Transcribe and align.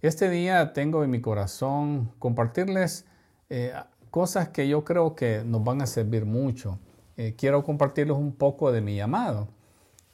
Este 0.00 0.30
día 0.30 0.74
tengo 0.74 1.02
en 1.02 1.10
mi 1.10 1.20
corazón 1.20 2.12
compartirles 2.20 3.04
eh, 3.50 3.72
cosas 4.12 4.50
que 4.50 4.68
yo 4.68 4.84
creo 4.84 5.16
que 5.16 5.42
nos 5.44 5.64
van 5.64 5.82
a 5.82 5.88
servir 5.88 6.24
mucho. 6.24 6.78
Eh, 7.16 7.34
quiero 7.36 7.64
compartirles 7.64 8.16
un 8.16 8.32
poco 8.32 8.70
de 8.70 8.80
mi 8.80 8.94
llamado. 8.94 9.48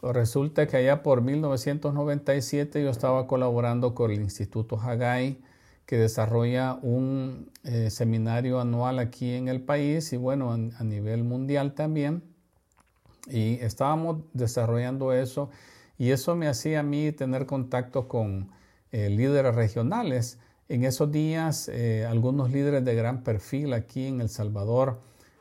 Resulta 0.00 0.66
que 0.66 0.78
allá 0.78 1.02
por 1.02 1.20
1997 1.20 2.82
yo 2.82 2.88
estaba 2.88 3.26
colaborando 3.26 3.94
con 3.94 4.10
el 4.10 4.22
Instituto 4.22 4.80
Hagai, 4.80 5.36
que 5.84 5.98
desarrolla 5.98 6.78
un 6.80 7.50
eh, 7.64 7.90
seminario 7.90 8.60
anual 8.60 8.98
aquí 8.98 9.34
en 9.34 9.48
el 9.48 9.60
país 9.60 10.14
y 10.14 10.16
bueno, 10.16 10.50
a 10.52 10.82
nivel 10.82 11.24
mundial 11.24 11.74
también. 11.74 12.22
Y 13.28 13.56
estábamos 13.56 14.22
desarrollando 14.32 15.12
eso 15.12 15.50
y 15.98 16.12
eso 16.12 16.34
me 16.36 16.48
hacía 16.48 16.80
a 16.80 16.82
mí 16.82 17.12
tener 17.12 17.44
contacto 17.44 18.08
con 18.08 18.48
eh, 18.94 19.10
líderes 19.10 19.52
regionales. 19.56 20.38
En 20.68 20.84
esos 20.84 21.10
días, 21.10 21.68
eh, 21.68 22.06
algunos 22.08 22.52
líderes 22.52 22.84
de 22.84 22.94
gran 22.94 23.24
perfil 23.24 23.72
aquí 23.72 24.06
en 24.06 24.20
El 24.20 24.28
Salvador, 24.28 25.00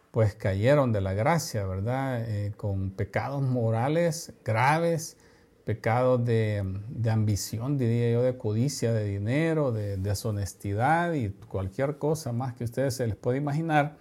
pues 0.09 0.34
cayeron 0.34 0.91
de 0.91 1.02
la 1.02 1.13
gracia, 1.13 1.63
¿verdad? 1.67 2.27
Eh, 2.27 2.53
con 2.58 2.89
pecados 2.89 3.44
morales 3.44 4.34
graves, 4.44 5.17
pecados 5.66 6.25
de, 6.25 6.66
ambición, 7.08 7.77
diría 7.77 8.11
yo, 8.13 8.23
de 8.23 8.39
codicia 8.39 8.91
de 8.91 9.05
dinero, 9.05 9.72
de 9.72 9.97
deshonestidad 9.97 11.13
y 11.13 11.30
cualquier 11.30 11.99
cosa 11.99 12.31
más 12.31 12.55
que 12.55 12.63
ustedes 12.63 12.95
se 12.95 13.05
les 13.05 13.16
pueda 13.16 13.38
imaginar, 13.38 13.97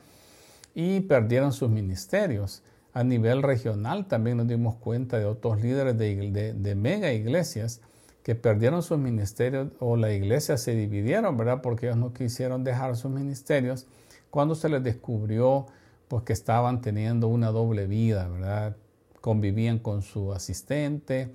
y 0.75 1.01
perdieron 1.01 1.53
sus 1.53 1.69
ministerios. 1.69 2.63
A 2.95 3.05
nivel 3.05 3.43
regional 3.43 4.07
también 4.07 4.39
nos 4.39 4.49
dimos 4.49 4.77
cuenta 4.77 5.19
de 5.19 5.27
otros 5.27 5.61
líderes 5.61 5.99
de, 5.99 6.55
de 6.55 6.75
mega 6.75 7.13
iglesias 7.13 7.83
que 8.23 8.35
perdieron 8.35 8.83
sus 8.83 8.99
ministerios 8.99 9.69
o 9.81 9.97
la 9.97 10.13
iglesia 10.13 10.57
se 10.57 10.75
dividieron, 10.75 11.37
¿verdad? 11.37 11.61
Porque 11.63 11.87
ellos 11.87 11.99
no 11.99 12.13
quisieron 12.13 12.63
dejar 12.65 12.97
sus 12.97 13.11
ministerios 13.11 13.87
cuando 14.31 14.55
se 14.55 14.69
les 14.69 14.83
descubrió 14.83 15.67
pues 16.09 16.25
que 16.25 16.33
estaban 16.33 16.81
teniendo 16.81 17.29
una 17.29 17.51
doble 17.51 17.87
vida, 17.87 18.29
¿verdad? 18.29 18.77
Convivían 19.21 19.79
con 19.79 20.03
su 20.03 20.33
asistente 20.33 21.35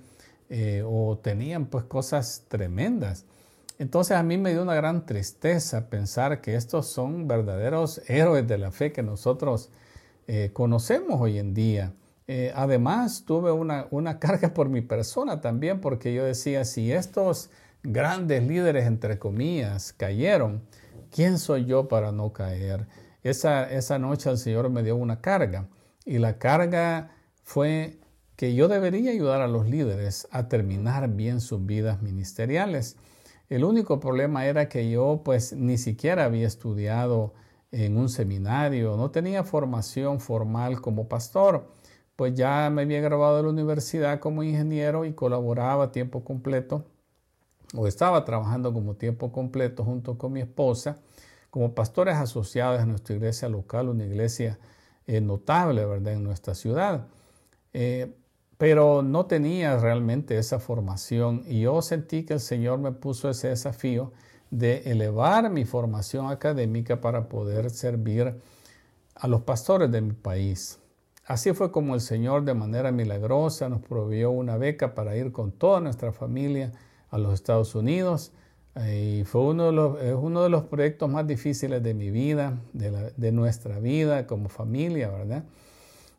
eh, 0.50 0.82
o 0.86 1.18
tenían 1.18 1.66
pues 1.66 1.84
cosas 1.84 2.44
tremendas. 2.48 3.24
Entonces 3.78 4.16
a 4.16 4.22
mí 4.22 4.38
me 4.38 4.52
dio 4.52 4.62
una 4.62 4.74
gran 4.74 5.04
tristeza 5.04 5.88
pensar 5.90 6.40
que 6.40 6.54
estos 6.54 6.86
son 6.86 7.28
verdaderos 7.28 8.00
héroes 8.08 8.48
de 8.48 8.58
la 8.58 8.72
fe 8.72 8.92
que 8.92 9.02
nosotros 9.02 9.70
eh, 10.26 10.50
conocemos 10.52 11.20
hoy 11.20 11.38
en 11.38 11.54
día. 11.54 11.92
Eh, 12.30 12.52
además, 12.54 13.24
tuve 13.24 13.50
una, 13.50 14.18
carga 14.20 14.52
por 14.52 14.68
mi 14.68 14.82
persona 14.82 15.40
también, 15.40 15.80
porque 15.80 16.12
yo 16.12 16.24
decía, 16.24 16.64
si 16.64 16.92
estos 16.92 17.50
grandes 17.82 18.46
líderes, 18.46 18.86
entre 18.86 19.18
comillas, 19.18 19.94
cayeron, 19.94 20.62
¿quién 21.10 21.38
soy 21.38 21.64
yo 21.64 21.88
para 21.88 22.12
no 22.12 22.34
caer? 22.34 22.86
Esa, 23.22 23.64
esa 23.70 23.98
noche 23.98 24.30
el 24.30 24.36
Señor 24.38 24.68
me 24.68 24.82
dio 24.82 24.94
una 24.94 25.20
carga 25.20 25.68
y 26.04 26.18
la 26.18 26.38
carga 26.38 27.10
fue 27.42 27.98
que 28.36 28.54
yo 28.54 28.68
debería 28.68 29.10
ayudar 29.10 29.40
a 29.40 29.48
los 29.48 29.66
líderes 29.66 30.28
a 30.30 30.48
terminar 30.48 31.08
bien 31.08 31.40
sus 31.40 31.64
vidas 31.64 32.02
ministeriales. 32.02 32.96
El 33.48 33.64
único 33.64 34.00
problema 34.00 34.46
era 34.46 34.68
que 34.68 34.90
yo 34.90 35.22
pues 35.24 35.54
ni 35.54 35.78
siquiera 35.78 36.26
había 36.26 36.46
estudiado 36.46 37.32
en 37.72 37.96
un 37.96 38.08
seminario, 38.08 38.96
no 38.96 39.10
tenía 39.10 39.44
formación 39.44 40.20
formal 40.20 40.80
como 40.80 41.08
pastor 41.08 41.68
pues 42.18 42.34
ya 42.34 42.68
me 42.68 42.82
había 42.82 43.00
graduado 43.00 43.36
de 43.36 43.44
la 43.44 43.50
universidad 43.50 44.18
como 44.18 44.42
ingeniero 44.42 45.04
y 45.04 45.12
colaboraba 45.12 45.84
a 45.84 45.92
tiempo 45.92 46.24
completo 46.24 46.84
o 47.76 47.86
estaba 47.86 48.24
trabajando 48.24 48.72
como 48.72 48.96
tiempo 48.96 49.30
completo 49.30 49.84
junto 49.84 50.18
con 50.18 50.32
mi 50.32 50.40
esposa 50.40 50.98
como 51.50 51.76
pastores 51.76 52.16
asociados 52.16 52.80
a 52.80 52.86
nuestra 52.86 53.14
iglesia 53.14 53.48
local, 53.48 53.88
una 53.88 54.04
iglesia 54.04 54.58
eh, 55.06 55.20
notable, 55.20 55.84
¿verdad?, 55.84 56.14
en 56.14 56.24
nuestra 56.24 56.56
ciudad. 56.56 57.06
Eh, 57.72 58.12
pero 58.56 59.02
no 59.02 59.26
tenía 59.26 59.76
realmente 59.78 60.38
esa 60.38 60.58
formación 60.58 61.44
y 61.46 61.60
yo 61.60 61.80
sentí 61.82 62.24
que 62.24 62.34
el 62.34 62.40
Señor 62.40 62.80
me 62.80 62.90
puso 62.90 63.30
ese 63.30 63.50
desafío 63.50 64.12
de 64.50 64.90
elevar 64.90 65.48
mi 65.50 65.64
formación 65.64 66.26
académica 66.32 67.00
para 67.00 67.28
poder 67.28 67.70
servir 67.70 68.40
a 69.14 69.28
los 69.28 69.42
pastores 69.42 69.92
de 69.92 70.00
mi 70.00 70.14
país. 70.14 70.80
Así 71.28 71.52
fue 71.52 71.70
como 71.70 71.94
el 71.94 72.00
Señor 72.00 72.44
de 72.44 72.54
manera 72.54 72.90
milagrosa 72.90 73.68
nos 73.68 73.82
proveyó 73.82 74.30
una 74.30 74.56
beca 74.56 74.94
para 74.94 75.14
ir 75.14 75.30
con 75.30 75.52
toda 75.52 75.78
nuestra 75.78 76.10
familia 76.10 76.72
a 77.10 77.18
los 77.18 77.34
Estados 77.34 77.74
Unidos. 77.74 78.32
Y 78.90 79.24
fue 79.24 79.42
uno 79.42 79.66
de 79.66 79.72
los, 79.72 79.98
uno 80.22 80.42
de 80.42 80.48
los 80.48 80.64
proyectos 80.64 81.10
más 81.10 81.26
difíciles 81.26 81.82
de 81.82 81.92
mi 81.92 82.10
vida, 82.10 82.58
de, 82.72 83.30
nuestra 83.32 83.78
vida 83.78 84.26
como 84.26 84.48
familia, 84.48 85.10
¿verdad? 85.10 85.44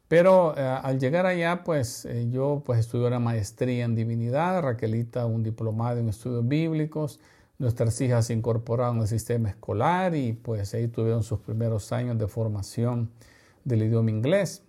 Pero 0.07 0.53
eh, 0.55 0.61
al 0.61 0.99
llegar 0.99 1.25
allá, 1.25 1.63
pues 1.63 2.05
eh, 2.05 2.27
yo 2.29 2.61
pues 2.63 2.79
estudié 2.79 3.07
una 3.07 3.19
maestría 3.19 3.85
en 3.85 3.95
divinidad, 3.95 4.61
Raquelita 4.61 5.25
un 5.25 5.41
diplomado 5.41 5.97
en 5.99 6.09
estudios 6.09 6.47
bíblicos, 6.47 7.19
nuestras 7.57 7.99
hijas 8.01 8.27
se 8.27 8.33
incorporaron 8.33 8.99
al 8.99 9.07
sistema 9.07 9.49
escolar 9.49 10.15
y 10.15 10.33
pues 10.33 10.75
ahí 10.75 10.87
tuvieron 10.87 11.23
sus 11.23 11.39
primeros 11.39 11.91
años 11.91 12.19
de 12.19 12.27
formación 12.27 13.09
del 13.65 13.81
idioma 13.81 14.11
inglés. 14.11 14.68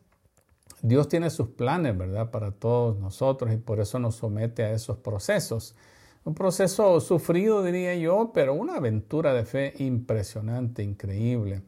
Dios 0.82 1.08
tiene 1.08 1.30
sus 1.30 1.48
planes, 1.48 1.96
¿verdad? 1.96 2.30
Para 2.30 2.52
todos 2.52 2.98
nosotros 2.98 3.52
y 3.52 3.56
por 3.56 3.80
eso 3.80 3.98
nos 3.98 4.16
somete 4.16 4.64
a 4.64 4.72
esos 4.72 4.96
procesos. 4.98 5.74
Un 6.24 6.34
proceso 6.34 7.00
sufrido, 7.00 7.62
diría 7.62 7.94
yo, 7.94 8.30
pero 8.32 8.54
una 8.54 8.76
aventura 8.76 9.32
de 9.32 9.44
fe 9.44 9.74
impresionante, 9.78 10.82
increíble, 10.82 11.62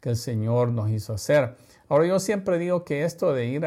que 0.00 0.10
el 0.10 0.16
Señor 0.16 0.70
nos 0.70 0.90
hizo 0.90 1.12
hacer. 1.12 1.56
Ahora 1.88 2.06
yo 2.06 2.18
siempre 2.20 2.58
digo 2.58 2.84
que 2.84 3.04
esto 3.04 3.32
de 3.32 3.46
ir 3.46 3.66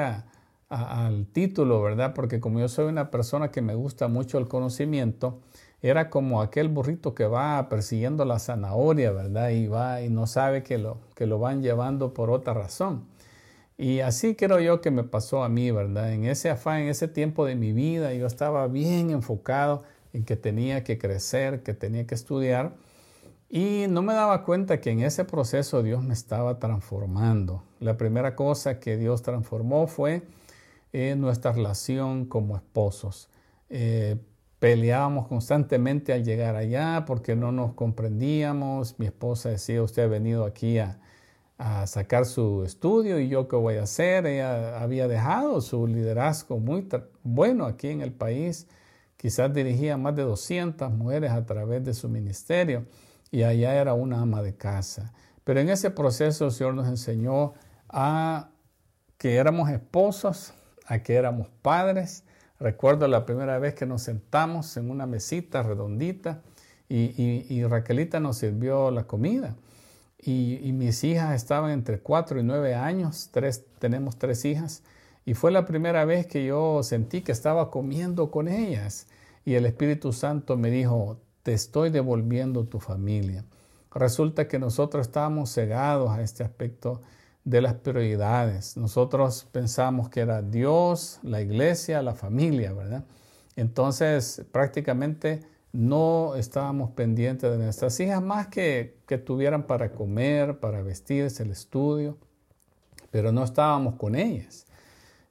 al 0.69 1.25
título, 1.27 1.81
¿verdad? 1.81 2.13
Porque 2.13 2.39
como 2.39 2.59
yo 2.59 2.67
soy 2.67 2.85
una 2.85 3.11
persona 3.11 3.51
que 3.51 3.61
me 3.61 3.75
gusta 3.75 4.07
mucho 4.07 4.37
el 4.37 4.47
conocimiento, 4.47 5.39
era 5.81 6.09
como 6.09 6.41
aquel 6.41 6.67
burrito 6.67 7.15
que 7.15 7.25
va 7.25 7.69
persiguiendo 7.69 8.25
la 8.25 8.39
zanahoria, 8.39 9.11
¿verdad? 9.11 9.49
Y 9.49 9.67
va 9.67 10.01
y 10.01 10.09
no 10.09 10.27
sabe 10.27 10.63
que 10.63 10.77
lo, 10.77 10.97
que 11.15 11.25
lo 11.25 11.39
van 11.39 11.61
llevando 11.61 12.13
por 12.13 12.29
otra 12.31 12.53
razón. 12.53 13.05
Y 13.79 14.01
así 14.01 14.35
creo 14.35 14.59
yo 14.59 14.81
que 14.81 14.91
me 14.91 15.05
pasó 15.05 15.41
a 15.41 15.47
mí, 15.47 15.71
¿verdad? 15.71 16.11
En 16.11 16.25
ese 16.25 16.49
afán, 16.49 16.81
en 16.81 16.89
ese 16.89 17.07
tiempo 17.07 17.45
de 17.45 17.55
mi 17.55 17.71
vida, 17.71 18.13
yo 18.13 18.27
estaba 18.27 18.67
bien 18.67 19.09
enfocado 19.09 19.83
en 20.11 20.25
que 20.25 20.35
tenía 20.35 20.83
que 20.83 20.97
crecer, 20.97 21.63
que 21.63 21.73
tenía 21.73 22.05
que 22.05 22.13
estudiar. 22.13 22.73
Y 23.49 23.85
no 23.89 24.01
me 24.01 24.13
daba 24.13 24.43
cuenta 24.43 24.81
que 24.81 24.89
en 24.89 24.99
ese 24.99 25.23
proceso 25.23 25.81
Dios 25.81 26.03
me 26.03 26.13
estaba 26.13 26.59
transformando. 26.59 27.63
La 27.79 27.95
primera 27.95 28.35
cosa 28.35 28.81
que 28.81 28.97
Dios 28.97 29.21
transformó 29.21 29.87
fue 29.87 30.23
eh, 30.91 31.15
nuestra 31.15 31.53
relación 31.53 32.25
como 32.25 32.57
esposos. 32.57 33.29
Eh, 33.69 34.17
peleábamos 34.59 35.29
constantemente 35.29 36.11
al 36.11 36.25
llegar 36.25 36.57
allá 36.57 37.05
porque 37.07 37.37
no 37.37 37.53
nos 37.53 37.75
comprendíamos. 37.75 38.99
Mi 38.99 39.05
esposa 39.05 39.47
decía, 39.47 39.81
usted 39.81 40.03
ha 40.03 40.07
venido 40.07 40.43
aquí 40.43 40.79
a, 40.79 40.99
a 41.59 41.85
sacar 41.87 42.25
su 42.25 42.63
estudio 42.63 43.19
y 43.19 43.27
yo 43.27 43.49
qué 43.49 43.57
voy 43.57 43.75
a 43.75 43.83
hacer. 43.83 44.25
Ella 44.25 44.81
había 44.81 45.09
dejado 45.09 45.59
su 45.59 45.85
liderazgo 45.85 46.57
muy 46.57 46.87
bueno 47.21 47.65
aquí 47.65 47.89
en 47.89 48.01
el 48.01 48.13
país. 48.13 48.65
Quizás 49.17 49.53
dirigía 49.53 49.97
más 49.97 50.15
de 50.15 50.23
200 50.23 50.89
mujeres 50.91 51.31
a 51.31 51.45
través 51.45 51.83
de 51.83 51.93
su 51.93 52.07
ministerio 52.07 52.85
y 53.29 53.43
allá 53.43 53.75
era 53.75 53.93
una 53.93 54.21
ama 54.21 54.41
de 54.41 54.55
casa. 54.55 55.13
Pero 55.43 55.59
en 55.59 55.69
ese 55.69 55.91
proceso 55.91 56.45
el 56.45 56.51
Señor 56.53 56.75
nos 56.75 56.87
enseñó 56.87 57.53
a 57.89 58.51
que 59.17 59.35
éramos 59.35 59.69
esposos, 59.69 60.53
a 60.85 60.99
que 60.99 61.15
éramos 61.15 61.49
padres. 61.61 62.23
Recuerdo 62.57 63.05
la 63.09 63.25
primera 63.25 63.59
vez 63.59 63.73
que 63.73 63.85
nos 63.85 64.03
sentamos 64.03 64.77
en 64.77 64.89
una 64.89 65.05
mesita 65.05 65.61
redondita 65.61 66.41
y, 66.87 67.45
y 67.53 67.65
Raquelita 67.65 68.21
nos 68.21 68.37
sirvió 68.37 68.91
la 68.91 69.03
comida. 69.03 69.55
Y, 70.21 70.71
mis 70.73 71.03
hijas 71.03 71.33
estaban 71.33 71.71
entre 71.71 71.99
4 71.99 72.39
y 72.39 72.43
9 72.43 72.75
años, 72.75 73.29
tres, 73.31 73.65
tenemos 73.79 74.17
tres 74.17 74.43
hijas, 74.43 74.83
y 75.25 75.33
fue 75.33 75.51
la 75.51 75.65
primera 75.65 76.03
vez 76.05 76.27
que 76.27 76.45
yo 76.45 76.83
sentí 76.83 77.21
que 77.21 77.31
estaba 77.31 77.71
comiendo 77.71 78.31
con 78.31 78.47
ellas. 78.47 79.07
Y 79.45 79.55
el 79.55 79.65
Espíritu 79.65 80.11
Santo 80.11 80.57
me 80.57 80.71
dijo, 80.71 81.19
te 81.43 81.53
estoy 81.53 81.89
devolviendo 81.89 82.65
tu 82.65 82.79
familia. 82.79 83.45
Resulta 83.93 84.47
que 84.47 84.59
nosotros 84.59 85.07
estábamos 85.07 85.53
cegados 85.53 86.11
a 86.11 86.21
este 86.21 86.43
aspecto 86.43 87.01
de 87.43 87.61
las 87.61 87.75
prioridades. 87.75 88.77
Nosotros 88.77 89.47
pensamos 89.51 90.09
que 90.09 90.19
era 90.19 90.41
Dios, 90.41 91.19
la 91.23 91.41
iglesia, 91.41 92.01
la 92.01 92.13
familia, 92.13 92.73
¿verdad? 92.73 93.05
Entonces 93.55 94.43
prácticamente 94.51 95.41
no 95.71 96.35
estábamos 96.35 96.91
pendientes 96.91 97.51
de 97.51 97.57
nuestras 97.57 97.99
hijas 97.99 98.21
más 98.21 98.47
que 98.47 98.99
que 99.09 99.17
tuvieran 99.17 99.63
para 99.63 99.91
comer, 99.91 100.59
para 100.59 100.83
vestirse, 100.83 101.41
el 101.41 101.49
estudio, 101.49 102.19
pero 103.09 103.31
no 103.31 103.43
estábamos 103.43 103.95
con 103.95 104.13
ellas. 104.13 104.67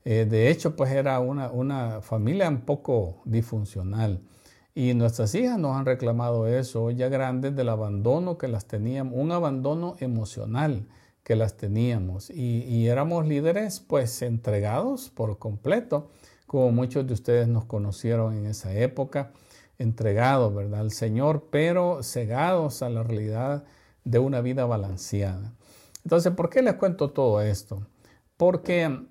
Eh, 0.05 0.27
de 0.29 0.51
hecho, 0.51 0.75
pues 0.75 0.91
era 0.91 1.21
una, 1.21 1.49
una, 1.53 2.01
familia 2.01 2.49
un 2.49 2.63
poco 2.63 3.23
disfuncional. 3.25 4.21
Y 4.75 4.95
nuestras 4.95 5.33
hijas 5.37 5.61
nos 5.61 5.77
han 5.77 5.87
reclamado 5.87 6.49
eso 6.49 6.91
ya 6.91 7.09
grandes 7.09 7.55
del 7.55 7.69
abandono 7.69 8.37
que 8.37 8.49
las 8.49 8.67
teníamos, 8.67 9.15
un 9.17 9.31
abandono 9.31 9.95
emocional 10.01 10.89
que 11.23 11.37
las 11.37 11.57
teníamos. 11.57 12.31
Y, 12.31 12.65
y 12.65 12.89
éramos 12.89 13.29
líderes 13.29 13.79
pues 13.79 14.23
entregados 14.23 15.09
por 15.09 15.39
completo, 15.39 16.11
como 16.49 16.73
muchos 16.73 17.07
de 17.07 17.15
ustedes 17.15 17.47
nos 17.47 17.65
conocieron 17.65 18.37
en 18.37 18.47
esa 18.47 18.75
época, 18.75 19.31
entregados, 19.79 20.55
¿verdad? 20.55 20.81
Al 20.81 20.91
Señor, 20.91 21.49
pero 21.51 22.03
cegados 22.03 22.83
a 22.83 22.91
la 22.91 23.03
realidad 23.03 23.65
de 24.05 24.19
una 24.19 24.41
vida 24.41 24.67
balanceada. 24.67 25.55
Entonces, 26.05 26.33
¿por 26.33 26.51
qué 26.51 26.63
les 26.63 26.75
cuento 26.75 27.11
todo 27.11 27.41
esto? 27.43 27.87
Porque 28.37 29.07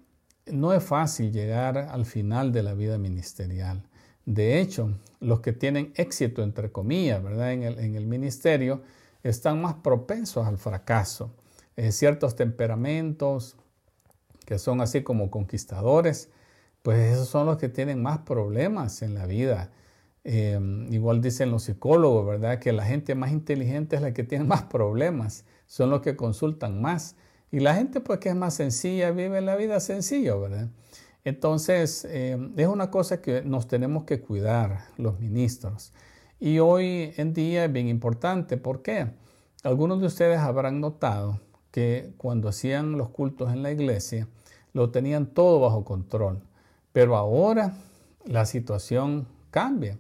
no 0.48 0.74
es 0.74 0.84
fácil 0.84 1.32
llegar 1.32 1.78
al 1.78 2.06
final 2.06 2.52
de 2.52 2.64
la 2.64 2.74
vida 2.74 2.98
ministerial. 2.98 3.84
De 4.26 4.60
hecho, 4.60 4.98
los 5.20 5.40
que 5.40 5.54
tienen 5.54 5.94
éxito, 5.96 6.44
entre 6.44 6.72
comillas, 6.72 7.24
¿verdad? 7.24 7.54
En 7.54 7.96
el, 7.96 8.06
ministerio, 8.08 8.82
están 9.24 9.62
más 9.62 9.76
propensos 9.76 10.46
al 10.48 10.58
fracaso. 10.58 11.32
Eh, 11.76 11.92
ciertos 11.92 12.36
temperamentos 12.36 13.56
que 14.46 14.58
son 14.60 14.82
así 14.82 15.04
como 15.04 15.30
conquistadores, 15.30 16.30
pues 16.82 17.12
esos 17.14 17.28
son 17.28 17.46
los 17.46 17.58
que 17.58 17.70
tienen 17.70 18.02
más 18.02 18.20
problemas 18.20 19.02
en 19.02 19.14
la 19.14 19.26
vida. 19.26 19.72
Eh, 20.30 20.60
igual 20.92 21.22
dicen 21.22 21.52
los 21.52 21.64
psicólogos, 21.64 22.28
¿verdad? 22.28 22.60
Que 22.60 22.74
la 22.74 22.84
gente 22.84 23.16
más 23.16 23.32
inteligente 23.32 23.96
es 23.96 24.02
la 24.02 24.14
que 24.14 24.26
tiene 24.26 24.44
más 24.44 24.64
problemas, 24.64 25.46
son 25.68 25.90
los 25.90 26.02
que 26.02 26.18
consultan 26.18 26.82
más. 26.82 27.16
Y 27.50 27.62
la 27.62 27.76
gente 27.76 28.02
pues 28.02 28.20
que 28.20 28.28
es 28.28 28.36
más 28.36 28.54
sencilla, 28.54 29.12
vive 29.12 29.40
la 29.40 29.56
vida 29.56 29.80
sencilla, 29.80 30.36
¿verdad? 30.36 30.68
Entonces, 31.24 32.06
eh, 32.10 32.38
es 32.58 32.68
una 32.68 32.92
cosa 32.92 33.22
que 33.22 33.42
nos 33.42 33.70
tenemos 33.70 34.04
que 34.04 34.20
cuidar 34.20 34.88
los 34.98 35.18
ministros. 35.22 35.94
Y 36.42 36.60
hoy 36.60 37.14
en 37.16 37.34
día 37.34 37.64
es 37.64 37.72
bien 37.72 37.88
importante. 37.88 38.58
¿Por 38.58 38.82
qué? 38.82 39.08
Algunos 39.64 40.02
de 40.02 40.08
ustedes 40.08 40.40
habrán 40.40 40.82
notado 40.82 41.40
que 41.72 42.12
cuando 42.18 42.50
hacían 42.50 42.98
los 42.98 43.10
cultos 43.12 43.54
en 43.54 43.64
la 43.64 43.72
iglesia, 43.72 44.28
lo 44.74 44.90
tenían 44.90 45.28
todo 45.28 45.62
bajo 45.62 45.86
control. 45.86 46.42
Pero 46.92 47.16
ahora 47.16 47.78
la 48.26 48.46
situación 48.46 49.26
cambia. 49.52 49.98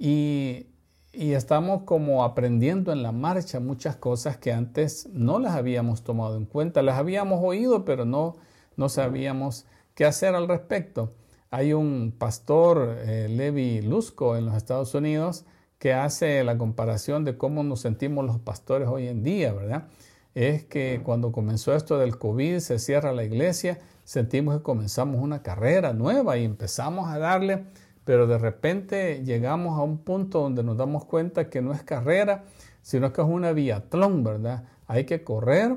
Y, 0.00 0.66
y 1.12 1.32
estamos 1.32 1.82
como 1.82 2.24
aprendiendo 2.24 2.90
en 2.90 3.02
la 3.02 3.12
marcha 3.12 3.60
muchas 3.60 3.96
cosas 3.96 4.38
que 4.38 4.50
antes 4.50 5.10
no 5.12 5.38
las 5.38 5.54
habíamos 5.54 6.02
tomado 6.02 6.38
en 6.38 6.46
cuenta. 6.46 6.80
Las 6.80 6.98
habíamos 6.98 7.40
oído, 7.44 7.84
pero 7.84 8.06
no, 8.06 8.36
no 8.76 8.88
sabíamos 8.88 9.66
qué 9.94 10.06
hacer 10.06 10.34
al 10.34 10.48
respecto. 10.48 11.12
Hay 11.50 11.74
un 11.74 12.14
pastor, 12.16 12.96
eh, 13.00 13.28
Levi 13.28 13.82
Lusco, 13.82 14.36
en 14.36 14.46
los 14.46 14.54
Estados 14.54 14.94
Unidos, 14.94 15.44
que 15.78 15.92
hace 15.92 16.44
la 16.44 16.56
comparación 16.56 17.24
de 17.24 17.36
cómo 17.36 17.62
nos 17.62 17.80
sentimos 17.80 18.24
los 18.24 18.38
pastores 18.38 18.88
hoy 18.88 19.08
en 19.08 19.22
día, 19.22 19.52
¿verdad? 19.52 19.88
Es 20.34 20.64
que 20.64 21.02
cuando 21.04 21.32
comenzó 21.32 21.74
esto 21.74 21.98
del 21.98 22.16
COVID, 22.18 22.60
se 22.60 22.78
cierra 22.78 23.12
la 23.12 23.24
iglesia, 23.24 23.80
sentimos 24.04 24.56
que 24.56 24.62
comenzamos 24.62 25.20
una 25.20 25.42
carrera 25.42 25.92
nueva 25.92 26.38
y 26.38 26.44
empezamos 26.44 27.08
a 27.10 27.18
darle, 27.18 27.64
pero 28.04 28.26
de 28.26 28.38
repente 28.38 29.22
llegamos 29.24 29.78
a 29.78 29.82
un 29.82 29.98
punto 29.98 30.40
donde 30.40 30.62
nos 30.62 30.76
damos 30.76 31.04
cuenta 31.04 31.50
que 31.50 31.62
no 31.62 31.72
es 31.72 31.82
carrera, 31.82 32.44
sino 32.82 33.12
que 33.12 33.20
es 33.20 33.28
una 33.28 33.52
biatlón, 33.52 34.24
¿verdad? 34.24 34.64
Hay 34.86 35.04
que 35.04 35.22
correr, 35.22 35.76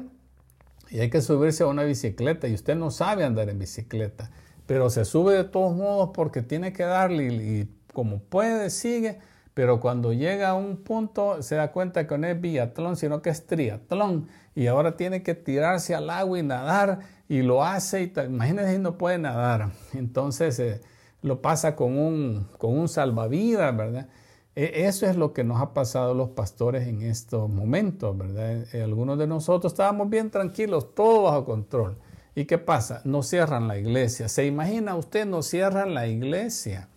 y 0.93 0.99
hay 0.99 1.09
que 1.09 1.21
subirse 1.21 1.63
a 1.63 1.67
una 1.67 1.83
bicicleta 1.83 2.47
y 2.47 2.53
usted 2.53 2.75
no 2.75 2.91
sabe 2.91 3.23
andar 3.23 3.49
en 3.49 3.57
bicicleta, 3.57 4.29
pero 4.67 4.91
se 4.91 5.05
sube 5.05 5.33
de 5.33 5.43
todos 5.43 5.75
modos 5.75 6.11
porque 6.13 6.43
tiene 6.43 6.71
que 6.71 6.83
darle 6.83 7.33
y, 7.33 7.69
como 7.91 8.19
puede 8.19 8.69
sigue, 8.69 9.17
pero 9.55 9.79
cuando 9.79 10.13
llega 10.13 10.49
a 10.49 10.53
un 10.53 10.77
punto 10.77 11.41
se 11.41 11.55
da 11.55 11.71
cuenta 11.71 12.05
que 12.05 12.15
no 12.19 12.27
es 12.27 12.39
biatlón, 12.39 12.95
sino 12.95 13.23
que 13.23 13.31
es 13.31 13.47
triatlón 13.47 14.27
y 14.53 14.67
ahora 14.67 14.95
tiene 14.95 15.23
que 15.23 15.33
tirarse 15.33 15.95
al 15.95 16.11
agua 16.11 16.37
y 16.37 16.43
nadar 16.43 16.99
y 17.27 17.41
lo 17.41 17.63
hace 17.63 18.03
y 18.03 18.13
imagínense 18.27 18.77
no 18.77 18.95
puede 18.95 19.17
nadar, 19.17 19.71
entonces 19.93 20.59
eh, 20.59 20.81
lo 21.23 21.41
pasa 21.41 21.75
con 21.75 21.97
un, 21.97 22.47
con 22.57 22.77
un 22.77 22.87
salvavidas, 22.87 23.75
¿verdad? 23.75 24.07
E, 24.55 24.85
eso 24.85 25.07
es 25.07 25.15
lo 25.15 25.33
que 25.33 25.43
nos 25.43 25.59
ha 25.61 25.73
pasado 25.73 26.13
los 26.13 26.29
pastores 26.29 26.87
en 26.87 27.01
estos 27.01 27.49
momentos, 27.49 28.15
¿verdad? 28.15 28.65
Eh, 28.75 28.83
algunos 28.83 29.17
de 29.17 29.25
nosotros 29.25 29.73
estábamos 29.73 30.09
bien 30.09 30.29
tranquilos, 30.29 30.93
todo 30.93 31.23
bajo 31.23 31.45
control. 31.45 31.97
¿Y 32.35 32.45
qué 32.45 32.57
pasa? 32.57 33.01
No 33.05 33.23
cierran 33.23 33.67
la 33.67 33.77
iglesia. 33.77 34.27
¿Se 34.27 34.45
imagina 34.45 34.95
usted 34.95 35.25
no 35.25 35.41
cierran 35.41 35.93
la 35.93 36.07
iglesia? 36.07 36.89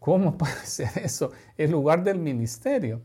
¿Cómo 0.00 0.36
puede 0.38 0.66
ser 0.66 0.90
eso? 1.02 1.30
El 1.56 1.70
lugar 1.70 2.02
del 2.02 2.18
ministerio. 2.18 3.00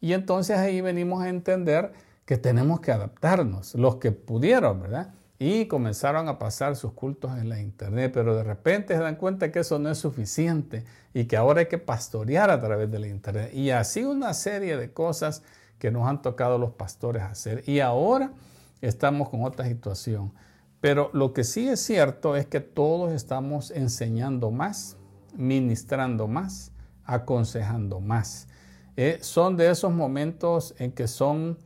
Y 0.00 0.12
entonces 0.12 0.58
ahí 0.58 0.80
venimos 0.80 1.22
a 1.22 1.28
entender 1.28 1.92
que 2.24 2.36
tenemos 2.36 2.80
que 2.80 2.92
adaptarnos, 2.92 3.74
los 3.74 3.96
que 3.96 4.12
pudieron, 4.12 4.82
¿verdad? 4.82 5.14
Y 5.38 5.66
comenzaron 5.66 6.28
a 6.28 6.38
pasar 6.38 6.74
sus 6.74 6.92
cultos 6.92 7.38
en 7.38 7.48
la 7.48 7.60
internet, 7.60 8.10
pero 8.12 8.34
de 8.34 8.42
repente 8.42 8.96
se 8.96 9.02
dan 9.02 9.16
cuenta 9.16 9.52
que 9.52 9.60
eso 9.60 9.78
no 9.78 9.90
es 9.90 9.98
suficiente 9.98 10.84
y 11.14 11.26
que 11.26 11.36
ahora 11.36 11.60
hay 11.60 11.66
que 11.66 11.78
pastorear 11.78 12.50
a 12.50 12.60
través 12.60 12.90
de 12.90 12.98
la 12.98 13.06
internet. 13.06 13.52
Y 13.54 13.70
así 13.70 14.04
una 14.04 14.34
serie 14.34 14.76
de 14.76 14.92
cosas 14.92 15.42
que 15.78 15.92
nos 15.92 16.08
han 16.08 16.22
tocado 16.22 16.58
los 16.58 16.72
pastores 16.72 17.22
hacer. 17.22 17.62
Y 17.66 17.80
ahora 17.80 18.32
estamos 18.80 19.28
con 19.28 19.44
otra 19.44 19.66
situación. 19.66 20.32
Pero 20.80 21.10
lo 21.12 21.32
que 21.32 21.44
sí 21.44 21.68
es 21.68 21.80
cierto 21.80 22.36
es 22.36 22.46
que 22.46 22.60
todos 22.60 23.12
estamos 23.12 23.70
enseñando 23.70 24.50
más, 24.50 24.96
ministrando 25.36 26.26
más, 26.28 26.72
aconsejando 27.04 28.00
más. 28.00 28.48
Eh, 28.96 29.18
son 29.20 29.56
de 29.56 29.70
esos 29.70 29.92
momentos 29.92 30.74
en 30.78 30.92
que 30.92 31.06
son 31.06 31.58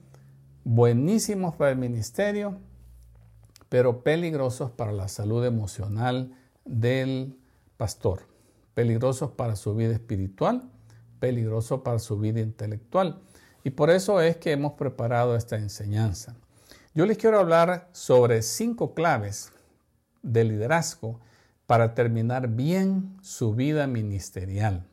buenísimos 0.64 1.54
para 1.56 1.70
el 1.72 1.78
ministerio, 1.78 2.58
pero 3.72 4.02
peligrosos 4.02 4.70
para 4.70 4.92
la 4.92 5.08
salud 5.08 5.46
emocional 5.46 6.36
del 6.66 7.38
pastor, 7.78 8.26
peligrosos 8.74 9.30
para 9.30 9.56
su 9.56 9.74
vida 9.74 9.94
espiritual, 9.94 10.68
peligrosos 11.20 11.80
para 11.80 11.98
su 11.98 12.18
vida 12.18 12.40
intelectual. 12.40 13.22
Y 13.64 13.70
por 13.70 13.88
eso 13.88 14.20
es 14.20 14.36
que 14.36 14.52
hemos 14.52 14.74
preparado 14.74 15.36
esta 15.36 15.56
enseñanza. 15.56 16.36
Yo 16.94 17.06
les 17.06 17.16
quiero 17.16 17.38
hablar 17.38 17.88
sobre 17.92 18.42
cinco 18.42 18.92
claves 18.92 19.54
de 20.22 20.44
liderazgo 20.44 21.18
para 21.66 21.94
terminar 21.94 22.48
bien 22.48 23.16
su 23.22 23.54
vida 23.54 23.86
ministerial. 23.86 24.84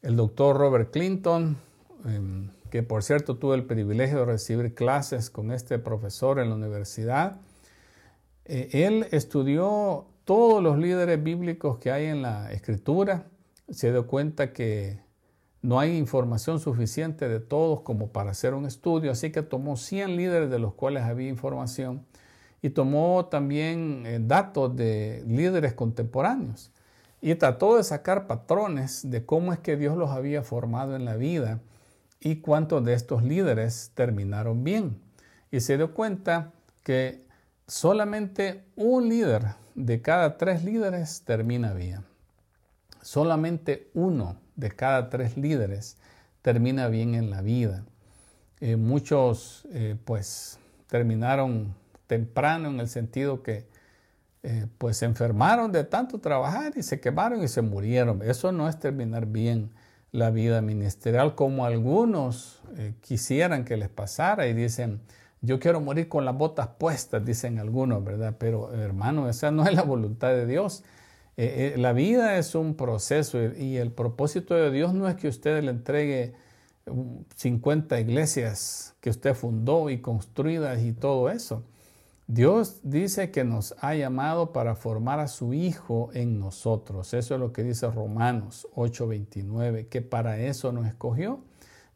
El 0.00 0.14
doctor 0.14 0.56
Robert 0.56 0.92
Clinton, 0.92 1.56
em, 2.04 2.50
que 2.70 2.84
por 2.84 3.02
cierto 3.02 3.36
tuve 3.36 3.56
el 3.56 3.64
privilegio 3.64 4.20
de 4.20 4.26
recibir 4.26 4.76
clases 4.76 5.28
con 5.28 5.50
este 5.50 5.80
profesor 5.80 6.38
en 6.38 6.50
la 6.50 6.54
universidad, 6.54 7.40
eh, 8.52 8.84
él 8.84 9.06
estudió 9.12 10.08
todos 10.24 10.60
los 10.60 10.76
líderes 10.76 11.22
bíblicos 11.22 11.78
que 11.78 11.92
hay 11.92 12.06
en 12.06 12.20
la 12.20 12.50
escritura, 12.50 13.28
se 13.68 13.92
dio 13.92 14.08
cuenta 14.08 14.52
que 14.52 14.98
no 15.62 15.78
hay 15.78 15.96
información 15.96 16.58
suficiente 16.58 17.28
de 17.28 17.38
todos 17.38 17.82
como 17.82 18.08
para 18.08 18.32
hacer 18.32 18.54
un 18.54 18.66
estudio, 18.66 19.12
así 19.12 19.30
que 19.30 19.42
tomó 19.42 19.76
100 19.76 20.16
líderes 20.16 20.50
de 20.50 20.58
los 20.58 20.74
cuales 20.74 21.04
había 21.04 21.28
información 21.28 22.04
y 22.60 22.70
tomó 22.70 23.26
también 23.26 24.02
eh, 24.04 24.18
datos 24.20 24.74
de 24.74 25.22
líderes 25.28 25.74
contemporáneos 25.74 26.72
y 27.20 27.36
trató 27.36 27.76
de 27.76 27.84
sacar 27.84 28.26
patrones 28.26 29.08
de 29.08 29.24
cómo 29.24 29.52
es 29.52 29.60
que 29.60 29.76
Dios 29.76 29.96
los 29.96 30.10
había 30.10 30.42
formado 30.42 30.96
en 30.96 31.04
la 31.04 31.14
vida 31.14 31.60
y 32.18 32.36
cuántos 32.36 32.84
de 32.84 32.94
estos 32.94 33.22
líderes 33.22 33.92
terminaron 33.94 34.64
bien. 34.64 35.00
Y 35.52 35.60
se 35.60 35.76
dio 35.76 35.94
cuenta 35.94 36.52
que 36.82 37.29
solamente 37.70 38.64
un 38.74 39.08
líder 39.08 39.54
de 39.76 40.02
cada 40.02 40.36
tres 40.36 40.64
líderes 40.64 41.22
termina 41.24 41.72
bien. 41.72 42.04
Solamente 43.00 43.90
uno 43.94 44.36
de 44.56 44.72
cada 44.72 45.08
tres 45.08 45.36
líderes 45.36 45.96
termina 46.42 46.88
bien 46.88 47.14
en 47.14 47.30
la 47.30 47.42
vida. 47.42 47.84
Eh, 48.60 48.74
muchos 48.74 49.68
eh, 49.70 49.96
pues 50.04 50.58
terminaron 50.88 51.72
temprano 52.08 52.70
en 52.70 52.80
el 52.80 52.88
sentido 52.88 53.44
que 53.44 53.68
eh, 54.42 54.66
pues 54.78 54.96
se 54.96 55.04
enfermaron 55.04 55.70
de 55.70 55.84
tanto 55.84 56.18
trabajar 56.18 56.72
y 56.74 56.82
se 56.82 57.00
quemaron 57.00 57.44
y 57.44 57.48
se 57.48 57.62
murieron. 57.62 58.20
Eso 58.22 58.50
no 58.50 58.68
es 58.68 58.80
terminar 58.80 59.26
bien 59.26 59.70
la 60.10 60.30
vida 60.30 60.60
ministerial 60.60 61.36
como 61.36 61.64
algunos 61.64 62.56
quisieran 63.00 63.64
que 63.64 63.76
les 63.76 63.88
pasara 63.88 64.48
y 64.48 64.54
dicen, 64.54 65.00
yo 65.42 65.58
quiero 65.58 65.80
morir 65.80 66.08
con 66.08 66.24
las 66.24 66.36
botas 66.36 66.68
puestas, 66.78 67.24
dicen 67.24 67.58
algunos, 67.58 68.04
¿verdad? 68.04 68.36
Pero 68.38 68.72
hermano, 68.74 69.28
esa 69.28 69.50
no 69.50 69.64
es 69.66 69.74
la 69.74 69.82
voluntad 69.82 70.28
de 70.30 70.46
Dios. 70.46 70.84
Eh, 71.36 71.72
eh, 71.74 71.78
la 71.78 71.92
vida 71.92 72.36
es 72.36 72.54
un 72.54 72.74
proceso 72.74 73.38
y 73.42 73.76
el 73.76 73.92
propósito 73.92 74.54
de 74.54 74.70
Dios 74.70 74.92
no 74.92 75.08
es 75.08 75.16
que 75.16 75.28
usted 75.28 75.62
le 75.62 75.70
entregue 75.70 76.34
50 77.36 77.94
um, 77.94 78.00
iglesias 78.00 78.94
que 79.00 79.10
usted 79.10 79.34
fundó 79.34 79.88
y 79.90 80.00
construidas 80.00 80.82
y 80.82 80.92
todo 80.92 81.30
eso. 81.30 81.64
Dios 82.26 82.80
dice 82.84 83.32
que 83.32 83.42
nos 83.42 83.74
ha 83.80 83.94
llamado 83.94 84.52
para 84.52 84.76
formar 84.76 85.18
a 85.18 85.26
su 85.26 85.52
Hijo 85.52 86.10
en 86.12 86.38
nosotros. 86.38 87.12
Eso 87.12 87.34
es 87.34 87.40
lo 87.40 87.52
que 87.52 87.64
dice 87.64 87.90
Romanos 87.90 88.68
8:29, 88.74 89.88
que 89.88 90.00
para 90.02 90.38
eso 90.38 90.70
nos 90.72 90.86
escogió, 90.86 91.40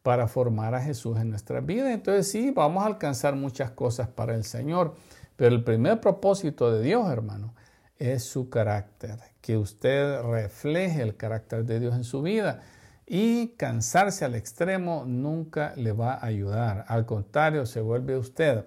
para 0.05 0.29
formar 0.29 0.75
a 0.75 0.83
Jesús 0.83 1.19
en 1.19 1.31
nuestra 1.31 1.63
vida. 1.63 1.91
Entonces 1.91 2.31
sí, 2.31 2.51
vamos 2.51 2.85
a 2.85 2.87
alcanzar 2.89 3.37
muchas 3.37 3.71
cosas 3.71 4.07
para 4.07 4.35
el 4.35 4.45
Señor, 4.45 4.95
pero 5.35 5.55
el 5.55 5.65
primer 5.65 5.99
propósito 5.99 6.71
de 6.71 6.83
Dios, 6.83 7.11
hermano, 7.11 7.55
es 7.97 8.23
su 8.23 8.51
carácter, 8.51 9.19
que 9.41 9.57
usted 9.57 10.21
refleje 10.21 11.01
el 11.01 11.17
carácter 11.17 11.65
de 11.65 11.81
Dios 11.81 11.95
en 11.95 12.05
su 12.05 12.21
vida. 12.21 12.61
Y 13.07 13.55
cansarse 13.57 14.27
al 14.27 14.35
extremo 14.35 15.05
nunca 15.07 15.73
le 15.75 15.93
va 15.93 16.13
a 16.13 16.27
ayudar. 16.27 16.85
Al 16.89 17.07
contrario, 17.07 17.65
se 17.65 17.81
vuelve 17.81 18.19
usted 18.19 18.67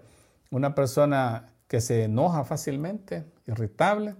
una 0.49 0.73
persona 0.73 1.53
que 1.67 1.81
se 1.81 2.05
enoja 2.05 2.45
fácilmente, 2.45 3.25
irritable, 3.45 4.15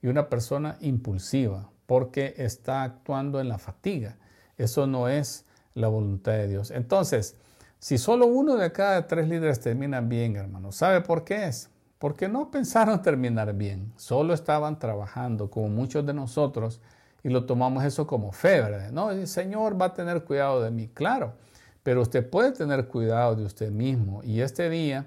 y 0.00 0.06
una 0.06 0.30
persona 0.30 0.78
impulsiva, 0.80 1.70
porque 1.84 2.32
está 2.38 2.84
actuando 2.84 3.38
en 3.38 3.50
la 3.50 3.58
fatiga. 3.58 4.16
Eso 4.56 4.86
no 4.86 5.08
es 5.08 5.44
la 5.74 5.88
voluntad 5.88 6.32
de 6.32 6.48
Dios. 6.48 6.70
Entonces, 6.70 7.36
si 7.78 7.98
solo 7.98 8.26
uno 8.26 8.56
de 8.56 8.72
cada 8.72 9.06
tres 9.06 9.28
líderes 9.28 9.60
terminan 9.60 10.08
bien, 10.08 10.36
hermano, 10.36 10.72
¿sabe 10.72 11.00
por 11.00 11.24
qué 11.24 11.46
es? 11.46 11.70
Porque 11.98 12.28
no 12.28 12.50
pensaron 12.50 13.02
terminar 13.02 13.52
bien, 13.54 13.92
solo 13.96 14.34
estaban 14.34 14.78
trabajando, 14.78 15.50
como 15.50 15.68
muchos 15.68 16.06
de 16.06 16.14
nosotros, 16.14 16.80
y 17.22 17.30
lo 17.30 17.46
tomamos 17.46 17.84
eso 17.84 18.06
como 18.06 18.32
fe, 18.32 18.60
¿verdad? 18.60 18.90
No, 18.90 19.10
el 19.10 19.26
Señor 19.26 19.80
va 19.80 19.86
a 19.86 19.94
tener 19.94 20.24
cuidado 20.24 20.62
de 20.62 20.70
mí, 20.70 20.88
claro, 20.88 21.34
pero 21.82 22.02
usted 22.02 22.28
puede 22.28 22.52
tener 22.52 22.86
cuidado 22.86 23.34
de 23.34 23.44
usted 23.44 23.70
mismo. 23.70 24.22
Y 24.22 24.40
este 24.40 24.68
día 24.70 25.06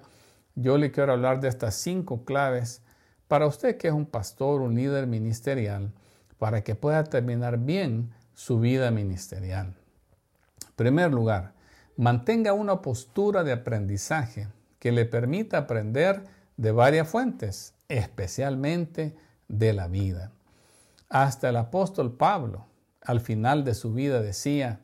yo 0.55 0.77
le 0.77 0.91
quiero 0.91 1.13
hablar 1.13 1.39
de 1.39 1.47
estas 1.47 1.75
cinco 1.75 2.25
claves 2.25 2.81
para 3.27 3.45
usted 3.45 3.77
que 3.77 3.87
es 3.87 3.93
un 3.93 4.05
pastor, 4.05 4.61
un 4.61 4.73
líder 4.73 5.05
ministerial, 5.05 5.91
para 6.39 6.63
que 6.63 6.75
pueda 6.75 7.03
terminar 7.03 7.57
bien 7.59 8.11
su 8.33 8.59
vida 8.59 8.89
ministerial. 8.89 9.76
Primer 10.77 11.13
lugar, 11.13 11.51
mantenga 11.97 12.53
una 12.53 12.81
postura 12.81 13.43
de 13.43 13.51
aprendizaje 13.51 14.47
que 14.79 14.93
le 14.93 15.03
permita 15.03 15.57
aprender 15.57 16.23
de 16.55 16.71
varias 16.71 17.09
fuentes, 17.09 17.73
especialmente 17.89 19.17
de 19.49 19.73
la 19.73 19.89
vida. 19.89 20.31
Hasta 21.09 21.49
el 21.49 21.57
apóstol 21.57 22.15
Pablo, 22.15 22.67
al 23.01 23.19
final 23.19 23.65
de 23.65 23.73
su 23.73 23.93
vida, 23.93 24.21
decía, 24.21 24.79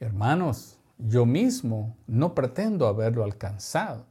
hermanos, 0.00 0.80
yo 0.98 1.26
mismo 1.26 1.96
no 2.08 2.34
pretendo 2.34 2.88
haberlo 2.88 3.22
alcanzado 3.22 4.06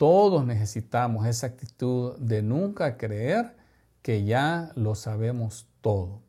todos 0.00 0.46
necesitamos 0.46 1.26
esa 1.26 1.48
actitud 1.48 2.16
de 2.16 2.40
nunca 2.40 2.96
creer 2.96 3.54
que 4.00 4.24
ya 4.24 4.72
lo 4.74 4.94
sabemos 4.94 5.68
todo. 5.82 6.22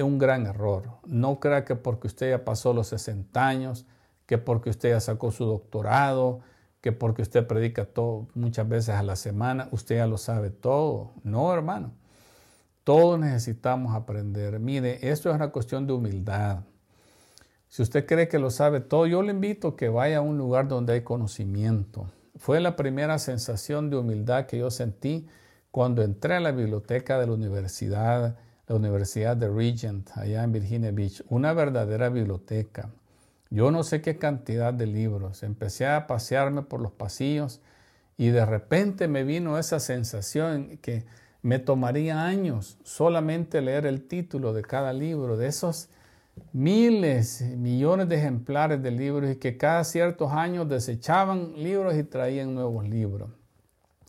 Es 0.00 0.04
un 0.04 0.18
gran 0.18 0.46
error. 0.46 0.84
No 1.04 1.40
crea 1.40 1.64
que 1.64 1.76
porque 1.76 2.06
usted 2.06 2.30
ya 2.30 2.44
pasó 2.44 2.72
los 2.72 2.88
60 2.88 3.46
años, 3.46 3.86
que 4.26 4.38
porque 4.38 4.70
usted 4.70 4.90
ya 4.90 5.00
sacó 5.00 5.30
su 5.30 5.44
doctorado, 5.44 6.40
que 6.80 6.92
porque 6.92 7.22
usted 7.22 7.46
predica 7.46 7.84
todo, 7.84 8.28
muchas 8.34 8.68
veces 8.68 8.94
a 8.94 9.02
la 9.02 9.16
semana, 9.16 9.68
usted 9.72 9.96
ya 9.96 10.06
lo 10.06 10.16
sabe 10.16 10.50
todo. 10.50 11.12
No, 11.22 11.52
hermano. 11.52 11.92
Todos 12.84 13.18
necesitamos 13.18 13.94
aprender. 13.94 14.58
Mire, 14.58 15.10
esto 15.10 15.28
es 15.28 15.36
una 15.36 15.50
cuestión 15.50 15.86
de 15.86 15.92
humildad. 15.92 16.60
Si 17.68 17.82
usted 17.82 18.06
cree 18.06 18.28
que 18.28 18.38
lo 18.38 18.50
sabe 18.50 18.80
todo, 18.80 19.06
yo 19.06 19.22
le 19.22 19.32
invito 19.32 19.68
a 19.68 19.76
que 19.76 19.88
vaya 19.88 20.18
a 20.18 20.22
un 20.22 20.38
lugar 20.38 20.66
donde 20.66 20.94
hay 20.94 21.02
conocimiento 21.02 22.06
fue 22.40 22.58
la 22.58 22.74
primera 22.74 23.18
sensación 23.18 23.90
de 23.90 23.98
humildad 23.98 24.46
que 24.46 24.56
yo 24.56 24.70
sentí 24.70 25.26
cuando 25.70 26.02
entré 26.02 26.36
a 26.36 26.40
la 26.40 26.52
biblioteca 26.52 27.20
de 27.20 27.26
la 27.26 27.34
universidad, 27.34 28.38
la 28.70 28.76
Universidad 28.76 29.36
de 29.36 29.48
Regent, 29.48 30.08
allá 30.14 30.44
en 30.44 30.52
Virginia 30.52 30.92
Beach, 30.92 31.24
una 31.28 31.52
verdadera 31.52 32.08
biblioteca. 32.08 32.88
Yo 33.50 33.72
no 33.72 33.82
sé 33.82 34.00
qué 34.00 34.16
cantidad 34.16 34.72
de 34.72 34.86
libros. 34.86 35.42
Empecé 35.42 35.88
a 35.88 36.06
pasearme 36.06 36.62
por 36.62 36.80
los 36.80 36.92
pasillos 36.92 37.60
y 38.16 38.28
de 38.28 38.46
repente 38.46 39.08
me 39.08 39.24
vino 39.24 39.58
esa 39.58 39.80
sensación 39.80 40.78
que 40.80 41.04
me 41.42 41.58
tomaría 41.58 42.24
años 42.24 42.78
solamente 42.84 43.60
leer 43.60 43.86
el 43.86 44.06
título 44.06 44.52
de 44.52 44.62
cada 44.62 44.92
libro, 44.92 45.36
de 45.36 45.48
esos 45.48 45.88
miles, 46.52 47.40
millones 47.40 48.08
de 48.08 48.18
ejemplares 48.18 48.80
de 48.80 48.92
libros 48.92 49.32
y 49.32 49.36
que 49.36 49.56
cada 49.56 49.82
ciertos 49.82 50.30
años 50.30 50.68
desechaban 50.68 51.54
libros 51.56 51.96
y 51.96 52.04
traían 52.04 52.54
nuevos 52.54 52.88
libros. 52.88 53.30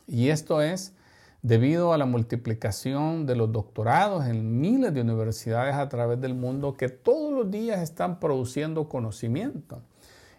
Y 0.06 0.30
esto 0.30 0.62
es 0.62 0.94
debido 1.42 1.94
a 1.94 1.98
la 1.98 2.06
multiplicación 2.06 3.26
de 3.26 3.36
los 3.36 3.52
doctorados 3.52 4.26
en 4.26 4.60
miles 4.60 4.94
de 4.94 5.02
universidades 5.02 5.76
a 5.76 5.90
través 5.90 6.22
del 6.22 6.36
mundo 6.36 6.76
que 6.78 6.90
todos 6.90 7.34
los 7.34 7.50
días 7.50 7.82
están 7.82 8.20
produciendo 8.20 8.88
conocimiento. 8.88 9.82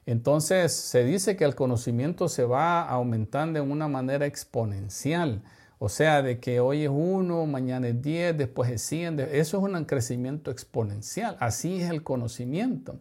Entonces 0.06 0.72
se 0.72 1.04
dice 1.04 1.36
que 1.36 1.44
el 1.44 1.54
conocimiento 1.54 2.28
se 2.28 2.44
va 2.44 2.82
aumentando 2.82 3.60
de 3.60 3.68
una 3.68 3.88
manera 3.88 4.26
exponencial. 4.26 5.42
O 5.78 5.88
sea, 5.88 6.22
de 6.22 6.38
que 6.38 6.60
hoy 6.60 6.84
es 6.84 6.90
uno, 6.92 7.44
mañana 7.46 7.88
es 7.88 8.00
diez, 8.00 8.36
después 8.36 8.70
es 8.70 8.82
cien. 8.82 9.18
Eso 9.18 9.58
es 9.58 9.64
un 9.64 9.84
crecimiento 9.84 10.52
exponencial. 10.52 11.36
Así 11.40 11.80
es 11.80 11.90
el 11.90 12.04
conocimiento. 12.04 13.00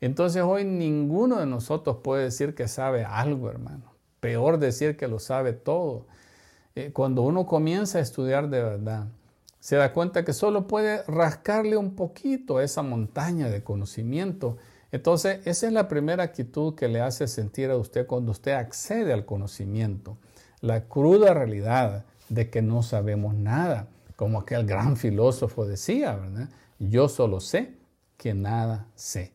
Entonces 0.00 0.42
hoy 0.42 0.64
ninguno 0.64 1.38
de 1.38 1.46
nosotros 1.46 1.98
puede 2.02 2.24
decir 2.24 2.54
que 2.54 2.68
sabe 2.68 3.04
algo, 3.04 3.50
hermano. 3.50 3.94
Peor 4.20 4.58
decir 4.58 4.96
que 4.96 5.08
lo 5.08 5.18
sabe 5.18 5.54
todo. 5.54 6.06
Eh, 6.78 6.92
cuando 6.92 7.22
uno 7.22 7.44
comienza 7.44 7.98
a 7.98 8.00
estudiar 8.00 8.48
de 8.50 8.62
verdad, 8.62 9.08
se 9.58 9.74
da 9.74 9.92
cuenta 9.92 10.24
que 10.24 10.32
solo 10.32 10.68
puede 10.68 11.02
rascarle 11.08 11.76
un 11.76 11.96
poquito 11.96 12.58
a 12.58 12.62
esa 12.62 12.82
montaña 12.82 13.48
de 13.50 13.64
conocimiento. 13.64 14.58
Entonces, 14.92 15.44
esa 15.44 15.66
es 15.66 15.72
la 15.72 15.88
primera 15.88 16.22
actitud 16.22 16.76
que 16.76 16.86
le 16.86 17.00
hace 17.00 17.26
sentir 17.26 17.68
a 17.72 17.76
usted 17.76 18.06
cuando 18.06 18.30
usted 18.30 18.52
accede 18.52 19.12
al 19.12 19.24
conocimiento. 19.24 20.18
La 20.60 20.84
cruda 20.84 21.34
realidad 21.34 22.04
de 22.28 22.48
que 22.48 22.62
no 22.62 22.84
sabemos 22.84 23.34
nada, 23.34 23.88
como 24.14 24.38
aquel 24.38 24.64
gran 24.64 24.96
filósofo 24.96 25.66
decía, 25.66 26.14
¿verdad? 26.14 26.48
Yo 26.78 27.08
solo 27.08 27.40
sé 27.40 27.72
que 28.16 28.34
nada 28.34 28.86
sé. 28.94 29.32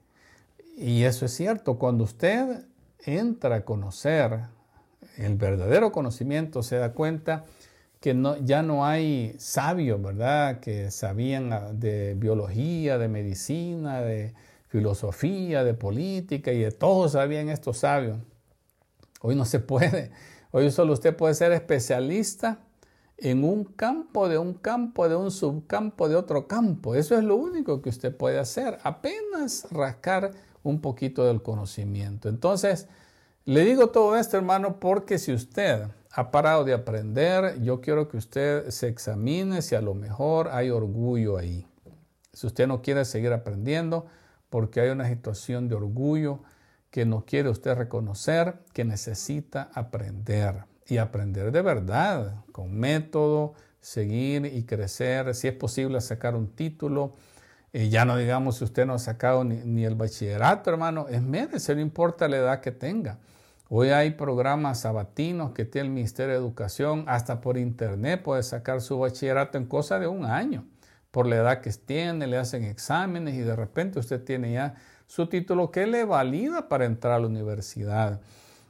Y 0.77 1.03
eso 1.03 1.25
es 1.25 1.33
cierto, 1.33 1.77
cuando 1.77 2.05
usted 2.05 2.63
entra 2.99 3.57
a 3.57 3.65
conocer 3.65 4.43
el 5.17 5.35
verdadero 5.35 5.91
conocimiento, 5.91 6.63
se 6.63 6.77
da 6.77 6.93
cuenta 6.93 7.45
que 7.99 8.21
ya 8.43 8.61
no 8.63 8.85
hay 8.85 9.33
sabios, 9.37 10.01
¿verdad? 10.01 10.59
Que 10.59 10.91
sabían 10.91 11.79
de 11.79 12.15
biología, 12.15 12.97
de 12.97 13.07
medicina, 13.07 14.01
de 14.01 14.33
filosofía, 14.67 15.63
de 15.63 15.73
política 15.73 16.51
y 16.51 16.59
de 16.59 16.71
todo 16.71 17.07
sabían 17.07 17.47
estos 17.49 17.77
sabios. 17.77 18.17
Hoy 19.21 19.35
no 19.35 19.45
se 19.45 19.59
puede. 19.59 20.11
Hoy 20.51 20.69
solo 20.69 20.93
usted 20.93 21.15
puede 21.15 21.33
ser 21.33 21.51
especialista 21.53 22.59
en 23.17 23.43
un 23.43 23.63
campo, 23.63 24.27
de 24.27 24.37
un 24.37 24.53
campo, 24.53 25.07
de 25.07 25.15
un 25.15 25.31
subcampo, 25.31 26.09
de 26.09 26.15
otro 26.15 26.47
campo. 26.47 26.95
Eso 26.95 27.17
es 27.17 27.23
lo 27.23 27.37
único 27.37 27.81
que 27.81 27.89
usted 27.89 28.15
puede 28.15 28.37
hacer, 28.37 28.79
apenas 28.83 29.65
rascar 29.71 30.31
un 30.61 30.81
poquito 30.81 31.25
del 31.25 31.41
conocimiento. 31.41 32.27
Entonces, 32.27 32.87
le 33.45 33.65
digo 33.65 33.89
todo 33.89 34.15
esto, 34.15 34.37
hermano, 34.37 34.79
porque 34.79 35.17
si 35.17 35.33
usted 35.33 35.87
ha 36.11 36.31
parado 36.31 36.63
de 36.63 36.73
aprender, 36.73 37.59
yo 37.61 37.81
quiero 37.81 38.07
que 38.07 38.17
usted 38.17 38.69
se 38.69 38.87
examine 38.87 39.61
si 39.61 39.75
a 39.75 39.81
lo 39.81 39.93
mejor 39.95 40.49
hay 40.49 40.69
orgullo 40.69 41.37
ahí. 41.37 41.65
Si 42.31 42.47
usted 42.47 42.67
no 42.67 42.81
quiere 42.81 43.03
seguir 43.05 43.33
aprendiendo, 43.33 44.05
porque 44.49 44.79
hay 44.79 44.89
una 44.89 45.07
situación 45.07 45.67
de 45.67 45.75
orgullo 45.75 46.39
que 46.91 47.05
no 47.05 47.25
quiere 47.25 47.49
usted 47.49 47.75
reconocer, 47.75 48.59
que 48.71 48.85
necesita 48.85 49.71
aprender 49.73 50.65
y 50.85 50.97
aprender 50.97 51.51
de 51.51 51.63
verdad, 51.63 52.35
con 52.51 52.75
método, 52.75 53.55
seguir 53.81 54.45
y 54.45 54.63
crecer, 54.63 55.33
si 55.33 55.47
es 55.47 55.55
posible 55.55 55.99
sacar 56.01 56.35
un 56.35 56.49
título. 56.49 57.13
y 57.73 57.89
ya 57.89 58.05
no 58.05 58.15
digamos 58.15 58.57
si 58.57 58.63
usted 58.63 58.85
no 58.85 58.93
ha 58.93 58.99
sacado 58.99 59.43
ni, 59.43 59.83
el 59.83 59.95
bachillerato, 59.95 60.69
hermano, 60.69 61.07
es 61.09 61.23
merece, 61.23 61.73
no 61.73 61.81
importa 61.81 62.27
la 62.27 62.37
edad 62.37 62.61
que 62.61 62.71
tenga. 62.71 63.17
Hoy 63.75 63.89
hay 63.89 64.11
programas 64.11 64.81
sabatinos 64.81 65.53
que 65.53 65.65
tiene 65.65 65.87
el 65.87 65.93
Ministerio 65.95 66.33
de 66.33 66.39
Educación, 66.39 67.05
hasta 67.07 67.41
por 67.41 67.57
internet 67.57 68.21
puede 68.21 68.43
sacar 68.43 68.81
su 68.81 68.99
bachillerato 68.99 69.57
en 69.57 69.65
cosa 69.65 69.97
de 69.97 70.05
un 70.05 70.25
año. 70.25 70.67
Por 71.09 71.25
la 71.25 71.37
edad 71.37 71.61
que 71.61 71.71
tiene, 71.71 72.27
le 72.27 72.37
hacen 72.37 72.65
exámenes 72.65 73.33
y 73.33 73.39
de 73.39 73.55
repente 73.55 73.97
usted 73.97 74.23
tiene 74.23 74.53
ya 74.53 74.75
su 75.07 75.25
título 75.25 75.71
que 75.71 75.87
le 75.87 76.05
valida 76.05 76.69
para 76.69 76.85
entrar 76.85 77.13
a 77.13 77.19
la 77.19 77.25
universidad. 77.25 78.21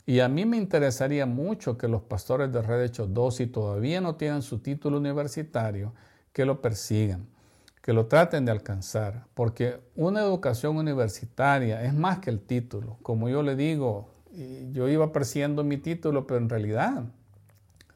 Y 0.06 0.22
a 0.22 0.30
mí 0.30 0.46
me 0.46 0.56
interesaría 0.56 1.26
mucho 1.26 1.78
que 1.78 1.90
los 1.90 2.04
pastores 2.04 2.54
de 2.54 2.62
Red 2.62 2.84
Hechos 2.84 3.14
2, 3.14 3.36
si 3.36 3.48
todavía 3.48 4.00
no 4.00 4.16
tienen 4.16 4.42
su 4.42 4.60
título 4.60 5.00
universitario, 5.00 5.94
que 6.32 6.46
lo 6.46 6.62
persigan, 6.62 7.28
que 7.82 7.92
lo 7.92 8.06
traten 8.06 8.46
de 8.46 8.54
alcanzar, 8.54 9.26
porque 9.34 9.82
una 9.98 10.22
educación 10.22 10.78
universitaria 10.78 11.84
es 11.84 11.94
más 11.94 12.20
que 12.20 12.30
el 12.30 12.40
título. 12.40 13.00
Como 13.02 13.28
yo 13.28 13.44
le 13.44 13.58
digo, 13.58 14.13
yo 14.72 14.90
iba 14.90 15.12
persiguiendo 15.12 15.64
mi 15.64 15.78
título, 15.78 16.26
pero 16.28 16.40
en 16.40 16.50
realidad 16.50 17.04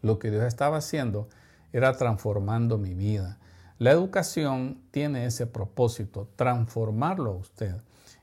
Lo 0.01 0.19
que 0.19 0.29
Dios 0.29 0.43
estaba 0.43 0.77
haciendo 0.77 1.27
era 1.73 1.93
transformando 1.97 2.77
mi 2.77 2.93
vida. 2.93 3.39
La 3.79 3.91
educación 3.91 4.79
tiene 4.91 5.25
ese 5.25 5.45
propósito, 5.47 6.29
transformarlo 6.35 7.31
a 7.31 7.35
usted. 7.35 7.75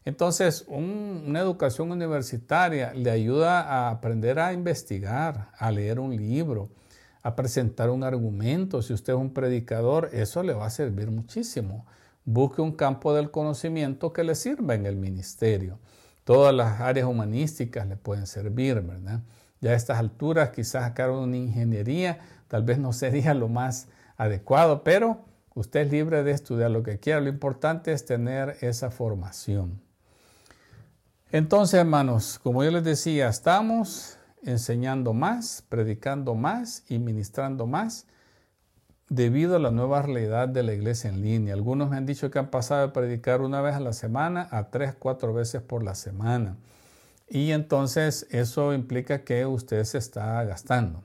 Entonces, 0.04 0.64
una 0.68 1.40
educación 1.40 1.90
universitaria 1.90 2.92
le 2.94 3.10
ayuda 3.10 3.62
a 3.62 3.90
aprender 3.90 4.38
a 4.38 4.52
investigar, 4.52 5.50
a 5.56 5.70
leer 5.70 5.98
un 5.98 6.16
libro, 6.16 6.68
a 7.22 7.34
presentar 7.36 7.88
un 7.90 8.04
argumento. 8.04 8.82
Si 8.82 8.92
usted 8.92 9.14
es 9.14 9.18
un 9.18 9.32
predicador, 9.32 10.10
eso 10.12 10.42
le 10.42 10.52
va 10.52 10.66
a 10.66 10.70
servir 10.70 11.10
muchísimo. 11.10 11.86
Busque 12.24 12.60
un 12.60 12.72
campo 12.72 13.14
del 13.14 13.30
conocimiento 13.30 14.12
que 14.12 14.24
le 14.24 14.34
sirva 14.34 14.74
en 14.74 14.86
el 14.86 14.96
ministerio. 14.96 15.78
Todas 16.24 16.54
las 16.54 16.80
áreas 16.80 17.06
humanísticas 17.06 17.86
le 17.86 17.96
pueden 17.96 18.26
servir, 18.26 18.80
¿verdad? 18.80 19.20
Ya 19.60 19.70
a 19.70 19.74
estas 19.74 19.98
alturas, 19.98 20.50
quizás 20.50 20.84
sacar 20.84 21.10
una 21.10 21.36
ingeniería 21.36 22.18
tal 22.48 22.62
vez 22.62 22.78
no 22.78 22.92
sería 22.92 23.34
lo 23.34 23.48
más 23.48 23.88
adecuado, 24.16 24.84
pero 24.84 25.24
usted 25.54 25.80
es 25.80 25.90
libre 25.90 26.22
de 26.22 26.32
estudiar 26.32 26.70
lo 26.70 26.82
que 26.82 26.98
quiera. 26.98 27.20
Lo 27.20 27.28
importante 27.28 27.92
es 27.92 28.04
tener 28.04 28.56
esa 28.60 28.90
formación. 28.90 29.80
Entonces, 31.32 31.80
hermanos, 31.80 32.38
como 32.40 32.62
yo 32.62 32.70
les 32.70 32.84
decía, 32.84 33.28
estamos 33.28 34.18
enseñando 34.44 35.14
más, 35.14 35.64
predicando 35.68 36.34
más 36.34 36.84
y 36.88 36.98
ministrando 36.98 37.66
más 37.66 38.06
debido 39.08 39.56
a 39.56 39.58
la 39.58 39.70
nueva 39.70 40.02
realidad 40.02 40.48
de 40.48 40.62
la 40.62 40.72
iglesia 40.72 41.10
en 41.10 41.20
línea. 41.20 41.54
Algunos 41.54 41.90
me 41.90 41.96
han 41.96 42.06
dicho 42.06 42.30
que 42.30 42.38
han 42.38 42.50
pasado 42.50 42.86
de 42.86 42.92
predicar 42.92 43.42
una 43.42 43.60
vez 43.60 43.74
a 43.74 43.80
la 43.80 43.92
semana 43.92 44.48
a 44.50 44.70
tres, 44.70 44.94
cuatro 44.98 45.34
veces 45.34 45.62
por 45.62 45.82
la 45.82 45.94
semana. 45.94 46.56
Y 47.28 47.52
entonces 47.52 48.26
eso 48.30 48.74
implica 48.74 49.24
que 49.24 49.46
usted 49.46 49.84
se 49.84 49.98
está 49.98 50.42
gastando. 50.44 51.02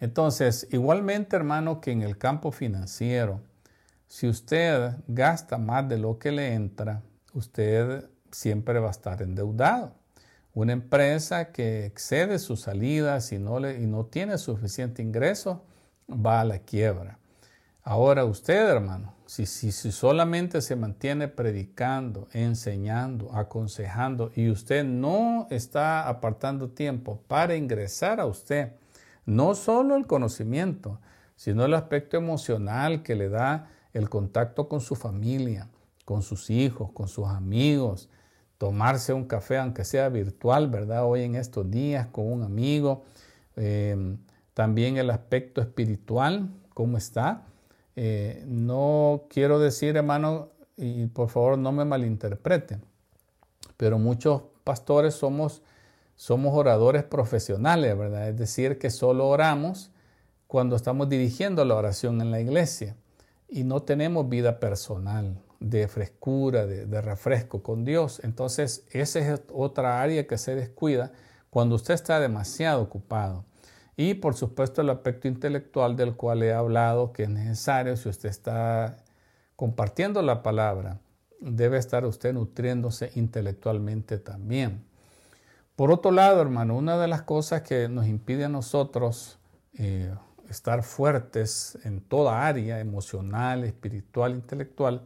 Entonces, 0.00 0.68
igualmente, 0.70 1.36
hermano, 1.36 1.80
que 1.80 1.90
en 1.90 2.02
el 2.02 2.18
campo 2.18 2.52
financiero, 2.52 3.40
si 4.06 4.28
usted 4.28 4.92
gasta 5.08 5.58
más 5.58 5.88
de 5.88 5.98
lo 5.98 6.18
que 6.18 6.32
le 6.32 6.54
entra, 6.54 7.02
usted 7.34 8.08
siempre 8.30 8.78
va 8.78 8.88
a 8.88 8.92
estar 8.92 9.22
endeudado. 9.22 9.92
Una 10.54 10.72
empresa 10.72 11.52
que 11.52 11.86
excede 11.86 12.38
sus 12.38 12.60
salidas 12.62 13.32
y 13.32 13.38
no, 13.38 13.58
le, 13.58 13.80
y 13.80 13.86
no 13.86 14.06
tiene 14.06 14.38
suficiente 14.38 15.02
ingreso 15.02 15.64
va 16.08 16.40
a 16.40 16.44
la 16.44 16.58
quiebra. 16.60 17.18
Ahora 17.82 18.24
usted, 18.24 18.68
hermano, 18.68 19.14
si, 19.26 19.46
si, 19.46 19.72
si, 19.72 19.92
solamente 19.92 20.60
se 20.60 20.76
mantiene 20.76 21.28
predicando, 21.28 22.28
enseñando, 22.32 23.34
aconsejando 23.34 24.30
y 24.34 24.50
usted 24.50 24.84
no 24.84 25.46
está 25.50 26.08
apartando 26.08 26.70
tiempo 26.70 27.20
para 27.28 27.56
ingresar 27.56 28.20
a 28.20 28.26
usted, 28.26 28.72
no 29.26 29.54
solo 29.54 29.96
el 29.96 30.06
conocimiento, 30.06 31.00
sino 31.36 31.64
el 31.64 31.74
aspecto 31.74 32.16
emocional 32.16 33.02
que 33.02 33.14
le 33.14 33.28
da 33.28 33.70
el 33.92 34.08
contacto 34.08 34.68
con 34.68 34.80
su 34.80 34.96
familia, 34.96 35.68
con 36.04 36.22
sus 36.22 36.50
hijos, 36.50 36.90
con 36.92 37.08
sus 37.08 37.26
amigos, 37.26 38.08
tomarse 38.56 39.12
un 39.12 39.26
café, 39.26 39.58
aunque 39.58 39.84
sea 39.84 40.08
virtual, 40.08 40.68
¿verdad? 40.68 41.04
Hoy 41.04 41.22
en 41.22 41.36
estos 41.36 41.70
días 41.70 42.06
con 42.08 42.30
un 42.32 42.42
amigo. 42.42 43.04
Em, 43.56 44.18
también 44.58 44.96
el 44.96 45.10
aspecto 45.10 45.60
espiritual, 45.60 46.48
¿cómo 46.74 46.98
está? 46.98 47.44
Eh, 47.94 48.42
no 48.44 49.26
quiero 49.30 49.60
decir, 49.60 49.96
hermano, 49.96 50.48
y 50.76 51.06
por 51.06 51.28
favor 51.28 51.56
no 51.56 51.70
me 51.70 51.84
malinterpreten, 51.84 52.82
pero 53.76 54.00
muchos 54.00 54.42
pastores 54.64 55.14
somos, 55.14 55.62
somos 56.16 56.56
oradores 56.56 57.04
profesionales, 57.04 57.96
¿verdad? 57.96 58.30
Es 58.30 58.36
decir, 58.36 58.80
que 58.80 58.90
solo 58.90 59.28
oramos 59.28 59.92
cuando 60.48 60.74
estamos 60.74 61.08
dirigiendo 61.08 61.64
la 61.64 61.76
oración 61.76 62.20
en 62.20 62.32
la 62.32 62.40
iglesia 62.40 62.96
y 63.48 63.62
no 63.62 63.82
tenemos 63.82 64.28
vida 64.28 64.58
personal 64.58 65.40
de 65.60 65.86
frescura, 65.86 66.66
de, 66.66 67.00
refresco 67.00 67.62
con 67.62 67.84
Dios. 67.84 68.20
Entonces, 68.24 68.84
esa 68.90 69.20
es 69.20 69.40
otra 69.52 70.02
área 70.02 70.26
que 70.26 70.36
se 70.36 70.56
descuida 70.56 71.12
cuando 71.48 71.76
usted 71.76 71.94
está 71.94 72.18
demasiado 72.18 72.82
ocupado. 72.82 73.44
Y 74.00 74.14
por 74.14 74.36
supuesto 74.36 74.80
el 74.80 74.90
aspecto 74.90 75.26
intelectual 75.26 75.96
del 75.96 76.14
cual 76.14 76.44
he 76.44 76.52
hablado, 76.52 77.12
que 77.12 77.24
es 77.24 77.28
necesario 77.28 77.96
si 77.96 78.08
usted 78.08 78.28
está 78.28 78.96
compartiendo 79.56 80.22
la 80.22 80.44
palabra, 80.44 81.00
debe 81.40 81.78
estar 81.78 82.04
usted 82.06 82.32
nutriéndose 82.32 83.10
intelectualmente 83.16 84.18
también. 84.18 84.84
Por 85.74 85.90
otro 85.90 86.12
lado, 86.12 86.40
hermano, 86.40 86.76
una 86.76 86.96
de 86.96 87.08
las 87.08 87.22
cosas 87.22 87.62
que 87.62 87.88
nos 87.88 88.06
impide 88.06 88.44
a 88.44 88.48
nosotros 88.48 89.40
eh, 89.74 90.14
estar 90.48 90.84
fuertes 90.84 91.76
en 91.82 92.00
toda 92.00 92.46
área, 92.46 92.78
emocional, 92.78 93.64
espiritual, 93.64 94.30
intelectual, 94.30 95.02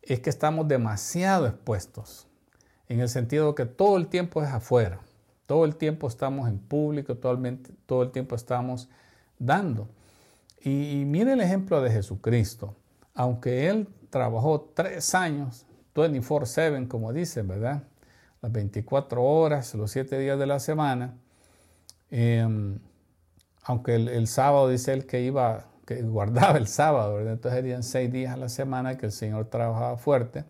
es 0.00 0.20
que 0.20 0.30
estamos 0.30 0.68
demasiado 0.68 1.48
expuestos, 1.48 2.28
en 2.86 3.00
el 3.00 3.08
sentido 3.08 3.56
que 3.56 3.66
todo 3.66 3.96
el 3.96 4.06
tiempo 4.06 4.44
es 4.44 4.48
afuera, 4.48 5.00
todo 5.48 5.64
el 5.64 5.76
tiempo 5.76 6.08
estamos 6.08 6.46
en 6.46 6.58
público, 6.58 7.16
todo 7.16 7.32
el, 8.02 8.10
tiempo 8.10 8.36
estamos 8.36 8.90
dando. 9.38 9.88
Y, 10.62 11.04
mire 11.06 11.32
el 11.32 11.40
ejemplo 11.40 11.80
de 11.80 11.90
Jesucristo, 11.90 12.76
aunque 13.14 13.66
Él 13.70 13.88
trabajó 14.10 14.70
tres 14.74 15.14
años, 15.14 15.64
24/7, 15.94 16.86
como 16.86 17.14
dicen, 17.14 17.48
¿verdad? 17.48 17.82
Las 18.42 18.52
24 18.52 19.24
horas, 19.24 19.74
los 19.74 19.90
7 19.90 20.18
días 20.18 20.38
de 20.38 20.46
la 20.46 20.60
semana, 20.60 21.14
em, 22.10 22.78
aunque 23.62 23.94
el, 23.94 24.08
el 24.08 24.26
sábado 24.26 24.68
dice 24.68 24.92
Él 24.92 25.06
que 25.06 25.22
iba 25.22 25.64
que 25.86 26.02
guardaba 26.02 26.58
el 26.58 26.66
sábado, 26.68 27.14
¿verdad? 27.14 27.32
entonces 27.32 27.58
serían 27.58 27.82
seis 27.82 28.12
días 28.12 28.34
a 28.34 28.36
la 28.36 28.50
semana 28.50 28.98
que 28.98 29.06
el 29.06 29.12
Señor 29.12 29.46
trabajaba 29.46 29.96
fuerte, 29.96 30.44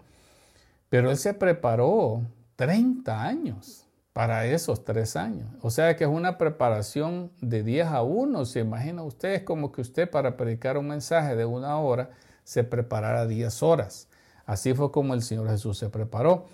pero 0.88 1.12
Él 1.12 1.16
se 1.18 1.34
preparó 1.34 2.22
30 2.56 3.22
años 3.22 3.87
para 4.18 4.46
esos 4.46 4.84
tres 4.84 5.14
años. 5.14 5.46
O 5.62 5.70
sea 5.70 5.94
que 5.94 6.02
es 6.02 6.10
una 6.10 6.38
preparación 6.38 7.30
de 7.40 7.62
10 7.62 7.86
a 7.86 8.02
1. 8.02 8.46
Se 8.46 8.58
imagina 8.58 9.04
usted, 9.04 9.34
es 9.34 9.42
como 9.44 9.70
que 9.70 9.80
usted 9.80 10.10
para 10.10 10.36
predicar 10.36 10.76
un 10.76 10.88
mensaje 10.88 11.36
de 11.36 11.44
una 11.44 11.78
hora 11.78 12.10
se 12.42 12.64
preparara 12.64 13.28
10 13.28 13.62
horas. 13.62 14.08
Así 14.44 14.74
fue 14.74 14.90
como 14.90 15.14
el 15.14 15.22
Señor 15.22 15.48
Jesús 15.48 15.78
se 15.78 15.88
preparó. 15.88 16.46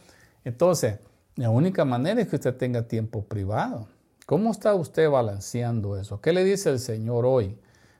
Entonces, 0.44 0.98
la 1.36 1.48
única 1.48 1.86
manera 1.86 2.20
es 2.20 2.28
que 2.28 2.36
usted 2.36 2.54
tenga 2.54 2.82
tiempo 2.82 3.24
privado. 3.24 3.88
¿Cómo 4.26 4.50
está 4.50 4.74
usted 4.74 5.08
balanceando 5.08 5.96
eso? 5.96 6.20
¿Qué 6.20 6.34
le 6.34 6.44
dice 6.44 6.68
el 6.68 6.78
Señor 6.78 7.24
hoy? 7.24 7.58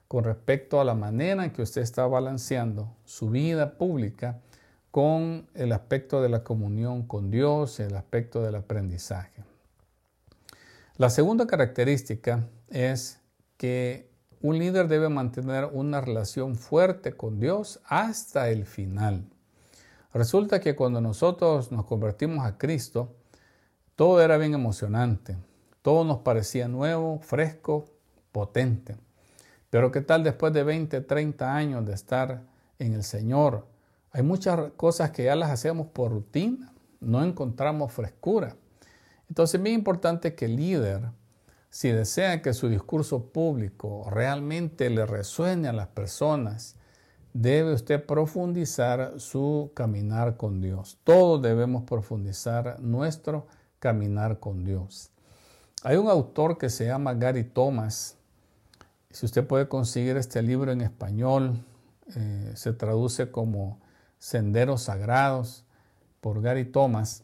con 0.08 0.24
respecto 0.24 0.78
a 0.78 0.84
la 0.84 0.94
manera 0.94 1.42
en 1.42 1.50
que 1.50 1.62
usted 1.62 1.80
está 1.80 2.06
balanceando 2.06 2.94
su 3.06 3.30
vida 3.30 3.78
pública 3.78 4.38
con 4.90 5.48
el 5.54 5.72
aspecto 5.72 6.20
de 6.20 6.28
la 6.28 6.44
comunión 6.44 7.04
con 7.04 7.30
Dios, 7.30 7.80
el 7.80 7.96
aspecto 7.96 8.42
del 8.42 8.56
aprendizaje. 8.56 9.53
La 10.96 11.10
segunda 11.10 11.48
característica 11.48 12.48
es 12.68 13.20
que 13.56 14.08
un 14.40 14.60
líder 14.60 14.86
debe 14.86 15.08
mantener 15.08 15.64
una 15.72 16.00
relación 16.00 16.54
fuerte 16.54 17.16
con 17.16 17.40
Dios 17.40 17.80
hasta 17.84 18.48
el 18.50 18.64
final. 18.64 19.24
Resulta 20.12 20.60
que 20.60 20.76
cuando 20.76 21.00
nosotros 21.00 21.72
nos 21.72 21.84
convertimos 21.86 22.46
a 22.46 22.58
Cristo, 22.58 23.12
todo 23.96 24.22
era 24.22 24.36
bien 24.36 24.54
emocionante, 24.54 25.36
todo 25.82 26.04
nos 26.04 26.18
parecía 26.18 26.68
nuevo, 26.68 27.18
fresco, 27.18 27.86
potente. 28.30 28.96
Pero 29.70 29.90
¿qué 29.90 30.00
tal 30.00 30.22
después 30.22 30.52
de 30.52 30.62
20, 30.62 31.00
30 31.00 31.56
años 31.56 31.84
de 31.84 31.94
estar 31.94 32.44
en 32.78 32.92
el 32.92 33.02
Señor? 33.02 33.66
Hay 34.12 34.22
muchas 34.22 34.70
cosas 34.76 35.10
que 35.10 35.24
ya 35.24 35.34
las 35.34 35.50
hacemos 35.50 35.88
por 35.88 36.12
rutina, 36.12 36.72
no 37.00 37.24
encontramos 37.24 37.90
frescura. 37.92 38.54
Entonces 39.28 39.56
es 39.56 39.62
bien 39.62 39.76
importante 39.76 40.34
que 40.34 40.46
el 40.46 40.56
líder, 40.56 41.10
si 41.70 41.90
desea 41.90 42.42
que 42.42 42.54
su 42.54 42.68
discurso 42.68 43.26
público 43.26 44.08
realmente 44.10 44.90
le 44.90 45.06
resuene 45.06 45.68
a 45.68 45.72
las 45.72 45.88
personas, 45.88 46.76
debe 47.32 47.74
usted 47.74 48.04
profundizar 48.04 49.18
su 49.18 49.72
caminar 49.74 50.36
con 50.36 50.60
Dios. 50.60 50.98
Todos 51.04 51.42
debemos 51.42 51.82
profundizar 51.84 52.78
nuestro 52.80 53.46
caminar 53.78 54.38
con 54.38 54.64
Dios. 54.64 55.10
Hay 55.82 55.96
un 55.96 56.08
autor 56.08 56.56
que 56.56 56.70
se 56.70 56.86
llama 56.86 57.14
Gary 57.14 57.44
Thomas, 57.44 58.16
si 59.14 59.26
usted 59.26 59.46
puede 59.46 59.68
conseguir 59.68 60.16
este 60.16 60.42
libro 60.42 60.72
en 60.72 60.80
español, 60.80 61.64
eh, 62.16 62.52
se 62.56 62.72
traduce 62.72 63.30
como 63.30 63.78
Senderos 64.18 64.82
Sagrados 64.82 65.64
por 66.20 66.42
Gary 66.42 66.64
Thomas. 66.64 67.22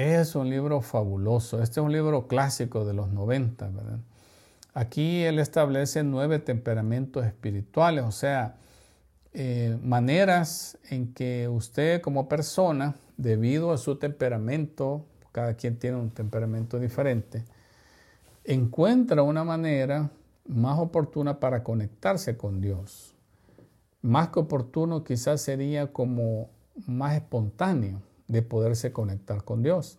Es 0.00 0.34
un 0.34 0.48
libro 0.48 0.80
fabuloso. 0.80 1.62
Este 1.62 1.78
es 1.78 1.84
un 1.84 1.92
libro 1.92 2.26
clásico 2.26 2.86
de 2.86 2.94
los 2.94 3.10
90, 3.10 3.68
¿verdad? 3.68 3.98
Aquí 4.72 5.24
él 5.24 5.38
establece 5.38 6.02
nueve 6.04 6.38
temperamentos 6.38 7.26
espirituales, 7.26 8.06
o 8.06 8.10
sea, 8.10 8.56
eh, 9.34 9.78
maneras 9.82 10.78
en 10.88 11.12
que 11.12 11.48
usted 11.48 12.00
como 12.00 12.30
persona, 12.30 12.94
debido 13.18 13.72
a 13.72 13.76
su 13.76 13.96
temperamento, 13.96 15.04
cada 15.32 15.52
quien 15.52 15.78
tiene 15.78 15.98
un 15.98 16.08
temperamento 16.08 16.78
diferente, 16.78 17.44
encuentra 18.44 19.22
una 19.22 19.44
manera 19.44 20.08
más 20.46 20.78
oportuna 20.78 21.40
para 21.40 21.62
conectarse 21.62 22.38
con 22.38 22.62
Dios. 22.62 23.14
Más 24.00 24.28
que 24.28 24.40
oportuno 24.40 25.04
quizás 25.04 25.42
sería 25.42 25.92
como 25.92 26.48
más 26.86 27.16
espontáneo 27.16 28.00
de 28.30 28.42
poderse 28.42 28.92
conectar 28.92 29.44
con 29.44 29.62
Dios. 29.62 29.98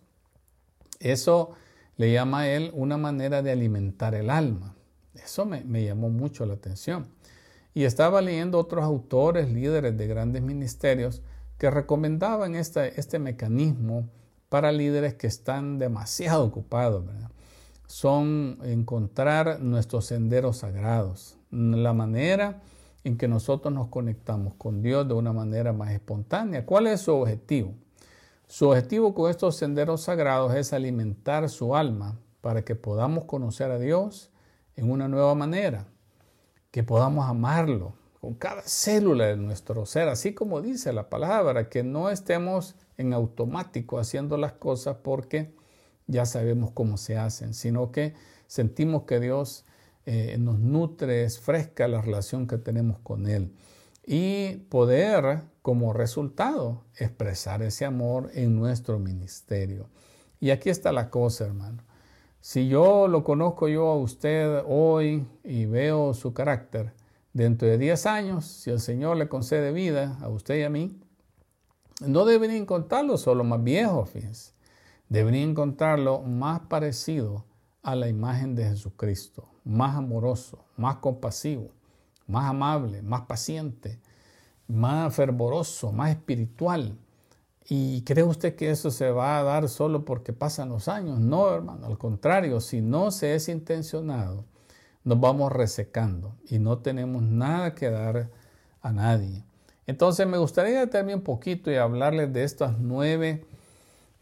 Eso 1.00 1.50
le 1.96 2.12
llama 2.12 2.40
a 2.40 2.48
él 2.48 2.70
una 2.74 2.96
manera 2.96 3.42
de 3.42 3.52
alimentar 3.52 4.14
el 4.14 4.30
alma. 4.30 4.74
Eso 5.14 5.44
me, 5.44 5.84
llamó 5.84 6.08
mucho 6.08 6.46
la 6.46 6.54
atención. 6.54 7.06
Y 7.74 7.84
estaba 7.84 8.22
leyendo 8.22 8.58
otros 8.58 8.84
autores, 8.84 9.50
líderes 9.50 9.96
de 9.96 10.06
grandes 10.06 10.42
ministerios, 10.42 11.22
que 11.58 11.70
recomendaban 11.70 12.54
este, 12.54 12.98
este 12.98 13.18
mecanismo 13.18 14.08
para 14.48 14.72
líderes 14.72 15.14
que 15.14 15.26
están 15.26 15.78
demasiado 15.78 16.44
ocupados. 16.44 17.04
Son 17.86 18.58
encontrar 18.62 19.60
nuestros 19.60 20.06
senderos 20.06 20.58
sagrados, 20.58 21.36
la 21.50 21.92
manera 21.92 22.62
en 23.04 23.16
que 23.18 23.28
nosotros 23.28 23.72
nos 23.74 23.88
conectamos 23.88 24.54
con 24.54 24.80
Dios 24.80 25.06
de 25.06 25.14
una 25.14 25.32
manera 25.32 25.72
más 25.72 25.90
espontánea. 25.90 26.64
¿Cuál 26.64 26.86
es 26.86 27.02
su 27.02 27.12
objetivo? 27.12 27.74
Su 28.52 28.68
objetivo 28.68 29.14
con 29.14 29.30
estos 29.30 29.56
senderos 29.56 30.02
sagrados 30.02 30.54
es 30.54 30.74
alimentar 30.74 31.48
su 31.48 31.74
alma 31.74 32.18
para 32.42 32.66
que 32.66 32.74
podamos 32.74 33.24
conocer 33.24 33.70
a 33.70 33.78
Dios 33.78 34.30
en 34.76 34.90
una 34.90 35.08
nueva 35.08 35.34
manera, 35.34 35.86
que 36.70 36.82
podamos 36.82 37.26
amarlo 37.26 37.94
con 38.20 38.34
cada 38.34 38.60
célula 38.60 39.28
de 39.28 39.38
nuestro 39.38 39.86
ser, 39.86 40.10
así 40.10 40.34
como 40.34 40.60
dice 40.60 40.92
la 40.92 41.08
palabra, 41.08 41.70
que 41.70 41.82
no 41.82 42.10
estemos 42.10 42.74
en 42.98 43.14
automático 43.14 43.98
haciendo 43.98 44.36
las 44.36 44.52
cosas 44.52 44.98
porque 45.02 45.54
ya 46.06 46.26
sabemos 46.26 46.72
cómo 46.72 46.98
se 46.98 47.16
hacen, 47.16 47.54
sino 47.54 47.90
que 47.90 48.12
sentimos 48.48 49.04
que 49.04 49.18
Dios 49.18 49.64
eh, 50.04 50.36
nos 50.38 50.58
nutre, 50.58 51.24
es 51.24 51.40
fresca 51.40 51.88
la 51.88 52.02
relación 52.02 52.46
que 52.46 52.58
tenemos 52.58 52.98
con 52.98 53.28
Él. 53.28 53.54
Y 54.04 54.56
poder, 54.68 55.42
como 55.62 55.92
resultado, 55.92 56.84
expresar 56.96 57.62
ese 57.62 57.84
amor 57.84 58.30
en 58.34 58.56
nuestro 58.56 58.98
ministerio. 58.98 59.88
Y 60.40 60.50
aquí 60.50 60.70
está 60.70 60.92
la 60.92 61.10
cosa, 61.10 61.46
hermano. 61.46 61.84
Si 62.40 62.66
yo 62.66 63.06
lo 63.06 63.22
conozco 63.22 63.68
yo 63.68 63.88
a 63.88 63.96
usted 63.96 64.64
hoy 64.66 65.24
y 65.44 65.66
veo 65.66 66.12
su 66.14 66.34
carácter, 66.34 66.92
dentro 67.32 67.68
de 67.68 67.78
10 67.78 68.06
años, 68.06 68.44
si 68.46 68.70
el 68.70 68.80
Señor 68.80 69.16
le 69.16 69.28
concede 69.28 69.72
vida 69.72 70.18
a 70.20 70.28
usted 70.28 70.58
y 70.58 70.62
a 70.62 70.68
mí, 70.68 70.98
no 72.04 72.24
deberían 72.24 72.62
encontrarlo 72.62 73.16
solo 73.16 73.44
más 73.44 73.62
viejo, 73.62 74.04
fíjense. 74.06 74.52
Deberían 75.08 75.50
encontrarlo 75.50 76.22
más 76.22 76.60
parecido 76.62 77.44
a 77.82 77.94
la 77.94 78.08
imagen 78.08 78.54
de 78.54 78.64
Jesucristo, 78.64 79.48
más 79.64 79.96
amoroso, 79.96 80.64
más 80.76 80.96
compasivo, 80.96 81.70
más 82.26 82.50
amable, 82.50 83.02
más 83.02 83.22
paciente, 83.22 83.98
más 84.68 85.14
fervoroso, 85.14 85.92
más 85.92 86.10
espiritual. 86.10 86.96
¿Y 87.68 88.02
cree 88.02 88.24
usted 88.24 88.56
que 88.56 88.70
eso 88.70 88.90
se 88.90 89.10
va 89.10 89.38
a 89.38 89.42
dar 89.42 89.68
solo 89.68 90.04
porque 90.04 90.32
pasan 90.32 90.68
los 90.68 90.88
años? 90.88 91.20
No, 91.20 91.54
hermano, 91.54 91.86
al 91.86 91.98
contrario, 91.98 92.60
si 92.60 92.80
no 92.80 93.10
se 93.10 93.34
es 93.34 93.48
intencionado, 93.48 94.44
nos 95.04 95.20
vamos 95.20 95.52
resecando 95.52 96.34
y 96.48 96.58
no 96.58 96.78
tenemos 96.78 97.22
nada 97.22 97.74
que 97.74 97.90
dar 97.90 98.30
a 98.82 98.92
nadie. 98.92 99.44
Entonces 99.86 100.26
me 100.26 100.38
gustaría 100.38 100.80
detenerme 100.80 101.14
un 101.14 101.22
poquito 101.22 101.70
y 101.70 101.76
hablarles 101.76 102.32
de 102.32 102.44
estos 102.44 102.78
nueve 102.78 103.44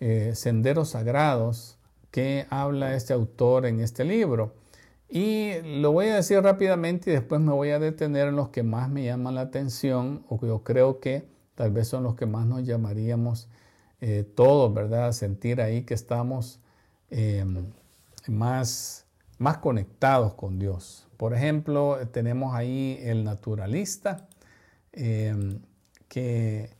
eh, 0.00 0.32
senderos 0.34 0.90
sagrados 0.90 1.76
que 2.10 2.46
habla 2.50 2.94
este 2.94 3.12
autor 3.12 3.66
en 3.66 3.80
este 3.80 4.04
libro. 4.04 4.54
Y 5.10 5.54
lo 5.80 5.92
voy 5.92 6.06
a 6.06 6.16
decir 6.16 6.40
rápidamente 6.40 7.10
y 7.10 7.14
después 7.14 7.40
me 7.40 7.52
voy 7.52 7.70
a 7.70 7.78
detener 7.78 8.28
en 8.28 8.36
los 8.36 8.50
que 8.50 8.62
más 8.62 8.88
me 8.88 9.04
llaman 9.04 9.34
la 9.34 9.42
atención 9.42 10.24
o 10.28 10.38
que 10.38 10.46
yo 10.46 10.62
creo 10.62 11.00
que 11.00 11.24
tal 11.56 11.72
vez 11.72 11.88
son 11.88 12.04
los 12.04 12.14
que 12.14 12.26
más 12.26 12.46
nos 12.46 12.64
llamaríamos 12.64 13.48
eh, 14.00 14.24
todos, 14.34 14.72
¿verdad? 14.72 15.12
Sentir 15.12 15.60
ahí 15.60 15.82
que 15.82 15.94
estamos 15.94 16.60
eh, 17.10 17.44
más, 18.28 19.04
más 19.38 19.58
conectados 19.58 20.34
con 20.34 20.58
Dios. 20.58 21.08
Por 21.16 21.34
ejemplo, 21.34 21.98
tenemos 22.12 22.54
ahí 22.54 22.98
el 23.02 23.24
naturalista 23.24 24.28
que 26.08 26.70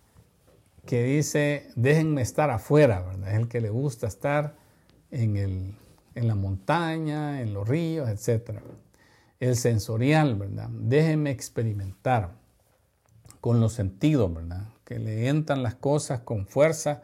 que 0.87 1.05
dice, 1.05 1.71
déjenme 1.77 2.23
estar 2.23 2.51
afuera, 2.51 3.03
¿verdad? 3.03 3.29
Es 3.29 3.35
el 3.37 3.49
que 3.49 3.61
le 3.61 3.71
gusta 3.71 4.07
estar 4.07 4.57
en, 5.11 5.37
el, 5.37 5.75
en 6.14 6.29
la 6.29 6.35
montaña, 6.35 7.40
en 7.40 7.55
los 7.55 7.68
ríos, 7.68 8.09
etc. 8.09 8.61
El 9.38 9.57
sensorial, 9.57 10.37
¿verdad? 10.37 10.68
Déjenme 10.70 11.31
experimentar 11.31 12.33
con 13.40 13.61
los 13.61 13.73
sentidos, 13.73 14.33
¿verdad? 14.33 14.68
Que 14.85 14.99
le 14.99 15.29
entran 15.29 15.62
las 15.62 15.75
cosas 15.77 16.20
con 16.20 16.46
fuerza 16.46 17.03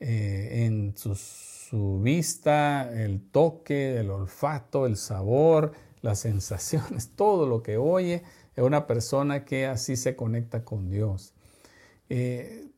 eh, 0.00 0.64
en 0.66 0.96
su, 0.96 1.14
su 1.14 2.00
vista, 2.00 2.90
el 2.92 3.20
toque, 3.30 3.98
el 3.98 4.10
olfato, 4.10 4.86
el 4.86 4.96
sabor, 4.96 5.72
las 6.00 6.20
sensaciones, 6.20 7.10
todo 7.16 7.46
lo 7.46 7.62
que 7.62 7.76
oye, 7.76 8.22
es 8.54 8.64
una 8.64 8.86
persona 8.86 9.44
que 9.44 9.66
así 9.66 9.96
se 9.96 10.16
conecta 10.16 10.64
con 10.64 10.90
Dios. 10.90 11.34
Eh, 12.08 12.68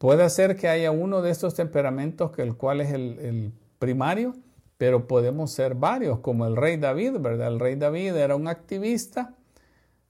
Puede 0.00 0.30
ser 0.30 0.56
que 0.56 0.66
haya 0.66 0.90
uno 0.92 1.20
de 1.20 1.30
estos 1.30 1.54
temperamentos 1.54 2.30
que 2.30 2.40
el 2.40 2.56
cual 2.56 2.80
es 2.80 2.90
el, 2.90 3.52
primario, 3.78 4.34
pero 4.80 5.06
podemos 5.06 5.50
ser 5.50 5.74
varios, 5.74 6.20
como 6.20 6.46
el 6.46 6.56
rey 6.56 6.78
David, 6.78 7.18
¿verdad? 7.18 7.48
El 7.48 7.60
rey 7.60 7.74
David 7.74 8.16
era 8.16 8.34
un 8.34 8.48
activista, 8.48 9.34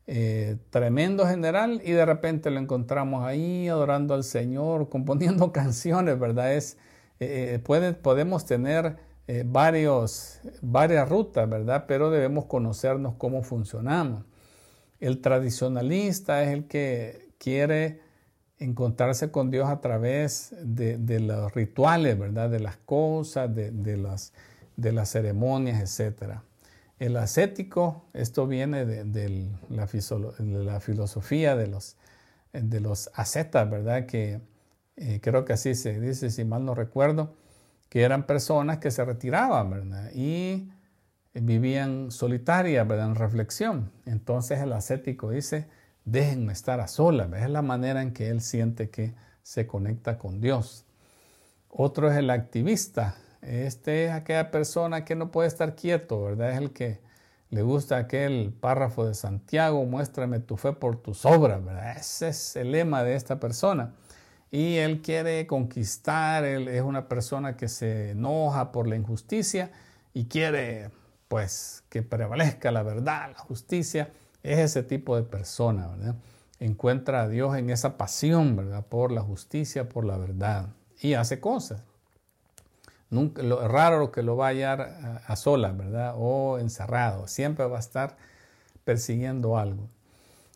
eh, 0.06 0.58
tremendo 0.70 1.26
general, 1.26 1.82
y 1.84 1.90
de 1.90 2.06
repente 2.06 2.52
lo 2.52 2.60
encontramos 2.60 3.24
ahí 3.24 3.66
adorando 3.66 4.14
al 4.14 4.22
Señor, 4.22 4.88
componiendo 4.88 5.50
canciones, 5.52 6.20
¿verdad? 6.20 6.54
Es, 6.54 6.76
eh, 7.18 7.58
eh, 7.60 7.92
podemos 8.00 8.46
tener 8.46 8.96
varios, 9.46 10.40
varias 10.62 11.08
rutas, 11.08 11.50
¿verdad? 11.50 11.86
Pero 11.88 12.12
debemos 12.12 12.44
conocernos 12.44 13.14
cómo 13.18 13.42
funcionamos. 13.42 14.22
El 15.00 15.20
tradicionalista 15.20 16.44
es 16.44 16.50
el 16.50 16.68
que 16.68 17.32
quiere 17.38 18.02
encontrarse 18.60 19.32
con 19.32 19.50
Dios 19.50 19.68
a 19.68 19.80
través 19.80 20.54
de, 20.62 21.18
los 21.18 21.52
rituales, 21.54 22.16
¿verdad? 22.16 22.50
De 22.50 22.60
las 22.60 22.76
cosas, 22.76 23.52
de, 23.52 23.96
las, 23.96 24.32
de 24.80 24.92
las 24.92 25.10
ceremonias, 25.10 26.00
etc. 26.00 26.40
El 26.98 27.16
ascético, 27.16 28.04
esto 28.12 28.46
viene 28.46 28.84
de, 28.84 29.48
la, 29.68 29.86
filosofía 30.80 31.56
de 31.56 31.66
los, 31.66 31.96
de 32.52 32.80
los 32.80 33.10
ascetas, 33.14 33.68
¿verdad? 33.70 34.06
Que 34.06 34.40
eh, 34.96 35.20
creo 35.22 35.44
que 35.44 35.52
así 35.52 35.74
se 35.74 35.98
dice, 36.00 36.30
si 36.30 36.44
mal 36.44 36.64
no 36.64 36.74
recuerdo, 36.74 37.34
que 37.88 38.02
eran 38.02 38.26
personas 38.26 38.78
que 38.78 38.90
se 38.90 39.04
retiraban, 39.04 39.70
¿verdad? 39.70 40.10
Y 40.14 40.70
vivían 41.34 42.10
solitarias, 42.10 42.86
¿verdad? 42.86 43.06
En 43.06 43.14
reflexión. 43.14 43.90
Entonces 44.06 44.60
el 44.60 44.72
ascético 44.72 45.30
dice, 45.30 45.66
déjenme 46.04 46.52
estar 46.52 46.80
a 46.80 46.88
solas. 46.88 47.30
Es 47.32 47.50
la 47.50 47.62
manera 47.62 48.02
en 48.02 48.12
que 48.12 48.28
él 48.28 48.40
siente 48.40 48.90
que 48.90 49.14
se 49.42 49.66
conecta 49.66 50.18
con 50.18 50.40
Dios. 50.40 50.84
Otro 51.68 52.10
es 52.10 52.16
el 52.16 52.30
activista. 52.30 53.16
Este 53.42 54.06
es 54.06 54.12
aquella 54.12 54.50
persona 54.50 55.04
que 55.04 55.14
no 55.14 55.30
puede 55.30 55.48
estar 55.48 55.74
quieto, 55.74 56.22
¿verdad? 56.22 56.52
Es 56.52 56.58
el 56.58 56.72
que 56.72 57.00
le 57.50 57.62
gusta 57.62 57.96
aquel 57.96 58.52
párrafo 58.52 59.06
de 59.06 59.14
Santiago, 59.14 59.84
muéstrame 59.84 60.40
tu 60.40 60.56
fe 60.56 60.72
por 60.72 60.96
tus 60.96 61.24
obras, 61.24 61.64
¿verdad? 61.64 61.96
Ese 61.96 62.28
es 62.28 62.56
el 62.56 62.72
lema 62.72 63.02
de 63.02 63.14
esta 63.14 63.40
persona. 63.40 63.94
Y 64.50 64.76
él 64.76 65.00
quiere 65.00 65.46
conquistar, 65.46 66.44
él 66.44 66.68
es 66.68 66.82
una 66.82 67.08
persona 67.08 67.56
que 67.56 67.68
se 67.68 68.10
enoja 68.10 68.72
por 68.72 68.86
la 68.88 68.96
injusticia 68.96 69.70
y 70.12 70.26
quiere 70.26 70.90
pues 71.28 71.84
que 71.88 72.02
prevalezca 72.02 72.72
la 72.72 72.82
verdad, 72.82 73.30
la 73.32 73.38
justicia 73.38 74.10
es 74.42 74.58
ese 74.58 74.82
tipo 74.82 75.16
de 75.16 75.22
persona, 75.22 75.86
¿verdad? 75.86 76.16
Encuentra 76.58 77.22
a 77.22 77.28
Dios 77.28 77.56
en 77.56 77.70
esa 77.70 77.96
pasión, 77.96 78.56
¿verdad? 78.56 78.84
Por 78.86 79.12
la 79.12 79.22
justicia, 79.22 79.88
por 79.88 80.04
la 80.04 80.18
verdad. 80.18 80.70
Y 81.00 81.14
hace 81.14 81.40
cosas. 81.40 81.82
Nunca, 83.10 83.42
lo, 83.42 83.66
raro 83.68 84.12
que 84.12 84.22
lo 84.22 84.36
va 84.36 84.46
a 84.46 84.50
hallar 84.50 85.20
a, 85.26 85.36
solas, 85.36 85.76
¿verdad? 85.76 86.14
O 86.16 86.58
encerrado. 86.58 87.26
Siempre 87.26 87.66
va 87.66 87.76
a 87.76 87.80
estar 87.80 88.16
persiguiendo 88.84 89.58
algo. 89.58 89.88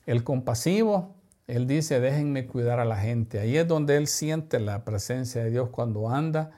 El 0.06 0.24
compasivo, 0.24 1.14
él 1.46 1.66
dice, 1.66 2.00
déjenme 2.00 2.46
cuidar 2.46 2.80
a 2.80 2.84
la 2.84 2.96
gente. 2.96 3.40
Ahí 3.40 3.56
es 3.56 3.66
donde 3.66 3.96
él 3.96 4.06
siente 4.06 4.60
la 4.60 4.84
presencia 4.84 5.42
de 5.44 5.50
Dios 5.50 5.70
cuando 5.70 6.08
anda 6.08 6.52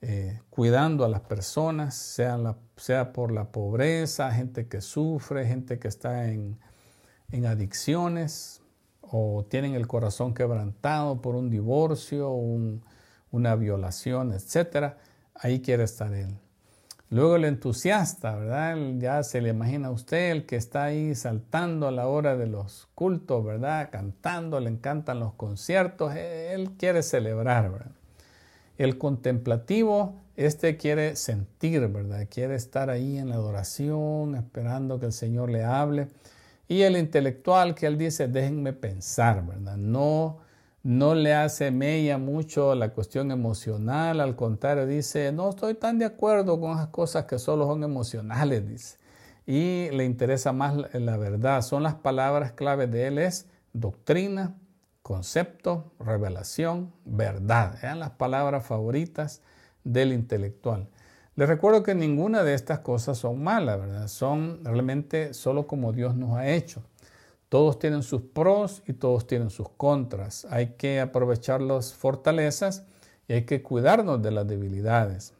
eh, 0.00 0.40
cuidando 0.50 1.04
a 1.04 1.08
las 1.08 1.20
personas, 1.20 1.94
sea, 1.94 3.12
por 3.12 3.30
la 3.30 3.52
pobreza, 3.52 4.32
gente 4.32 4.66
que 4.66 4.80
sufre, 4.80 5.46
gente 5.46 5.78
que 5.78 5.86
está 5.86 6.28
en 6.28 6.58
en 7.32 7.46
adicciones 7.46 8.62
o 9.00 9.44
tienen 9.48 9.74
el 9.74 9.88
corazón 9.88 10.34
quebrantado 10.34 11.20
por 11.20 11.34
un 11.34 11.50
divorcio, 11.50 12.30
una 13.30 13.56
violación, 13.56 14.32
etc. 14.32 14.94
Ahí 15.34 15.60
quiere 15.60 15.84
estar 15.84 16.12
Él. 16.12 16.36
Luego 17.12 17.36
el 17.36 17.44
entusiasta, 17.44 18.34
¿verdad? 18.36 18.74
Ya 18.96 19.22
se 19.22 19.42
le 19.42 19.50
imagina 19.50 19.88
a 19.88 19.90
usted 19.90 20.30
el 20.30 20.46
que 20.46 20.56
está 20.56 20.84
ahí 20.84 21.14
saltando 21.14 21.86
a 21.86 21.90
la 21.90 22.06
hora 22.06 22.38
de 22.38 22.46
los 22.46 22.88
cultos, 22.94 23.44
¿verdad? 23.44 23.90
Cantando, 23.92 24.58
le 24.60 24.70
encantan 24.70 25.20
los 25.20 25.34
conciertos, 25.34 26.14
e, 26.14 26.54
él 26.54 26.70
quiere 26.78 27.02
celebrar, 27.02 27.70
¿verdad? 27.70 27.92
El 28.78 28.96
contemplativo, 28.96 30.14
este 30.36 30.78
quiere 30.78 31.14
sentir, 31.16 31.86
¿verdad? 31.88 32.26
Quiere 32.30 32.54
estar 32.54 32.88
ahí 32.88 33.18
en 33.18 33.28
la 33.28 33.34
adoración, 33.34 34.34
esperando 34.34 34.98
que 34.98 35.04
el 35.04 35.12
Señor 35.12 35.50
le 35.50 35.64
hable. 35.64 36.08
Y 36.66 36.80
el 36.80 36.96
intelectual 36.96 37.74
que 37.74 37.84
él 37.88 37.98
dice, 37.98 38.26
déjenme 38.26 38.72
pensar, 38.72 39.44
¿verdad? 39.46 39.76
No 39.76 40.38
no 40.82 41.14
le 41.14 41.34
hace 41.34 41.70
mella 41.70 42.18
mucho 42.18 42.74
la 42.74 42.90
cuestión 42.90 43.30
emocional, 43.30 44.20
al 44.20 44.34
contrario, 44.34 44.86
dice, 44.86 45.30
no 45.32 45.50
estoy 45.50 45.74
tan 45.74 45.98
de 45.98 46.04
acuerdo 46.06 46.60
con 46.60 46.72
esas 46.72 46.88
cosas 46.88 47.26
que 47.26 47.38
solo 47.38 47.66
son 47.66 47.84
emocionales, 47.84 48.68
dice. 48.68 48.98
Y 49.46 49.90
le 49.90 50.04
interesa 50.04 50.52
más 50.52 50.74
la 50.92 51.16
verdad. 51.16 51.62
Son 51.62 51.82
las 51.82 51.94
palabras 51.94 52.52
clave 52.52 52.86
de 52.86 53.08
él, 53.08 53.18
es 53.18 53.46
doctrina, 53.72 54.54
concepto, 55.02 55.92
revelación, 55.98 56.92
verdad. 57.04 57.76
Eran 57.82 58.00
las 58.00 58.10
palabras 58.10 58.64
favoritas 58.66 59.40
del 59.84 60.12
intelectual. 60.12 60.88
Les 61.34 61.48
recuerdo 61.48 61.82
que 61.82 61.94
ninguna 61.94 62.42
de 62.42 62.54
estas 62.54 62.80
cosas 62.80 63.18
son 63.18 63.42
malas, 63.42 63.80
¿verdad? 63.80 64.08
Son 64.08 64.64
realmente 64.64 65.32
solo 65.32 65.66
como 65.66 65.92
Dios 65.92 66.14
nos 66.14 66.36
ha 66.36 66.48
hecho. 66.48 66.82
Todos 67.52 67.78
tienen 67.78 68.02
sus 68.02 68.22
pros 68.22 68.82
y 68.86 68.94
todos 68.94 69.26
tienen 69.26 69.50
sus 69.50 69.68
contras. 69.68 70.46
Hay 70.48 70.68
que 70.78 71.00
aprovechar 71.00 71.60
las 71.60 71.92
fortalezas 71.92 72.86
y 73.28 73.34
hay 73.34 73.42
que 73.42 73.62
cuidarnos 73.62 74.22
de 74.22 74.30
las 74.30 74.48
debilidades. 74.48 75.34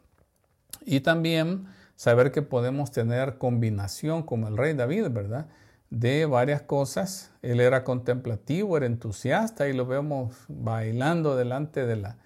Y 0.85 0.99
también 0.99 1.65
saber 1.95 2.31
que 2.31 2.43
podemos 2.43 2.91
tener 2.91 3.39
combinación 3.39 4.21
como 4.21 4.47
el 4.47 4.57
rey 4.57 4.75
David, 4.75 5.07
¿verdad? 5.09 5.47
De 5.89 6.27
varias 6.27 6.61
cosas. 6.61 7.31
Él 7.41 7.59
era 7.59 7.83
contemplativo, 7.83 8.77
era 8.77 8.85
entusiasta 8.85 9.67
y 9.67 9.73
lo 9.73 9.87
vemos 9.87 10.35
bailando 10.47 11.35
delante 11.35 11.87
de 11.87 11.95
la, 11.95 12.17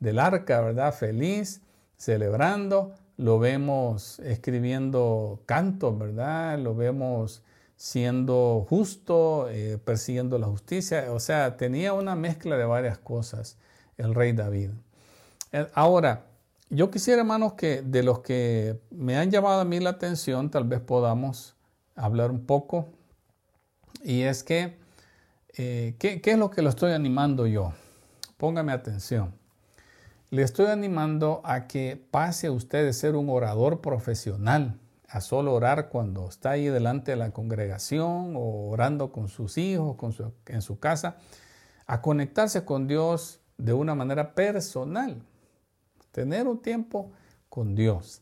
del 0.00 0.18
arca, 0.18 0.60
¿verdad? 0.60 0.92
Feliz, 0.92 1.62
celebrando. 1.96 2.94
Lo 3.16 3.38
vemos 3.38 4.18
escribiendo 4.18 5.44
cantos, 5.46 5.96
¿verdad? 5.96 6.58
Lo 6.58 6.74
vemos 6.74 7.44
siendo 7.76 8.66
justo, 8.68 9.48
eh, 9.50 9.78
persiguiendo 9.78 10.38
la 10.38 10.46
justicia. 10.46 11.12
O 11.12 11.20
sea, 11.20 11.56
tenía 11.56 11.92
una 11.92 12.16
mezcla 12.16 12.56
de 12.56 12.64
varias 12.64 12.98
cosas 12.98 13.58
el 13.98 14.14
rey 14.14 14.32
David. 14.32 14.70
Eh, 15.52 15.68
ahora, 15.74 16.26
yo 16.68 16.90
quisiera, 16.90 17.20
hermanos, 17.20 17.54
que 17.54 17.82
de 17.82 18.02
los 18.02 18.20
que 18.20 18.80
me 18.90 19.16
han 19.16 19.30
llamado 19.30 19.60
a 19.60 19.64
mí 19.64 19.78
la 19.78 19.90
atención, 19.90 20.50
tal 20.50 20.64
vez 20.64 20.80
podamos 20.80 21.54
hablar 21.94 22.30
un 22.30 22.44
poco. 22.44 22.88
Y 24.02 24.22
es 24.22 24.42
que, 24.42 24.76
eh, 25.56 25.94
¿qué, 25.98 26.20
¿qué 26.20 26.32
es 26.32 26.38
lo 26.38 26.50
que 26.50 26.62
lo 26.62 26.70
estoy 26.70 26.92
animando 26.92 27.46
yo? 27.46 27.72
Póngame 28.36 28.72
atención. 28.72 29.32
Le 30.30 30.42
estoy 30.42 30.66
animando 30.66 31.40
a 31.44 31.68
que 31.68 32.02
pase 32.10 32.50
usted 32.50 32.84
de 32.84 32.92
ser 32.92 33.14
un 33.14 33.30
orador 33.30 33.80
profesional 33.80 34.78
a 35.16 35.22
solo 35.22 35.54
orar 35.54 35.88
cuando 35.88 36.28
está 36.28 36.50
ahí 36.50 36.66
delante 36.66 37.12
de 37.12 37.16
la 37.16 37.30
congregación 37.30 38.34
o 38.36 38.68
orando 38.68 39.12
con 39.12 39.28
sus 39.28 39.56
hijos, 39.56 39.96
con 39.96 40.14
en 40.44 40.60
su 40.60 40.78
casa, 40.78 41.16
a 41.86 42.02
conectarse 42.02 42.66
con 42.66 42.86
Dios 42.86 43.40
de 43.56 43.72
una 43.72 43.94
manera 43.94 44.34
personal, 44.34 45.22
tener 46.12 46.46
un 46.46 46.60
tiempo 46.60 47.12
con 47.48 47.74
Dios. 47.74 48.20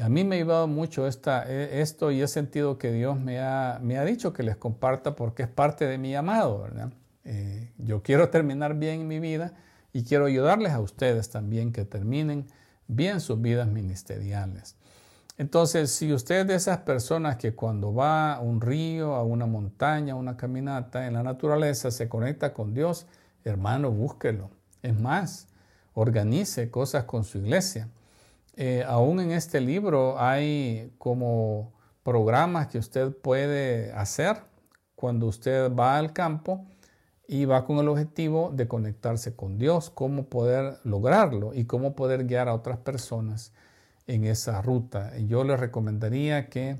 A 0.00 0.08
mí 0.08 0.24
me 0.24 0.36
ha 0.36 0.38
ayudado 0.38 0.66
mucho 0.66 1.06
esta, 1.06 1.44
e, 1.46 1.82
esto 1.82 2.10
y 2.10 2.22
he 2.22 2.28
sentido 2.28 2.78
que 2.78 2.92
Dios 2.92 3.20
me 3.20 3.40
ha, 3.40 3.78
me 3.82 3.98
ha 3.98 4.04
dicho 4.06 4.32
que 4.32 4.42
les 4.42 4.56
comparta 4.56 5.16
porque 5.16 5.42
es 5.42 5.48
parte 5.50 5.86
de 5.86 5.98
mi 5.98 6.12
llamado, 6.12 6.62
¿verdad? 6.62 6.92
Eh, 7.24 7.72
yo 7.76 8.02
quiero 8.02 8.30
terminar 8.30 8.74
bien 8.74 9.06
mi 9.06 9.20
vida 9.20 9.52
y 9.92 10.04
quiero 10.04 10.24
ayudarles 10.24 10.72
a 10.72 10.80
ustedes 10.80 11.28
también 11.28 11.72
que 11.72 11.84
terminen 11.84 12.46
bien 12.88 13.20
sus 13.20 13.38
vidas 13.38 13.68
ministeriales. 13.68 14.76
Entonces, 15.38 15.90
si 15.90 16.12
usted 16.12 16.40
es 16.40 16.46
de 16.46 16.54
esas 16.54 16.78
personas 16.78 17.36
que 17.36 17.54
cuando 17.54 17.92
va 17.92 18.34
a 18.34 18.40
un 18.40 18.60
río, 18.60 19.14
a 19.14 19.22
una 19.22 19.44
montaña, 19.46 20.14
a 20.14 20.16
una 20.16 20.36
caminata 20.36 21.06
en 21.06 21.14
la 21.14 21.22
naturaleza, 21.22 21.90
se 21.90 22.08
conecta 22.08 22.54
con 22.54 22.72
Dios, 22.72 23.06
hermano, 23.44 23.90
búsquelo. 23.90 24.50
Es 24.82 24.98
más, 24.98 25.48
organice 25.92 26.70
cosas 26.70 27.04
con 27.04 27.24
su 27.24 27.38
iglesia. 27.38 27.88
Eh, 28.56 28.82
aún 28.86 29.20
en 29.20 29.32
este 29.32 29.60
libro 29.60 30.18
hay 30.18 30.94
como 30.96 31.74
programas 32.02 32.68
que 32.68 32.78
usted 32.78 33.14
puede 33.14 33.92
hacer 33.92 34.38
cuando 34.94 35.26
usted 35.26 35.70
va 35.74 35.98
al 35.98 36.14
campo 36.14 36.64
y 37.28 37.44
va 37.44 37.66
con 37.66 37.76
el 37.78 37.88
objetivo 37.88 38.52
de 38.54 38.68
conectarse 38.68 39.36
con 39.36 39.58
Dios, 39.58 39.90
cómo 39.90 40.24
poder 40.30 40.78
lograrlo 40.84 41.52
y 41.52 41.66
cómo 41.66 41.94
poder 41.94 42.24
guiar 42.24 42.48
a 42.48 42.54
otras 42.54 42.78
personas 42.78 43.52
en 44.06 44.24
esa 44.24 44.62
ruta. 44.62 45.12
Y 45.18 45.26
yo 45.26 45.44
le 45.44 45.56
recomendaría 45.56 46.48
que 46.48 46.78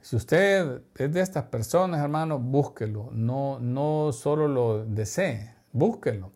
si 0.00 0.16
usted 0.16 0.82
es 0.96 1.12
de 1.12 1.20
estas 1.20 1.44
personas, 1.44 2.00
hermano, 2.00 2.38
búsquelo. 2.38 3.10
No, 3.12 3.58
no 3.60 4.12
solo 4.12 4.48
lo 4.48 4.84
desee, 4.84 5.54
búsquelo. 5.72 6.32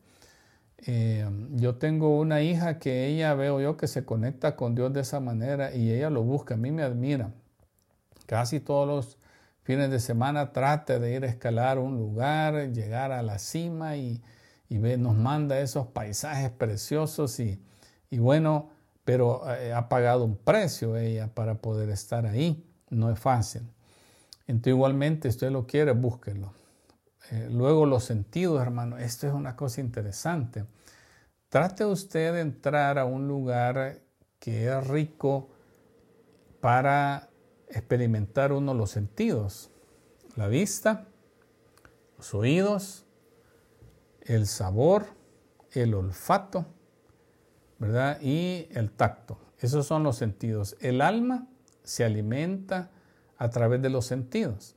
Eh, 0.85 1.29
yo 1.53 1.77
tengo 1.77 2.19
una 2.19 2.43
hija 2.43 2.79
que 2.81 3.07
ella 3.07 3.35
veo 3.35 3.61
yo 3.61 3.77
que 3.77 3.87
se 3.87 4.05
conecta 4.05 4.57
con 4.57 4.75
Dios 4.75 4.93
de 4.93 5.01
esa 5.03 5.21
manera 5.21 5.75
y 5.75 5.93
ella 5.93 6.11
lo 6.11 6.23
busca. 6.23 6.55
A 6.55 6.57
mí 6.57 6.73
me 6.73 6.83
admira. 6.83 7.33
Casi 8.27 8.61
todos 8.61 8.89
los 8.89 9.19
fines 9.63 9.91
de 9.91 10.01
semana 10.01 10.53
trata 10.53 10.99
de 10.99 11.15
ir 11.15 11.25
a 11.25 11.29
escalar 11.29 11.79
un 11.79 11.97
lugar, 11.99 12.73
llegar 12.73 13.13
a 13.13 13.23
la 13.23 13.39
cima 13.39 13.97
y, 13.97 14.23
y 14.69 14.79
ve, 14.79 14.97
nos 14.97 15.15
manda 15.15 15.61
esos 15.61 15.87
paisajes 15.87 16.51
preciosos 16.51 17.39
y, 17.39 17.63
y 18.11 18.19
bueno, 18.19 18.71
pero 19.05 19.43
eh, 19.51 19.73
ha 19.73 19.89
pagado 19.89 20.25
un 20.25 20.37
precio 20.37 20.97
ella 20.97 21.29
para 21.35 21.57
poder 21.57 21.91
estar 21.91 22.27
ahí. 22.27 22.65
No 22.91 23.11
es 23.11 23.19
fácil. 23.19 23.63
Entonces 24.47 24.75
igualmente, 24.75 25.29
usted 25.29 25.51
lo 25.51 25.67
quiere, 25.67 25.93
búsquelo. 25.93 26.53
Eh, 27.31 27.49
luego 27.51 27.87
los 27.87 28.05
sentidos, 28.05 28.61
hermano, 28.61 28.99
esto 28.99 29.27
es 29.27 29.33
una 29.33 29.57
cosa 29.57 29.81
interesante. 29.81 30.65
Trate 31.49 31.85
usted 31.85 32.33
de 32.35 32.41
entrar 32.41 32.99
a 32.99 33.05
un 33.05 33.29
lugar 33.29 34.01
que 34.39 34.67
es 34.67 34.87
rico 34.87 35.51
para 36.61 37.29
experimentar 37.69 38.53
uno 38.53 38.75
los 38.75 38.91
sentidos. 38.91 39.71
La 40.37 40.49
vista, 40.49 41.07
los 42.17 42.35
oídos, 42.35 43.05
el 44.23 44.47
sabor, 44.47 45.07
el 45.73 45.95
olfato 45.95 46.67
Y 48.21 48.69
el 48.71 48.91
tacto. 48.91 49.39
Esos 49.59 49.87
son 49.87 50.03
los 50.03 50.17
sentidos. 50.17 50.77
El 50.81 51.01
alma 51.01 51.47
se 51.83 52.05
alimenta 52.05 52.91
a 53.39 53.51
través 53.51 53.83
de 53.83 53.91
los 53.91 54.07
sentidos. 54.07 54.77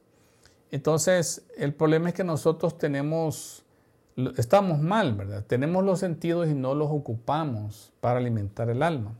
Entonces, 0.72 1.46
el 1.58 1.74
problema 1.74 2.10
es 2.10 2.15
que 2.15 2.24
nosotros 2.24 2.78
tenemos, 2.78 3.63
estamos 4.38 4.80
mal, 4.80 5.13
¿verdad? 5.13 5.46
Tenemos 5.46 5.84
los 5.84 6.00
sentidos 6.00 6.48
y 6.48 6.54
no 6.54 6.74
los 6.76 6.89
ocupamos 6.89 7.94
para 8.02 8.18
alimentar 8.18 8.70
el 8.70 8.84
alma. 8.84 9.13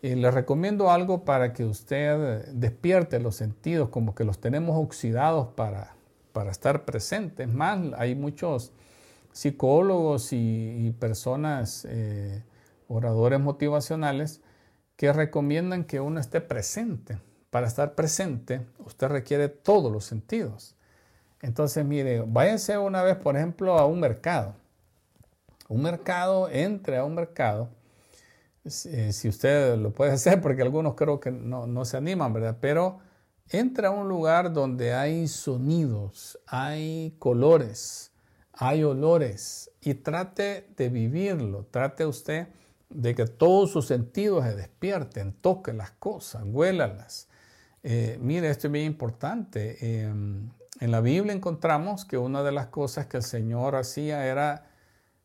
Y 0.00 0.14
les 0.14 0.32
recomiendo 0.32 0.90
algo 0.90 1.24
para 1.24 1.52
que 1.52 1.64
usted 1.64 2.46
despierte 2.52 3.18
los 3.18 3.34
sentidos, 3.34 3.88
como 3.88 4.14
que 4.14 4.24
los 4.24 4.38
tenemos 4.38 4.76
oxidados 4.76 5.48
para, 5.56 5.96
para 6.32 6.50
estar 6.50 6.84
presentes. 6.84 7.48
Más, 7.48 7.80
hay 7.96 8.14
muchos 8.14 8.72
psicólogos 9.32 10.32
y, 10.32 10.94
personas 10.98 11.86
eh, 11.88 12.42
oradores 12.88 13.38
motivacionales 13.38 14.40
que 14.96 15.12
recomiendan 15.12 15.84
que 15.84 16.00
uno 16.00 16.18
esté 16.18 16.40
presente. 16.40 17.18
Para 17.50 17.66
estar 17.66 17.94
presente, 17.94 18.66
usted 18.84 19.08
requiere 19.08 19.48
todos 19.48 19.90
los 19.92 20.04
sentidos. 20.04 20.74
Entonces, 21.40 21.84
mire, 21.84 22.24
váyase 22.26 22.76
una 22.76 23.02
vez, 23.02 23.16
por 23.16 23.36
ejemplo, 23.36 23.78
a 23.78 23.86
un 23.86 24.00
mercado. 24.00 24.54
Un 25.68 25.82
mercado, 25.82 26.48
entre 26.50 26.96
a 26.96 27.04
un 27.04 27.14
mercado. 27.14 27.68
Eh, 28.64 29.12
si 29.12 29.28
usted 29.28 29.76
lo 29.76 29.92
puede 29.92 30.12
hacer, 30.14 30.40
porque 30.40 30.62
algunos 30.62 30.94
creo 30.94 31.20
que 31.20 31.30
no, 31.30 31.66
no 31.66 31.84
se 31.84 31.96
animan, 31.96 32.32
¿verdad? 32.32 32.58
Pero 32.60 32.98
entra 33.48 33.88
a 33.88 33.90
un 33.92 34.08
lugar 34.08 34.52
donde 34.52 34.92
hay 34.92 35.28
sonidos, 35.28 36.38
hay 36.46 37.14
colores, 37.18 38.12
hay 38.52 38.82
olores 38.82 39.70
y 39.80 39.94
trate 39.94 40.68
de 40.76 40.88
vivirlo. 40.88 41.66
Trate 41.70 42.04
usted 42.04 42.48
de 42.90 43.14
que 43.14 43.26
todos 43.26 43.70
sus 43.70 43.86
sentidos 43.86 44.44
se 44.44 44.54
despierten, 44.56 45.32
toque 45.32 45.72
las 45.72 45.90
cosas, 45.92 46.42
huélalas. 46.46 47.28
Eh, 47.82 48.18
mire, 48.20 48.50
esto 48.50 48.66
es 48.68 48.72
bien 48.72 48.86
importante. 48.86 50.02
Em, 50.02 50.50
en 50.80 50.90
la 50.90 51.00
Biblia 51.00 51.32
encontramos 51.32 52.04
que 52.04 52.18
una 52.18 52.42
de 52.42 52.52
las 52.52 52.66
cosas 52.68 53.06
que 53.06 53.18
el 53.18 53.22
Señor 53.22 53.76
hacía 53.76 54.26
era 54.26 54.66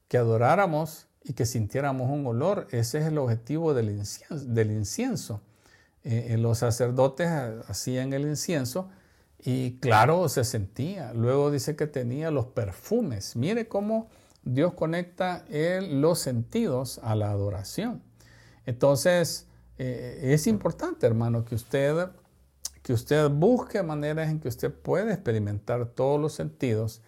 que 0.08 0.18
adoráramos 0.18 1.08
y 1.24 1.34
que 1.34 1.46
sintiéramos 1.46 2.10
un 2.10 2.26
olor. 2.28 2.68
Ese 2.72 3.00
es 3.00 3.06
el 3.06 3.18
objetivo 3.18 3.74
del 3.74 3.90
incienso. 3.90 4.46
Del 4.46 4.72
incienso. 4.72 5.42
eh, 6.04 6.36
los 6.38 6.58
sacerdotes 6.60 7.30
hacían 7.68 8.12
el 8.14 8.24
incienso 8.24 8.90
y 9.46 9.78
claro, 9.80 10.30
se 10.30 10.44
sentía. 10.44 11.14
Luego 11.14 11.52
dice 11.52 11.76
que 11.76 11.88
tenía 11.88 12.32
los 12.32 12.48
perfumes. 12.48 13.36
Mire 13.36 13.68
cómo 13.68 14.08
Dios 14.44 14.74
conecta 14.74 15.46
los 15.50 16.20
sentidos 16.20 17.00
a 17.04 17.16
la 17.16 17.32
adoración. 17.32 18.02
Entonces, 18.66 19.48
eh, 19.78 20.20
es 20.34 20.48
importante, 20.48 21.06
hermano, 21.06 21.46
que 21.46 21.56
usted, 21.56 22.10
que 22.82 22.94
usted 22.94 23.30
busque 23.30 23.82
maneras 23.84 24.30
en 24.30 24.40
que 24.40 24.48
usted 24.48 24.72
pueda 24.74 25.14
experimentar 25.14 25.86
todos 25.88 26.20
los 26.20 26.34
sentidos 26.34 27.02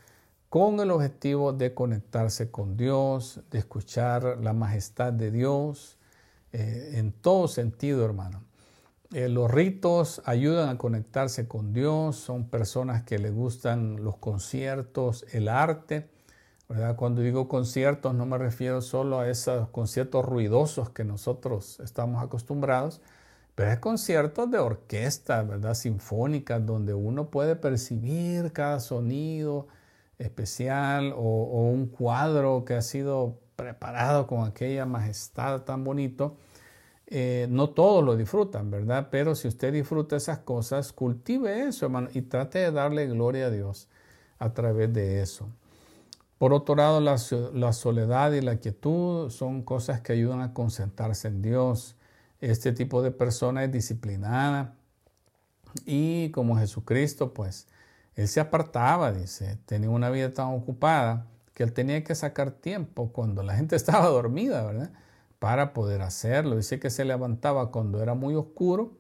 con 0.49 0.79
el 0.79 0.91
objetivo 0.91 1.53
de 1.53 1.73
conectarse 1.73 2.49
con 2.49 2.77
Dios, 2.77 3.41
de 3.51 3.59
escuchar 3.59 4.37
la 4.41 4.53
majestad 4.53 5.11
de 5.11 5.31
Dios, 5.31 5.97
eh, 6.53 6.93
en 6.93 7.11
todo 7.11 7.47
sentido, 7.47 8.05
hermano. 8.05 8.43
Eh, 9.11 9.29
los 9.29 9.51
ritos 9.51 10.21
ayudan 10.25 10.69
a 10.69 10.77
conectarse 10.77 11.47
con 11.47 11.73
Dios, 11.73 12.15
son 12.15 12.49
personas 12.49 13.03
que 13.03 13.19
le 13.19 13.29
gustan 13.29 14.03
los 14.03 14.17
conciertos, 14.17 15.25
el 15.31 15.47
arte. 15.47 16.09
¿Verdad? 16.69 16.95
Cuando 16.95 17.21
digo 17.21 17.47
conciertos 17.47 18.13
no 18.15 18.25
me 18.25 18.37
refiero 18.37 18.81
solo 18.81 19.19
a 19.19 19.29
esos 19.29 19.69
conciertos 19.69 20.25
ruidosos 20.25 20.89
que 20.89 21.03
nosotros 21.03 21.79
estamos 21.79 22.23
acostumbrados, 22.23 23.01
pero 23.55 23.71
es 23.71 23.79
conciertos 23.79 24.51
de 24.51 24.59
orquesta, 24.59 25.43
¿verdad? 25.43 25.75
Sinfónicas, 25.75 26.65
donde 26.65 26.93
uno 26.93 27.29
puede 27.29 27.55
percibir 27.55 28.51
cada 28.51 28.79
sonido 28.79 29.67
especial 30.19 31.13
o, 31.15 31.69
un 31.71 31.87
cuadro 31.87 32.65
que 32.65 32.75
ha 32.75 32.81
sido 32.81 33.39
preparado 33.55 34.27
con 34.27 34.45
aquella 34.45 34.85
majestad 34.85 35.61
tan 35.61 35.83
bonito 35.83 36.37
eh, 37.07 37.47
no 37.49 37.69
todos 37.69 38.03
lo 38.03 38.15
disfrutan, 38.15 38.71
¿verdad? 38.71 39.09
Pero 39.11 39.35
si 39.35 39.47
usted 39.47 39.71
disfruta 39.71 40.15
esas 40.15 40.39
cosas, 40.39 40.91
cultive 40.91 41.67
eso, 41.67 41.85
hermano, 41.85 42.09
y 42.13 42.23
trate 42.23 42.59
de 42.59 42.71
darle 42.71 43.05
gloria 43.07 43.47
a 43.47 43.49
Dios 43.51 43.87
a 44.39 44.53
través 44.53 44.91
de 44.91 45.21
eso. 45.21 45.47
Por 46.45 46.53
otro 46.53 46.75
lado, 46.75 47.01
la, 47.01 47.17
soledad 47.73 48.31
y 48.33 48.41
la 48.41 48.57
quietud 48.57 49.31
son 49.31 49.63
cosas 49.63 50.01
que 50.01 50.13
ayudan 50.13 50.41
a 50.41 50.53
concentrarse 50.53 51.27
en 51.27 51.41
Dios. 51.41 51.95
Este 52.39 52.71
tipo 52.71 53.01
de 53.01 53.09
persona 53.09 53.63
es 53.63 53.71
disciplinada 53.71 54.75
y 55.87 56.29
como 56.29 56.55
Jesucristo, 56.57 57.33
pues, 57.33 57.67
él 58.13 58.27
se 58.27 58.41
apartaba, 58.41 59.11
dice, 59.11 59.57
tenía 59.65 59.89
una 59.89 60.11
vida 60.11 60.35
tan 60.35 60.53
ocupada 60.53 61.25
que 61.55 61.63
él 61.63 61.73
tenía 61.73 62.03
que 62.03 62.13
sacar 62.13 62.51
tiempo 62.51 63.11
cuando 63.11 63.41
la 63.41 63.55
gente 63.55 63.75
estaba 63.75 64.05
dormida, 64.05 64.63
¿verdad? 64.63 64.91
para 65.39 65.73
poder 65.73 66.03
hacerlo. 66.03 66.57
Dice 66.57 66.79
que 66.79 66.91
se 66.91 67.05
levantaba 67.05 67.71
cuando 67.71 68.03
era 68.03 68.13
muy 68.13 68.35
oscuro 68.35 68.99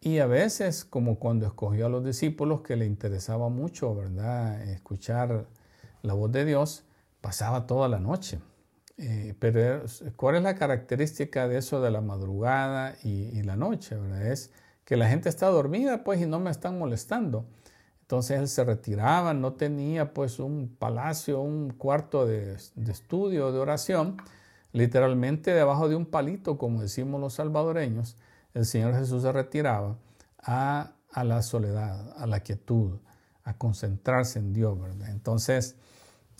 y 0.00 0.20
a 0.20 0.26
veces, 0.26 0.86
como 0.86 1.18
cuando 1.18 1.44
escogió 1.44 1.84
a 1.84 1.88
los 1.90 2.06
discípulos 2.06 2.62
que 2.62 2.76
le 2.76 2.86
interesaba 2.86 3.50
mucho, 3.50 3.94
¿verdad? 3.94 4.62
Escuchar 4.62 5.46
la 6.02 6.14
voz 6.14 6.32
de 6.32 6.44
Dios, 6.44 6.84
pasaba 7.20 7.66
toda 7.66 7.88
la 7.88 7.98
noche. 7.98 8.40
Eh, 8.98 9.34
pero 9.38 9.82
¿cuál 10.16 10.36
es 10.36 10.42
la 10.42 10.56
característica 10.56 11.48
de 11.48 11.58
eso 11.58 11.80
de 11.80 11.90
la 11.90 12.00
madrugada 12.00 12.96
y, 13.02 13.42
la 13.42 13.56
noche? 13.56 13.96
¿verdad? 13.96 14.26
Es 14.26 14.50
que 14.84 14.96
la 14.96 15.08
gente 15.08 15.28
está 15.28 15.46
dormida 15.46 16.04
pues 16.04 16.20
y 16.20 16.26
no 16.26 16.38
me 16.38 16.50
están 16.50 16.78
molestando. 16.78 17.46
Entonces 18.02 18.38
él 18.40 18.48
se 18.48 18.64
retiraba, 18.64 19.32
no 19.34 19.52
tenía 19.52 20.12
pues 20.12 20.38
un 20.38 20.74
palacio, 20.78 21.40
un 21.40 21.70
cuarto 21.70 22.26
de, 22.26 22.56
estudio, 22.88 23.52
de 23.52 23.58
oración, 23.58 24.16
Literalmente 24.72 25.52
debajo 25.52 25.88
de 25.88 25.96
un 25.96 26.06
palito, 26.06 26.56
como 26.56 26.80
decimos 26.80 27.20
los 27.20 27.34
salvadoreños, 27.34 28.16
el 28.54 28.64
Señor 28.64 28.94
Jesús 28.94 29.22
se 29.22 29.32
retiraba 29.32 29.96
a, 30.38 30.92
la 31.24 31.42
soledad, 31.42 32.14
a 32.16 32.26
la 32.28 32.40
quietud, 32.40 33.00
a 33.42 33.54
concentrarse 33.54 34.38
en 34.38 34.52
Dios, 34.52 34.78
Entonces, 35.08 35.74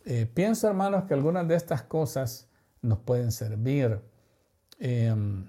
eh, 0.04 0.26
pienso, 0.32 0.68
hermanos, 0.68 1.04
que 1.04 1.14
algunas 1.14 1.46
de 1.46 1.54
estas 1.54 1.82
cosas 1.82 2.48
nos 2.82 2.98
pueden 3.00 3.32
servir. 3.32 4.00
Em, 4.78 5.44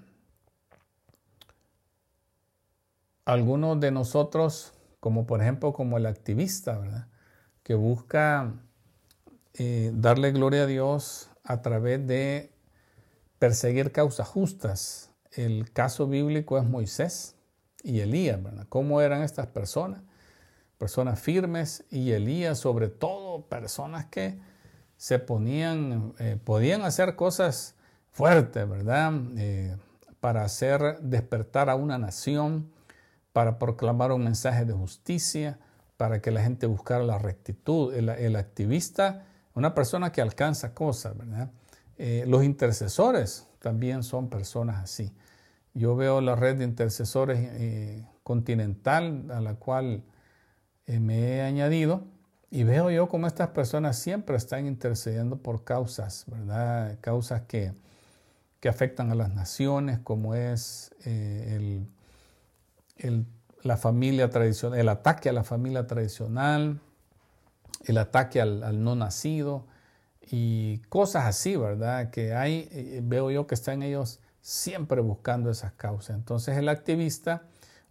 algunos 3.24 3.80
de 3.80 3.90
nosotros, 3.90 4.74
como 5.00 5.26
por 5.26 5.40
ejemplo, 5.40 5.72
como 5.72 5.96
el 5.96 6.06
activista, 6.06 7.08
que 7.62 7.74
busca 7.74 8.52
eh, 9.54 9.90
darle 9.94 10.32
gloria 10.32 10.64
a 10.64 10.66
Dios 10.66 11.30
a 11.44 11.62
través 11.62 12.06
de 12.06 12.52
perseguir 13.38 13.92
causas 13.92 14.28
justas. 14.28 15.10
El 15.30 15.72
caso 15.72 16.06
bíblico 16.06 16.58
es 16.58 16.64
Moisés 16.64 17.36
y 17.82 18.00
Elías, 18.00 18.42
¿verdad? 18.42 18.66
¿Cómo 18.68 19.00
eran 19.00 19.22
estas 19.22 19.46
personas? 19.46 20.02
Personas 20.82 21.20
firmes 21.20 21.84
y 21.90 22.10
Elías, 22.10 22.58
sobre 22.58 22.88
todo, 22.88 23.42
personas 23.42 24.06
que 24.06 24.36
se 24.96 25.20
ponían, 25.20 26.12
eh, 26.18 26.36
podían 26.42 26.82
hacer 26.82 27.14
cosas 27.14 27.76
fuertes, 28.10 28.68
¿verdad? 28.68 29.12
Eh, 29.36 29.76
para 30.18 30.42
hacer 30.42 30.98
despertar 31.00 31.70
a 31.70 31.76
una 31.76 31.98
nación, 31.98 32.68
para 33.32 33.60
proclamar 33.60 34.10
un 34.10 34.24
mensaje 34.24 34.64
de 34.64 34.72
justicia, 34.72 35.60
para 35.96 36.20
que 36.20 36.32
la 36.32 36.42
gente 36.42 36.66
buscara 36.66 37.04
la 37.04 37.16
rectitud. 37.16 37.94
El, 37.94 38.34
activista, 38.34 39.24
una 39.54 39.74
persona 39.74 40.10
que 40.10 40.20
alcanza 40.20 40.74
cosas, 40.74 41.16
¿verdad? 41.16 41.48
Eh, 41.96 42.24
los 42.26 42.42
intercesores 42.42 43.46
también 43.60 44.02
son 44.02 44.28
personas 44.28 44.82
así. 44.82 45.12
Yo 45.74 45.94
veo 45.94 46.20
la 46.20 46.34
red 46.34 46.56
de 46.56 46.64
intercesores 46.64 47.38
eh, 47.40 48.04
continental 48.24 49.30
a 49.30 49.40
la 49.40 49.54
cual 49.54 50.02
me 51.00 51.36
he 51.36 51.42
añadido 51.42 52.04
y 52.50 52.64
veo 52.64 52.90
yo 52.90 53.08
cómo 53.08 53.26
estas 53.26 53.48
personas 53.48 53.98
siempre 53.98 54.36
están 54.36 54.66
intercediendo 54.66 55.36
por 55.36 55.64
causas, 55.64 56.24
¿verdad? 56.26 56.98
Causas 57.00 57.42
que, 57.42 57.72
afectan 58.68 59.10
a 59.10 59.16
las 59.16 59.34
naciones, 59.34 59.98
como 59.98 60.36
es 60.36 60.94
el, 61.04 61.88
la 63.62 63.76
familia 63.76 64.30
tradicional, 64.30 64.78
el 64.78 64.88
ataque 64.88 65.28
a 65.28 65.32
la 65.32 65.42
familia 65.42 65.86
tradicional, 65.88 66.80
el 67.84 67.98
ataque 67.98 68.40
al 68.40 68.84
no 68.84 68.94
nacido, 68.94 69.66
y 70.30 70.78
cosas 70.88 71.26
así, 71.26 71.56
¿verdad? 71.56 72.10
Que 72.10 72.34
hay, 72.34 72.68
eh, 72.72 73.00
veo 73.02 73.30
yo 73.30 73.46
que 73.46 73.54
están 73.54 73.82
ellos 73.82 74.20
siempre 74.40 75.00
buscando 75.00 75.50
esas 75.50 75.72
causas. 75.72 76.16
Entonces 76.16 76.56
el 76.56 76.68
activista 76.68 77.42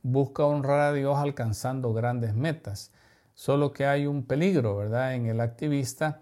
busca 0.04 0.46
honrar 0.46 0.80
a 0.80 0.94
Dios 0.94 1.18
alcanzando 1.18 1.94
grandes 1.94 2.36
metas. 2.36 2.92
Solo 3.34 3.74
que 3.74 3.86
hay 3.86 4.08
un 4.08 4.24
peligro, 4.24 4.78
¿verdad? 4.78 5.16
En 5.16 5.26
el 5.28 5.40
activista 5.40 6.22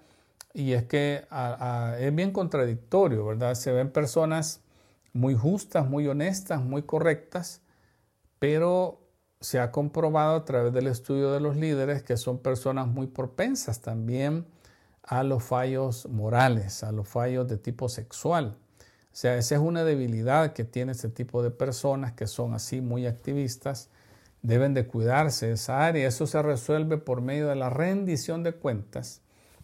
y 0.54 0.74
es 0.74 0.86
que 0.86 1.26
es 2.00 2.16
bien 2.16 2.32
contradictorio, 2.32 3.26
¿verdad? 3.26 3.56
Se 3.56 3.72
ven 3.72 3.92
personas 3.92 4.62
muy 5.14 5.36
justas, 5.36 5.90
muy 5.90 6.08
honestas, 6.08 6.62
muy 6.62 6.84
correctas, 6.84 7.62
pero 8.40 9.02
se 9.42 9.60
ha 9.60 9.72
comprobado 9.72 10.36
a 10.36 10.46
través 10.46 10.74
del 10.74 10.88
estudio 10.88 11.32
de 11.32 11.40
los 11.40 11.56
líderes 11.56 12.04
que 12.04 12.18
son 12.18 12.40
personas 12.40 12.88
muy 12.88 13.08
propensas 13.08 13.82
también 13.82 14.46
a 15.04 15.24
los 15.24 15.44
fallos 15.44 16.08
morales, 16.08 16.84
a 16.84 16.92
los 16.92 17.08
fallos 17.08 17.48
de 17.48 17.58
tipo 17.58 17.90
sexual. 17.90 18.58
O 19.12 19.16
sea, 19.20 19.38
esa 19.38 19.56
es 19.56 19.62
una 19.62 19.84
debilidad 19.84 20.54
que 20.54 20.64
tiene 20.64 20.92
este 20.92 21.10
tipo 21.10 21.42
de 21.44 21.52
personas 21.52 22.14
que 22.14 22.28
son 22.28 22.54
así 22.54 22.80
muy 22.80 23.06
activistas. 23.08 23.90
Deben 24.42 24.74
de 24.74 24.88
cuidarse 24.88 25.52
esa 25.52 25.86
área. 25.86 26.08
Eso 26.08 26.28
se 26.28 26.42
resuelve 26.42 26.98
por 26.98 27.22
medio 27.22 27.48
de 27.48 27.56
la 27.56 27.70
rendición 27.70 28.44
de 28.44 28.54
cuentas 28.54 29.22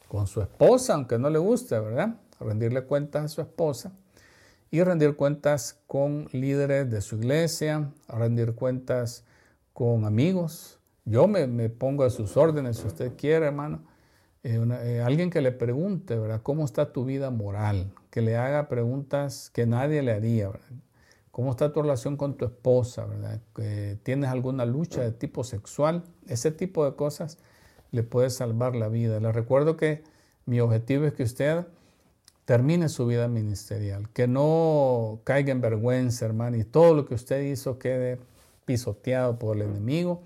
con 0.08 0.28
su 0.28 0.42
esposa, 0.42 0.96
aunque 0.96 1.18
no 1.18 1.30
le 1.30 1.40
guste, 1.40 1.80
¿verdad? 1.80 2.16
Rendirle 2.40 2.84
cuentas 2.84 3.26
a 3.26 3.28
su 3.28 3.42
esposa 3.42 3.94
y 4.72 4.84
rendir 4.84 5.16
cuentas 5.16 5.80
con 5.88 6.28
líderes 6.32 6.90
de 6.90 7.02
su 7.02 7.16
iglesia, 7.16 7.92
rendir 8.10 8.56
cuentas 8.56 9.24
con 9.74 10.06
amigos. 10.06 10.80
Yo 11.06 11.28
me 11.28 11.70
pongo 11.70 12.04
a 12.04 12.10
sus 12.10 12.36
órdenes 12.36 12.78
si 12.78 12.88
usted 12.88 13.14
quiere, 13.16 13.46
hermano 13.46 13.95
eh, 14.46 14.64
eh, 14.84 15.02
alguien 15.04 15.32
que 15.32 15.42
le 15.42 15.52
pregunte, 15.52 16.16
¿verdad? 16.16 16.42
¿Cómo 16.44 16.66
está 16.66 16.94
tu 16.94 17.04
vida 17.04 17.32
moral? 17.32 17.92
Que 18.12 18.22
le 18.22 18.38
haga 18.38 18.70
preguntas 18.70 19.50
que 19.52 19.66
nadie 19.66 20.04
le 20.04 20.12
haría, 20.12 20.50
¿verdad? 20.50 20.70
¿Cómo 21.32 21.50
está 21.50 21.74
tu 21.74 21.82
relación 21.82 22.16
con 22.16 22.38
tu 22.38 22.46
esposa, 22.46 23.06
verdad? 23.06 23.42
¿Tienes 24.04 24.30
alguna 24.30 24.64
lucha 24.66 25.02
de 25.02 25.12
tipo 25.12 25.44
sexual? 25.44 26.04
Ese 26.28 26.52
tipo 26.52 26.86
de 26.86 26.96
cosas 26.96 27.40
le 27.92 28.04
puede 28.04 28.30
salvar 28.30 28.76
la 28.76 28.88
vida. 28.88 29.20
Le 29.20 29.32
recuerdo 29.32 29.76
que 29.78 30.04
mi 30.46 30.60
objetivo 30.60 31.06
es 31.06 31.14
que 31.14 31.24
usted 31.24 31.66
termine 32.46 32.88
su 32.88 33.08
vida 33.08 33.28
ministerial, 33.28 34.10
que 34.12 34.28
no 34.28 35.22
caiga 35.24 35.52
en 35.52 35.60
vergüenza, 35.60 36.26
hermano, 36.26 36.56
y 36.56 36.64
todo 36.64 36.94
lo 36.94 37.06
que 37.06 37.16
usted 37.16 37.42
hizo 37.42 37.80
quede 37.80 38.20
pisoteado 38.66 39.40
por 39.40 39.58
el 39.58 39.64
enemigo 39.64 40.22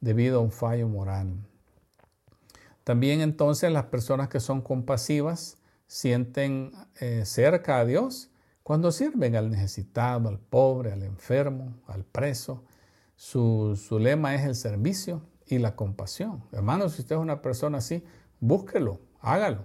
debido 0.00 0.38
a 0.38 0.42
un 0.42 0.52
fallo 0.52 0.88
moral. 0.88 1.34
También 2.86 3.20
entonces 3.20 3.72
las 3.72 3.86
personas 3.86 4.28
que 4.28 4.38
son 4.38 4.60
compasivas 4.62 5.58
sienten 5.88 6.70
eh, 7.00 7.24
cerca 7.24 7.80
a 7.80 7.84
Dios 7.84 8.30
cuando 8.62 8.92
sirven 8.92 9.34
al 9.34 9.50
necesitado, 9.50 10.28
al 10.28 10.38
pobre, 10.38 10.92
al 10.92 11.02
enfermo, 11.02 11.74
al 11.88 12.04
preso. 12.04 12.62
Su, 13.16 13.74
su 13.74 13.98
lema 13.98 14.36
es 14.36 14.44
el 14.44 14.54
servicio 14.54 15.20
y 15.46 15.58
la 15.58 15.74
compasión. 15.74 16.44
Hermanos, 16.52 16.92
si 16.92 17.00
usted 17.02 17.16
es 17.16 17.20
una 17.20 17.42
persona 17.42 17.78
así, 17.78 18.04
búsquelo, 18.38 19.00
hágalo, 19.18 19.64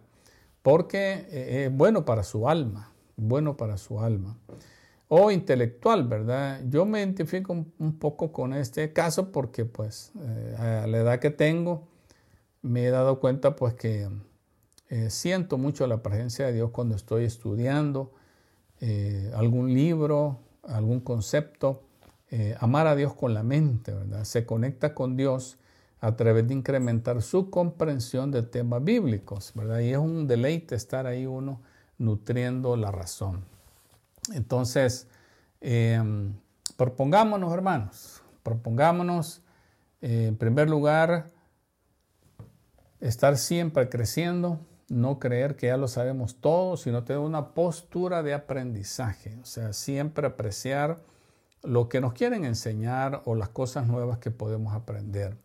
porque 0.63 1.27
eh, 1.29 1.65
es 1.65 1.77
bueno 1.77 2.05
para 2.05 2.23
su 2.23 2.49
alma, 2.49 2.91
bueno 3.17 3.55
para 3.55 3.77
su 3.77 3.99
alma. 3.99 4.35
O 5.09 5.29
intelectual, 5.29 6.07
¿verdad? 6.07 6.61
Yo 6.67 6.87
me 6.87 6.97
identifico 6.97 7.53
un, 7.53 7.99
poco 7.99 8.31
con 8.31 8.55
este 8.55 8.93
caso 8.93 9.31
porque 9.31 9.65
pues 9.65 10.11
eh, 10.19 10.55
a 10.57 10.87
la 10.87 10.97
edad 10.97 11.19
que 11.19 11.29
tengo 11.29 11.90
me 12.61 12.85
he 12.85 12.89
dado 12.89 13.19
cuenta 13.19 13.55
pues 13.55 13.73
que 13.73 14.09
eh, 14.89 15.09
siento 15.09 15.57
mucho 15.57 15.87
la 15.87 16.03
presencia 16.03 16.45
de 16.45 16.53
Dios 16.53 16.71
cuando 16.71 16.95
estoy 16.95 17.25
estudiando 17.25 18.13
algún 19.35 19.75
libro, 19.75 20.39
algún 20.63 21.01
concepto. 21.01 21.83
amar 22.59 22.87
a 22.87 22.95
Dios 22.95 23.13
con 23.13 23.35
la 23.35 23.43
mente, 23.43 23.93
¿verdad? 23.93 24.23
Se 24.23 24.43
conecta 24.43 24.95
con 24.95 25.15
Dios 25.15 25.59
a 26.01 26.15
través 26.15 26.47
de 26.47 26.55
incrementar 26.55 27.21
su 27.21 27.51
comprensión 27.51 28.31
de 28.31 28.41
temas 28.41 28.83
bíblicos, 28.83 29.51
¿verdad? 29.53 29.79
Y 29.79 29.91
es 29.91 29.99
un 29.99 30.27
deleite 30.27 30.73
estar 30.73 31.05
ahí 31.05 31.27
uno 31.27 31.61
nutriendo 31.99 32.75
la 32.75 32.91
razón. 32.91 33.45
Entonces, 34.33 35.07
em, 35.61 36.33
propongámonos, 36.75 37.53
hermanos, 37.53 38.23
propongámonos, 38.41 39.43
eh, 40.01 40.25
en 40.29 40.37
primer 40.37 40.67
lugar, 40.67 41.27
estar 43.01 43.37
siempre 43.37 43.89
creciendo, 43.89 44.59
no 44.87 45.19
creer 45.19 45.55
que 45.55 45.67
ya 45.67 45.77
lo 45.77 45.87
sabemos 45.87 46.35
todo, 46.35 46.77
sino 46.77 47.03
tener 47.03 47.21
una 47.21 47.53
postura 47.53 48.23
de 48.23 48.33
aprendizaje, 48.33 49.37
o 49.41 49.45
sea, 49.45 49.73
siempre 49.73 50.27
apreciar 50.27 50.99
lo 51.63 51.89
que 51.89 52.01
nos 52.01 52.13
quieren 52.13 52.45
enseñar 52.45 53.21
o 53.25 53.35
las 53.35 53.49
cosas 53.49 53.87
nuevas 53.87 54.19
que 54.19 54.31
podemos 54.31 54.73
aprender. 54.73 55.37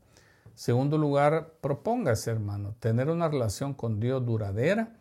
Segundo 0.54 0.96
lugar, 0.96 1.52
propóngase, 1.61 2.30
hermano, 2.30 2.74
tener 2.80 3.11
una 3.11 3.28
relación 3.28 3.74
con 3.74 4.00
Dios 4.00 4.24
duradera 4.24 4.96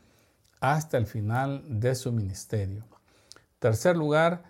hasta 0.60 0.98
el 0.98 1.06
final 1.06 1.64
de 1.80 1.96
su 1.96 2.12
ministerio. 2.12 2.84
Tercer 3.60 3.96
lugar, 3.96 4.44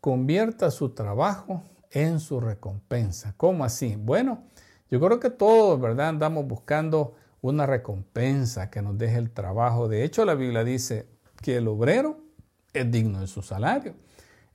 convierta 0.00 0.70
su 0.70 0.90
trabajo 0.90 1.62
en 1.90 2.18
su 2.20 2.40
recompensa. 2.40 3.34
¿Cómo 3.36 3.64
así? 3.64 3.96
Bueno, 3.96 4.42
yo 4.90 5.00
creo 5.00 5.20
que 5.20 5.30
todos, 5.30 5.80
¿verdad? 5.80 6.08
Andamos 6.08 6.46
buscando 6.46 7.14
una 7.40 7.66
recompensa 7.66 8.70
que 8.70 8.82
nos 8.82 8.98
deje 8.98 9.18
el 9.18 9.30
trabajo. 9.30 9.88
De 9.88 10.04
hecho, 10.04 10.24
la 10.24 10.34
Biblia 10.34 10.64
dice 10.64 11.06
que 11.42 11.56
el 11.56 11.68
obrero 11.68 12.20
es 12.72 12.90
digno 12.90 13.20
de 13.20 13.26
su 13.26 13.42
salario. 13.42 13.94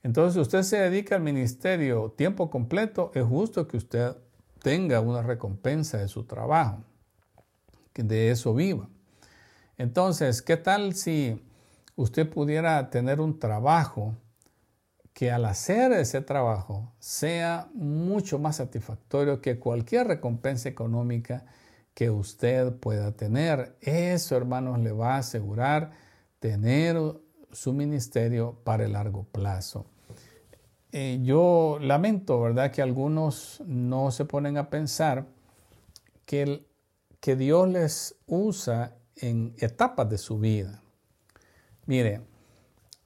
Entonces, 0.02 0.34
si 0.34 0.40
usted 0.40 0.62
se 0.62 0.78
dedica 0.78 1.16
al 1.16 1.22
ministerio 1.22 2.12
tiempo 2.16 2.50
completo, 2.50 3.10
es 3.14 3.24
justo 3.24 3.66
que 3.66 3.76
usted 3.76 4.16
tenga 4.62 5.00
una 5.00 5.22
recompensa 5.22 5.98
de 5.98 6.08
su 6.08 6.24
trabajo, 6.24 6.82
que 7.92 8.02
de 8.02 8.30
eso 8.30 8.54
viva. 8.54 8.88
Entonces, 9.78 10.42
¿qué 10.42 10.56
tal 10.56 10.94
si 10.94 11.42
usted 11.96 12.28
pudiera 12.28 12.90
tener 12.90 13.20
un 13.20 13.38
trabajo 13.38 14.14
que 15.14 15.30
al 15.30 15.44
hacer 15.44 15.92
ese 15.92 16.20
trabajo 16.20 16.92
sea 16.98 17.68
mucho 17.72 18.40
más 18.40 18.56
satisfactorio 18.56 19.40
que 19.40 19.60
cualquier 19.60 20.08
recompensa 20.08 20.68
económica 20.68 21.46
que 21.94 22.10
usted 22.10 22.72
pueda 22.74 23.12
tener? 23.12 23.76
Eso, 23.80 24.36
hermanos, 24.36 24.80
le 24.80 24.90
va 24.90 25.14
a 25.14 25.18
asegurar 25.18 25.92
tener 26.40 26.96
su 27.52 27.72
ministerio 27.72 28.58
para 28.64 28.84
el 28.84 28.92
largo 28.92 29.22
plazo. 29.22 29.86
Eh, 30.90 31.20
yo 31.22 31.78
lamento, 31.80 32.40
¿verdad?, 32.40 32.72
que 32.72 32.82
algunos 32.82 33.62
no 33.66 34.10
se 34.10 34.24
ponen 34.24 34.58
a 34.58 34.68
pensar 34.68 35.26
que, 36.26 36.66
que 37.20 37.36
Dios 37.36 37.68
les 37.68 38.16
usa 38.26 38.96
en 39.14 39.54
etapas 39.58 40.10
de 40.10 40.18
su 40.18 40.40
vida. 40.40 40.82
Mire, 41.86 42.22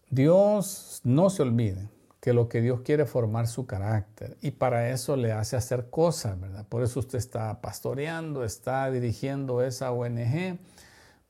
Dios 0.09 1.03
no 1.05 1.29
se 1.29 1.43
olvide 1.43 1.98
que 2.21 2.33
lo 2.33 2.49
que 2.49 2.61
Dios 2.61 2.81
quiere 2.81 3.05
es 3.05 3.11
formar 3.11 3.47
su 3.47 3.67
carácter 3.67 4.37
y 4.41 4.53
para 4.53 4.91
eso 4.91 5.17
le 5.17 5.33
hace 5.33 5.57
hacer 5.57 5.91
cosas, 5.91 6.41
¿verdad? 6.41 6.67
Por 6.69 6.83
eso 6.83 7.01
usted 7.01 7.19
está 7.19 7.61
pastoreando, 7.61 8.45
está 8.45 8.91
dirigiendo 8.91 9.63
esa 9.63 9.93
ONG, 9.93 10.59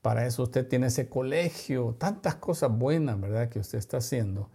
para 0.01 0.25
eso 0.25 0.43
usted 0.43 0.67
tiene 0.67 0.87
ese 0.87 1.09
colegio, 1.09 1.95
tantas 1.99 2.35
cosas 2.35 2.71
buenas, 2.71 3.19
¿verdad?, 3.19 3.49
que 3.49 3.59
usted 3.59 3.77
está 3.77 3.97
haciendo 3.97 4.49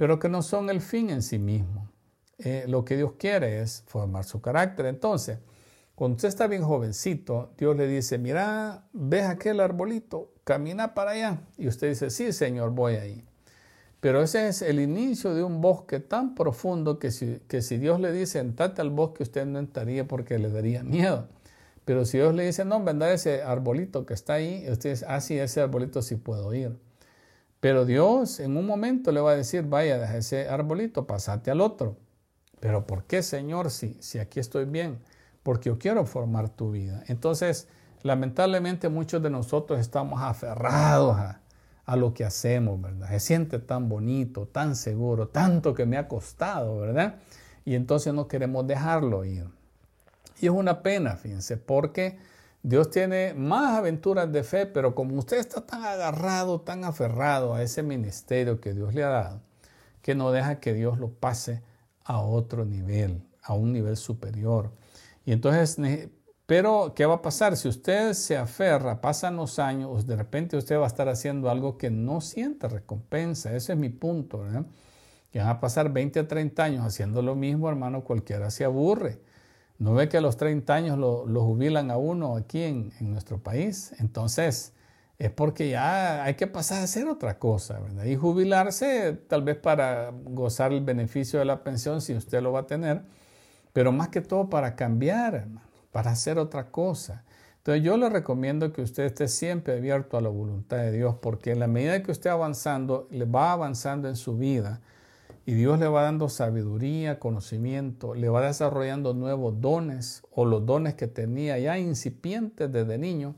pero 0.00 0.18
que 0.18 0.30
no 0.30 0.40
son 0.40 0.70
el 0.70 0.80
fin 0.80 1.10
en 1.10 1.20
sí 1.20 1.38
mismo. 1.38 1.90
Eh, 2.38 2.64
lo 2.66 2.86
que 2.86 2.96
Dios 2.96 3.16
quiere 3.18 3.60
es 3.60 3.84
formar 3.86 4.24
su 4.24 4.40
carácter. 4.40 4.86
Entonces, 4.86 5.40
cuando 5.94 6.16
usted 6.16 6.28
está 6.30 6.46
bien 6.46 6.62
jovencito, 6.62 7.52
Dios 7.58 7.76
le 7.76 7.86
dice, 7.86 8.16
mira, 8.16 8.86
ves 8.94 9.26
aquel 9.26 9.60
arbolito, 9.60 10.32
camina 10.42 10.94
para 10.94 11.10
allá. 11.10 11.42
Y 11.58 11.68
usted 11.68 11.90
dice, 11.90 12.08
sí, 12.08 12.32
Señor, 12.32 12.70
voy 12.70 12.94
ahí. 12.94 13.26
Pero 14.00 14.22
ese 14.22 14.48
es 14.48 14.62
el 14.62 14.80
inicio 14.80 15.34
de 15.34 15.42
un 15.42 15.60
bosque 15.60 16.00
tan 16.00 16.34
profundo 16.34 16.98
que 16.98 17.10
si, 17.10 17.40
que 17.48 17.60
si 17.60 17.76
Dios 17.76 18.00
le 18.00 18.12
dice, 18.12 18.38
entrate 18.38 18.80
al 18.80 18.90
bosque, 18.90 19.22
usted 19.22 19.44
no 19.44 19.58
entraría 19.58 20.08
porque 20.08 20.38
le 20.38 20.50
daría 20.50 20.82
miedo. 20.82 21.28
Pero 21.84 22.04
si 22.06 22.18
Dios 22.18 22.34
le 22.34 22.46
dice, 22.46 22.64
no, 22.64 22.82
vendrá 22.82 23.12
ese 23.12 23.42
arbolito 23.42 24.06
que 24.06 24.14
está 24.14 24.34
ahí, 24.34 24.66
usted 24.70 24.90
dice, 24.90 25.04
ah, 25.08 25.20
sí, 25.20 25.38
ese 25.38 25.60
arbolito 25.60 26.00
sí 26.00 26.16
puedo 26.16 26.54
ir. 26.54 26.78
Pero 27.60 27.84
Dios 27.84 28.40
en 28.40 28.56
un 28.56 28.64
momento 28.64 29.12
le 29.12 29.20
va 29.20 29.32
a 29.32 29.36
decir, 29.36 29.64
vaya, 29.64 29.98
deja 29.98 30.16
ese 30.16 30.48
arbolito, 30.48 31.06
pasate 31.06 31.50
al 31.50 31.60
otro. 31.60 31.96
Pero 32.58 32.86
¿por 32.86 33.04
qué, 33.04 33.22
Señor, 33.22 33.70
si, 33.70 33.98
si 34.00 34.18
aquí 34.18 34.40
estoy 34.40 34.64
bien? 34.64 34.98
Porque 35.42 35.68
yo 35.68 35.78
quiero 35.78 36.06
formar 36.06 36.48
tu 36.48 36.70
vida. 36.70 37.02
Entonces, 37.08 37.68
lamentablemente 38.02 38.88
muchos 38.88 39.22
de 39.22 39.28
nosotros 39.30 39.78
estamos 39.78 40.22
aferrados 40.22 41.18
a, 41.18 41.40
a 41.90 41.96
lo 41.96 42.14
que 42.14 42.24
hacemos, 42.24 42.80
¿verdad? 42.80 43.08
Se 43.08 43.18
siente 43.18 43.58
tan 43.58 43.88
bonito, 43.88 44.46
tan 44.46 44.76
seguro, 44.76 45.26
tanto 45.26 45.74
que 45.74 45.86
me 45.86 45.96
ha 45.96 46.06
costado, 46.06 46.78
¿verdad? 46.78 47.16
Y 47.64 47.74
entonces 47.74 48.14
no 48.14 48.28
queremos 48.28 48.64
dejarlo 48.64 49.24
ir. 49.24 49.48
Y 50.40 50.46
es 50.46 50.52
una 50.52 50.84
pena, 50.84 51.16
fíjense, 51.16 51.56
porque 51.56 52.16
Dios 52.62 52.90
tiene 52.90 53.34
más 53.34 53.76
aventuras 53.76 54.30
de 54.30 54.44
fe, 54.44 54.66
pero 54.66 54.94
como 54.94 55.18
usted 55.18 55.38
está 55.38 55.66
tan 55.66 55.82
agarrado, 55.82 56.60
tan 56.60 56.84
aferrado 56.84 57.54
a 57.54 57.62
ese 57.64 57.82
ministerio 57.82 58.60
que 58.60 58.72
Dios 58.72 58.94
le 58.94 59.02
ha 59.02 59.08
dado, 59.08 59.40
que 60.00 60.14
no 60.14 60.30
deja 60.30 60.60
que 60.60 60.74
Dios 60.74 60.96
lo 60.96 61.08
pase 61.10 61.60
a 62.04 62.20
otro 62.20 62.64
nivel, 62.64 63.20
a 63.42 63.54
un 63.54 63.72
nivel 63.72 63.96
superior. 63.96 64.70
Y 65.24 65.32
entonces, 65.32 66.08
pero 66.50 66.94
¿qué 66.96 67.06
va 67.06 67.14
a 67.14 67.22
pasar? 67.22 67.56
Si 67.56 67.68
usted 67.68 68.12
se 68.12 68.36
aferra, 68.36 69.00
pasan 69.00 69.36
los 69.36 69.60
años, 69.60 70.04
de 70.04 70.16
repente 70.16 70.56
usted 70.56 70.76
va 70.80 70.82
a 70.82 70.88
estar 70.88 71.08
haciendo 71.08 71.48
algo 71.48 71.78
que 71.78 71.90
no 71.90 72.20
siente 72.20 72.66
recompensa. 72.66 73.54
Ese 73.54 73.74
es 73.74 73.78
mi 73.78 73.88
punto, 73.88 74.40
¿verdad? 74.40 74.66
Que 75.30 75.38
van 75.38 75.46
a 75.46 75.60
pasar 75.60 75.92
20 75.92 76.18
a 76.18 76.26
30 76.26 76.64
años 76.64 76.84
haciendo 76.84 77.22
lo 77.22 77.36
mismo, 77.36 77.68
hermano, 77.68 78.02
cualquiera 78.02 78.50
se 78.50 78.64
aburre. 78.64 79.20
¿No 79.78 79.94
ve 79.94 80.08
que 80.08 80.16
a 80.16 80.20
los 80.20 80.36
30 80.36 80.74
años 80.74 80.98
lo, 80.98 81.24
jubilan 81.40 81.88
a 81.92 81.98
uno 81.98 82.34
aquí 82.34 82.64
en, 82.64 82.92
nuestro 82.98 83.38
país? 83.38 83.94
Entonces, 84.00 84.72
es 85.20 85.30
porque 85.30 85.70
ya 85.70 86.24
hay 86.24 86.34
que 86.34 86.48
pasar 86.48 86.80
a 86.80 86.82
hacer 86.82 87.06
otra 87.06 87.38
cosa, 87.38 87.78
¿verdad? 87.78 88.06
Y 88.06 88.16
jubilarse 88.16 89.12
tal 89.28 89.44
vez 89.44 89.56
para 89.56 90.12
gozar 90.24 90.72
el 90.72 90.80
beneficio 90.80 91.38
de 91.38 91.44
la 91.44 91.62
pensión, 91.62 92.00
si 92.00 92.12
usted 92.12 92.42
lo 92.42 92.50
va 92.50 92.62
a 92.62 92.66
tener, 92.66 93.02
pero 93.72 93.92
más 93.92 94.08
que 94.08 94.20
todo 94.20 94.50
para 94.50 94.74
cambiar, 94.74 95.46
para 95.92 96.12
hacer 96.12 96.38
otra 96.38 96.70
cosa. 96.70 97.24
Entonces 97.58 97.84
yo 97.84 97.96
le 97.96 98.08
recomiendo 98.08 98.72
que 98.72 98.82
usted 98.82 99.04
esté 99.04 99.28
siempre 99.28 99.74
abierto 99.76 100.16
a 100.16 100.20
la 100.20 100.30
voluntad 100.30 100.78
de 100.78 100.92
Dios, 100.92 101.16
porque 101.20 101.50
en 101.50 101.60
la 101.60 101.66
medida 101.66 102.02
que 102.02 102.10
usted 102.10 102.30
avanzando, 102.30 103.06
le 103.10 103.26
va 103.26 103.52
avanzando 103.52 104.08
en 104.08 104.16
su 104.16 104.38
vida, 104.38 104.80
y 105.46 105.54
Dios 105.54 105.78
le 105.78 105.88
va 105.88 106.02
dando 106.02 106.28
sabiduría, 106.28 107.18
conocimiento, 107.18 108.14
le 108.14 108.28
va 108.28 108.46
desarrollando 108.46 109.14
nuevos 109.14 109.60
dones 109.60 110.22
o 110.30 110.44
los 110.44 110.64
dones 110.64 110.94
que 110.94 111.06
tenía 111.06 111.58
ya 111.58 111.78
incipientes 111.78 112.70
desde 112.70 112.98
niño, 112.98 113.34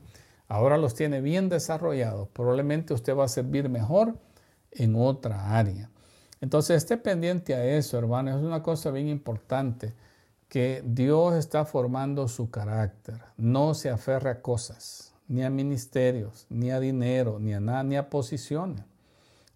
ahora 0.47 0.77
los 0.77 0.93
tiene 0.93 1.21
bien 1.21 1.49
desarrollados. 1.49 2.27
Probablemente 2.29 2.93
usted 2.93 3.17
va 3.17 3.25
a 3.25 3.29
servir 3.29 3.67
mejor 3.67 4.15
en 4.71 4.95
otra 4.95 5.57
área. 5.57 5.89
Entonces 6.39 6.77
esté 6.77 6.97
pendiente 6.97 7.55
a 7.55 7.65
eso, 7.65 7.97
hermano. 7.97 8.29
Es 8.29 8.43
una 8.43 8.61
cosa 8.61 8.91
bien 8.91 9.07
importante 9.07 9.93
que 10.53 10.83
Dios 10.85 11.33
está 11.33 11.65
formando 11.65 12.27
su 12.27 12.51
carácter. 12.51 13.19
No 13.37 13.73
se 13.73 13.89
aferre 13.89 14.29
a 14.29 14.41
cosas, 14.43 15.11
ni 15.27 15.43
a 15.43 15.49
ministerios, 15.49 16.45
ni 16.47 16.69
a 16.69 16.79
dinero, 16.79 17.39
ni 17.39 17.55
a 17.55 17.59
nada, 17.59 17.81
ni 17.81 17.95
a 17.95 18.11
posiciones. 18.11 18.85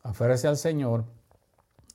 Aférrese 0.02 0.48
al 0.48 0.58
Señor 0.58 1.06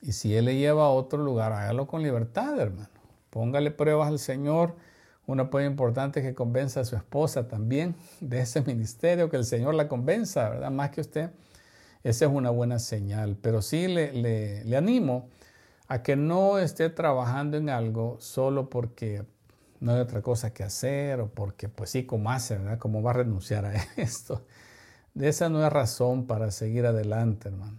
y 0.01 0.13
si 0.13 0.33
Él 0.33 0.45
le 0.45 0.55
lleva 0.55 0.85
a 0.85 0.89
otro 0.89 1.21
lugar, 1.21 1.51
hágalo 1.51 1.85
con 1.85 2.01
libertad, 2.01 2.57
hermano. 2.57 2.87
Póngale 3.29 3.71
pruebas 3.71 4.07
al 4.07 4.19
Señor. 4.19 4.73
Una 5.27 5.49
prueba 5.49 5.69
importante 5.69 6.21
es 6.21 6.25
que 6.25 6.33
convenza 6.33 6.79
a 6.79 6.85
su 6.85 6.95
esposa 6.95 7.49
también 7.49 7.95
de 8.21 8.39
ese 8.39 8.61
ministerio, 8.61 9.29
que 9.29 9.35
el 9.35 9.43
Señor 9.43 9.73
la 9.73 9.89
convenza, 9.89 10.47
¿verdad? 10.47 10.71
Más 10.71 10.91
que 10.91 11.01
usted. 11.01 11.29
Esa 12.05 12.23
es 12.23 12.31
una 12.31 12.51
buena 12.51 12.79
señal. 12.79 13.35
Pero 13.41 13.61
sí 13.61 13.85
le, 13.89 14.63
le 14.63 14.77
animo 14.77 15.27
a 15.87 16.01
que 16.03 16.15
no 16.15 16.59
esté 16.59 16.89
trabajando 16.89 17.57
en 17.57 17.69
algo 17.69 18.17
solo 18.19 18.69
porque 18.69 19.25
no 19.79 19.93
hay 19.93 19.99
otra 19.99 20.21
cosa 20.21 20.53
que 20.53 20.63
hacer 20.63 21.19
o 21.19 21.27
porque 21.27 21.67
pues 21.67 21.89
sí, 21.89 22.05
como 22.05 22.31
hace, 22.31 22.57
¿verdad? 22.57 22.79
¿Cómo 22.79 23.01
va 23.01 23.11
a 23.11 23.15
renunciar 23.15 23.65
a 23.65 23.73
esto? 23.97 24.45
De 25.13 25.27
esa 25.27 25.49
no 25.49 25.65
es 25.65 25.71
razón 25.71 26.25
para 26.25 26.51
seguir 26.51 26.85
adelante, 26.85 27.49
hermano. 27.49 27.77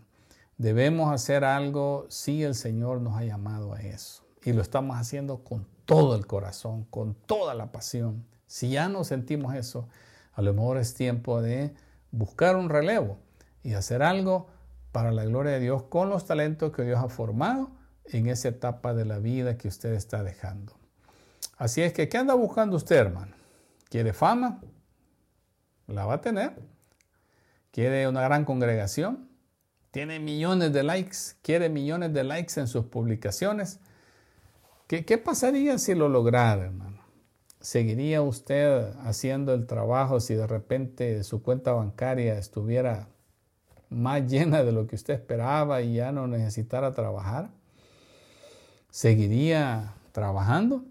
Debemos 0.57 1.13
hacer 1.13 1.45
algo 1.45 2.07
si 2.09 2.45
el 2.45 2.55
Señor 2.55 3.01
nos 3.01 3.17
ha 3.17 3.25
llamado 3.25 3.73
a 3.73 3.81
eso. 3.81 4.25
Y 4.45 4.53
lo 4.53 4.63
estamos 4.63 4.97
haciendo 4.97 5.43
con 5.43 5.67
todo 5.85 6.15
el 6.15 6.27
corazón, 6.27 6.85
con 6.85 7.15
toda 7.15 7.55
la 7.55 7.73
pasión. 7.73 8.25
Si 8.47 8.69
ya 8.69 8.89
no 8.89 9.03
sentimos 9.03 9.55
eso, 9.55 9.89
a 10.35 10.43
lo 10.43 10.53
mejor 10.53 10.77
es 10.77 10.95
tiempo 10.95 11.43
de 11.43 11.75
buscar 12.13 12.55
un 12.55 12.69
relevo 12.69 13.19
y 13.65 13.73
hacer 13.73 14.03
algo 14.03 14.47
para 14.93 15.11
la 15.11 15.25
gloria 15.25 15.53
de 15.53 15.61
Dios 15.61 15.85
con 15.85 16.11
los 16.11 16.27
talentos 16.27 16.71
que 16.71 16.83
Dios 16.83 17.03
ha 17.03 17.09
formado 17.09 17.71
en 18.07 18.29
esa 18.29 18.49
etapa 18.49 18.95
de 18.95 19.05
la 19.05 19.19
vida 19.19 19.57
que 19.57 19.69
usted 19.69 19.93
está 19.93 20.23
dejando. 20.23 20.75
Así 21.57 21.83
es 21.83 21.93
que, 21.93 22.09
¿qué 22.09 22.19
anda 22.19 22.35
buscando 22.35 22.77
usted, 22.77 22.97
hermano? 22.97 23.33
¿Quiere 23.89 24.13
fama? 24.13 24.61
La 25.87 26.05
va 26.07 26.15
a 26.15 26.21
tener. 26.21 26.55
¿Quiere 27.71 28.09
una 28.09 28.23
gran 28.23 28.45
congregación? 28.45 29.29
¿Tiene 29.91 30.19
millones 30.19 30.73
de 30.73 30.83
likes? 30.83 31.17
¿Quiere 31.43 31.69
millones 31.69 32.13
de 32.13 32.25
likes 32.25 32.59
en 32.59 32.67
sus 32.67 32.87
publicaciones? 32.87 33.79
¿Qué, 34.87 35.19
pasaría 35.19 35.79
si 35.79 35.95
lo 35.95 36.09
lograra, 36.09 36.65
hermano? 36.65 36.99
¿Seguiría 37.61 38.21
usted 38.21 38.93
haciendo 39.05 39.55
el 39.55 39.67
trabajo 39.67 40.21
si 40.21 40.35
de 40.35 40.47
repente 40.47 41.25
su 41.25 41.43
cuenta 41.43 41.73
bancaria 41.73 42.39
estuviera 42.39 43.09
más 43.89 44.31
llena 44.31 44.63
de 44.63 44.73
lo 44.73 44.87
que 44.87 44.97
usted 44.97 45.15
esperaba 45.15 45.81
y 45.81 45.95
ya 45.95 46.13
no 46.13 46.27
necesitara 46.27 46.93
trabajar? 46.93 47.51
¿Seguiría 48.95 49.93
trabajando? 50.13 50.85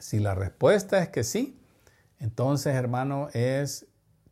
Si 0.00 0.18
la 0.18 0.34
respuesta 0.34 1.00
es 1.00 1.08
que 1.08 1.22
sí, 1.22 1.56
entonces 2.18 2.74
hermano 2.74 3.28
es 3.32 3.86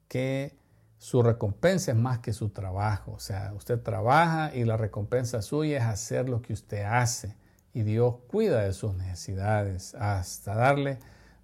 que 0.08 0.58
su 0.98 1.22
recompensa 1.22 1.92
es 1.92 1.96
más 1.96 2.18
que 2.18 2.32
su 2.32 2.48
trabajo. 2.48 3.12
O 3.12 3.20
sea, 3.20 3.52
usted 3.54 3.80
trabaja 3.80 4.52
y 4.56 4.64
la 4.64 4.76
recompensa 4.76 5.40
suya 5.40 5.78
es 5.78 5.84
hacer 5.84 6.28
lo 6.28 6.42
que 6.42 6.52
usted 6.52 6.82
hace. 6.82 7.36
Y 7.72 7.82
Dios 7.82 8.16
cuida 8.26 8.62
de 8.62 8.72
sus 8.72 8.92
necesidades 8.92 9.94
hasta 9.94 10.56
darle 10.56 10.98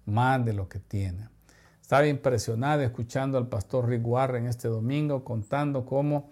más 0.05 0.43
de 0.43 0.51
lo 0.51 0.67
que 0.67 0.79
tiene. 0.79 1.29
Estaba 1.81 2.07
impresionado 2.07 2.81
escuchando 2.81 3.37
al 3.37 3.47
pastor 3.47 3.87
Rick 3.87 4.05
Warren 4.05 4.47
este 4.47 4.67
domingo 4.67 5.23
contando 5.23 5.85
cómo 5.85 6.29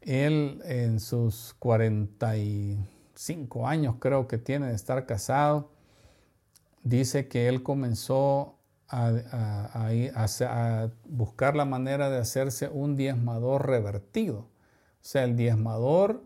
él 0.00 0.60
en 0.64 0.98
sus 0.98 1.54
45 3.20 3.66
años 3.66 3.96
creo 3.98 4.26
que 4.26 4.38
tiene 4.38 4.68
de 4.68 4.74
estar 4.74 5.04
casado, 5.04 5.70
dice 6.82 7.28
que 7.28 7.48
él 7.48 7.62
comenzó 7.62 8.56
a, 8.88 9.12
a, 10.14 10.90
buscar 11.04 11.54
la 11.54 11.66
manera 11.66 12.08
de 12.08 12.18
hacerse 12.18 12.68
un 12.68 12.96
diezmador 12.96 13.66
revertido. 13.66 14.38
O 14.38 15.02
sea, 15.02 15.24
el 15.24 15.36
diezmador 15.36 16.24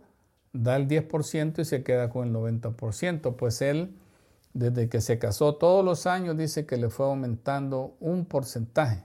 da 0.53 0.77
el 0.77 0.87
10% 0.87 1.59
y 1.59 1.65
se 1.65 1.83
queda 1.83 2.11
con 2.11 2.29
el 2.29 2.35
90%, 2.35 3.35
pues 3.35 3.61
él 3.61 3.97
desde 4.53 4.89
que 4.89 5.01
se 5.01 5.19
casó 5.19 5.57
todos 5.57 5.85
los 5.85 6.07
años 6.07 6.37
dice 6.39 6.65
que 6.65 6.77
le 6.77 6.91
fue 6.91 7.07
aumentando 7.07 7.97
un 7.99 8.25
porcentaje. 8.25 9.03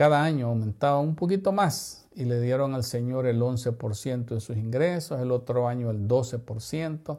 Cada 0.00 0.24
año 0.24 0.46
aumentaba 0.46 0.98
un 0.98 1.14
poquito 1.14 1.52
más 1.52 2.06
y 2.14 2.24
le 2.24 2.40
dieron 2.40 2.74
al 2.74 2.84
Señor 2.84 3.26
el 3.26 3.38
11% 3.38 4.24
de 4.24 4.40
sus 4.40 4.56
ingresos, 4.56 5.20
el 5.20 5.30
otro 5.30 5.68
año 5.68 5.90
el 5.90 6.08
12%. 6.08 7.18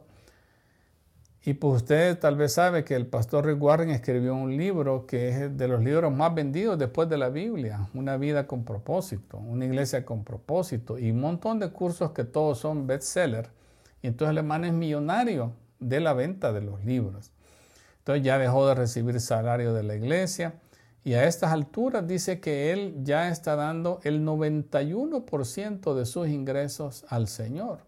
Y 1.44 1.54
pues 1.54 1.82
usted 1.82 2.18
tal 2.18 2.34
vez 2.34 2.54
sabe 2.54 2.82
que 2.82 2.96
el 2.96 3.06
pastor 3.06 3.46
Rick 3.46 3.62
Warren 3.62 3.90
escribió 3.90 4.34
un 4.34 4.56
libro 4.56 5.06
que 5.06 5.28
es 5.28 5.56
de 5.56 5.68
los 5.68 5.80
libros 5.80 6.12
más 6.12 6.34
vendidos 6.34 6.76
después 6.76 7.08
de 7.08 7.18
la 7.18 7.28
Biblia, 7.28 7.88
Una 7.94 8.16
vida 8.16 8.48
con 8.48 8.64
propósito, 8.64 9.38
una 9.38 9.64
iglesia 9.64 10.04
con 10.04 10.24
propósito 10.24 10.98
y 10.98 11.12
un 11.12 11.20
montón 11.20 11.60
de 11.60 11.70
cursos 11.70 12.10
que 12.10 12.24
todos 12.24 12.58
son 12.58 12.88
bestseller. 12.88 13.48
Y 14.02 14.08
entonces 14.08 14.32
el 14.32 14.38
hermano 14.38 14.66
es 14.66 14.72
millonario 14.72 15.52
de 15.78 16.00
la 16.00 16.14
venta 16.14 16.52
de 16.52 16.62
los 16.62 16.84
libros. 16.84 17.30
Entonces 17.98 18.24
ya 18.24 18.38
dejó 18.38 18.66
de 18.66 18.74
recibir 18.74 19.20
salario 19.20 19.72
de 19.72 19.84
la 19.84 19.94
iglesia 19.94 20.54
y 21.04 21.14
a 21.14 21.24
estas 21.26 21.52
alturas 21.52 22.06
dice 22.06 22.40
que 22.40 22.72
él 22.72 22.94
ya 23.02 23.28
está 23.28 23.56
dando 23.56 24.00
el 24.04 24.24
91% 24.24 25.94
de 25.94 26.06
sus 26.06 26.28
ingresos 26.28 27.04
al 27.08 27.26
Señor. 27.26 27.80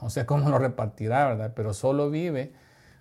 No 0.00 0.08
sé 0.08 0.24
cómo 0.24 0.48
lo 0.48 0.58
repartirá, 0.58 1.28
¿verdad? 1.28 1.52
Pero 1.54 1.74
solo 1.74 2.10
vive 2.10 2.52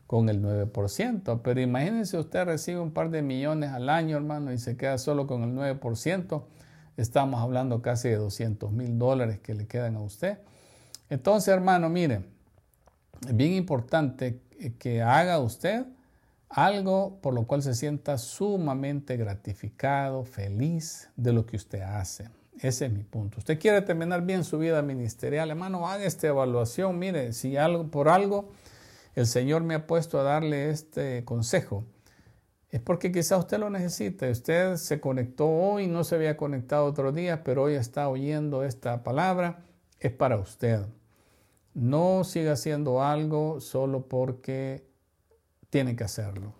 con 0.07 0.29
el 0.29 0.41
9%. 0.41 1.41
Pero 1.43 1.61
imagínense 1.61 2.17
usted 2.17 2.45
recibe 2.45 2.79
un 2.79 2.91
par 2.91 3.09
de 3.09 3.21
millones 3.21 3.71
al 3.71 3.89
año, 3.89 4.17
hermano, 4.17 4.51
y 4.51 4.57
se 4.57 4.75
queda 4.75 4.97
solo 4.97 5.27
con 5.27 5.43
el 5.43 5.79
9%. 5.79 6.43
Estamos 6.97 7.41
hablando 7.41 7.81
casi 7.81 8.09
de 8.09 8.15
200 8.17 8.71
mil 8.71 8.97
dólares 8.97 9.39
que 9.39 9.53
le 9.53 9.67
quedan 9.67 9.95
a 9.95 10.01
usted. 10.01 10.39
Entonces, 11.09 11.53
hermano, 11.53 11.89
mire, 11.89 12.21
es 13.25 13.35
bien 13.35 13.53
importante 13.53 14.41
que 14.79 15.01
haga 15.01 15.39
usted 15.39 15.85
algo 16.49 17.19
por 17.21 17.33
lo 17.33 17.45
cual 17.45 17.61
se 17.61 17.73
sienta 17.73 18.17
sumamente 18.17 19.17
gratificado, 19.17 20.23
feliz 20.23 21.09
de 21.15 21.33
lo 21.33 21.45
que 21.45 21.57
usted 21.57 21.81
hace. 21.81 22.29
Ese 22.59 22.85
es 22.85 22.91
mi 22.91 23.03
punto. 23.03 23.39
Usted 23.39 23.59
quiere 23.59 23.81
terminar 23.81 24.21
bien 24.25 24.43
su 24.43 24.57
vida 24.57 24.81
ministerial, 24.81 25.49
hermano, 25.49 25.87
haga 25.87 26.05
esta 26.05 26.27
evaluación. 26.27 26.97
Mire, 26.97 27.33
si 27.33 27.57
algo, 27.57 27.91
por 27.91 28.07
algo 28.07 28.49
el 29.13 29.27
Señor 29.27 29.63
me 29.63 29.75
ha 29.75 29.87
puesto 29.87 30.19
a 30.19 30.23
darle 30.23 30.69
este 30.69 31.25
consejo, 31.25 31.83
es 32.69 32.81
porque 32.81 33.11
quizá 33.11 33.37
usted 33.37 33.59
lo 33.59 33.69
necesita. 33.69 34.29
Usted 34.29 34.75
se 34.75 34.99
conectó 34.99 35.47
hoy, 35.47 35.87
no 35.87 36.03
se 36.03 36.15
había 36.15 36.35
conectado 36.35 36.85
otro 36.85 37.11
día, 37.11 37.43
pero 37.43 37.63
hoy 37.63 37.75
está 37.75 38.09
oyendo 38.09 38.63
esta 38.63 39.03
palabra. 39.03 39.63
Es 39.99 40.11
para 40.11 40.37
usted. 40.37 40.85
No 41.73 42.23
siga 42.23 42.53
haciendo 42.53 43.01
algo 43.01 43.61
solo 43.61 44.07
porque 44.07 44.85
tiene 45.75 45.97
que 45.97 46.05
hacerlo. 46.05 46.53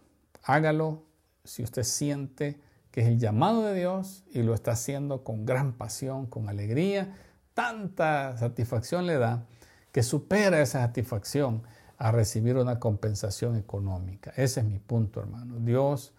Hágalo 0.44 1.04
si 1.46 1.64
usted 1.64 1.84
siente 1.84 2.60
que 2.92 3.00
es 3.00 3.08
el 3.08 3.18
llamado 3.18 3.64
de 3.64 3.74
Dios 3.74 4.26
y 4.34 4.44
lo 4.44 4.54
está 4.54 4.72
haciendo 4.72 5.24
con 5.24 5.46
gran 5.46 5.72
pasión, 5.72 6.26
con 6.26 6.50
alegría, 6.50 7.16
tanta 7.54 8.36
satisfacción 8.36 9.08
le 9.08 9.18
da 9.18 9.46
que 9.94 10.04
supera 10.04 10.62
esa 10.62 10.82
satisfacción 10.82 11.64
a 11.98 12.12
recibir 12.12 12.58
una 12.58 12.78
compensación 12.78 13.56
económica. 13.56 14.34
Ese 14.36 14.60
es 14.60 14.66
mi 14.66 14.80
punto, 14.80 15.22
hermano. 15.22 15.60
Dios 15.60 16.14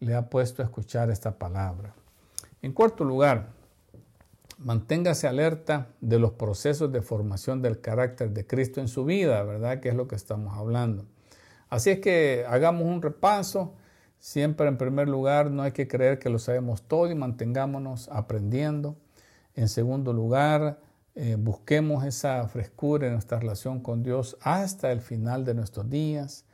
le 0.00 0.16
ha 0.16 0.28
puesto 0.28 0.62
a 0.62 0.64
escuchar 0.64 1.08
esta 1.08 1.38
palabra. 1.38 1.94
En 2.62 2.72
cuarto 2.72 3.04
lugar, 3.04 3.50
manténgase 4.58 5.28
alerta 5.28 5.86
de 6.00 6.18
los 6.18 6.32
procesos 6.32 6.90
de 6.90 7.00
formación 7.00 7.62
del 7.62 7.80
carácter 7.80 8.32
de 8.32 8.44
Cristo 8.44 8.80
en 8.80 8.88
su 8.88 9.04
vida, 9.04 9.40
¿verdad? 9.44 9.78
Que 9.78 9.90
es 9.90 9.94
lo 9.94 10.08
que 10.08 10.16
estamos 10.16 10.58
hablando. 10.58 11.06
Así 11.70 11.90
es 11.90 12.00
que 12.00 12.44
hagamos 12.46 12.84
un 12.84 13.00
repaso 13.00 13.74
Siempre 14.20 14.68
en 14.68 14.76
primer 14.76 15.08
lugar 15.08 15.50
no 15.50 15.62
hay 15.62 15.72
que 15.72 15.88
creer 15.88 16.18
que 16.18 16.28
lo 16.28 16.38
sabemos 16.38 16.82
todo 16.82 17.10
y 17.10 17.14
mantengámonos 17.14 18.10
aprendiendo. 18.10 18.96
En 19.54 19.70
segundo 19.70 20.12
lugar, 20.12 20.78
eh, 21.14 21.36
busquemos 21.38 22.04
esa 22.04 22.46
frescura 22.46 23.06
en 23.06 23.14
nuestra 23.14 23.40
relación 23.40 23.80
con 23.80 24.02
Dios 24.02 24.36
hasta 24.42 24.92
el 24.92 25.00
final 25.00 25.46
de 25.46 25.54
nuestros 25.54 25.88
días. 25.88 26.44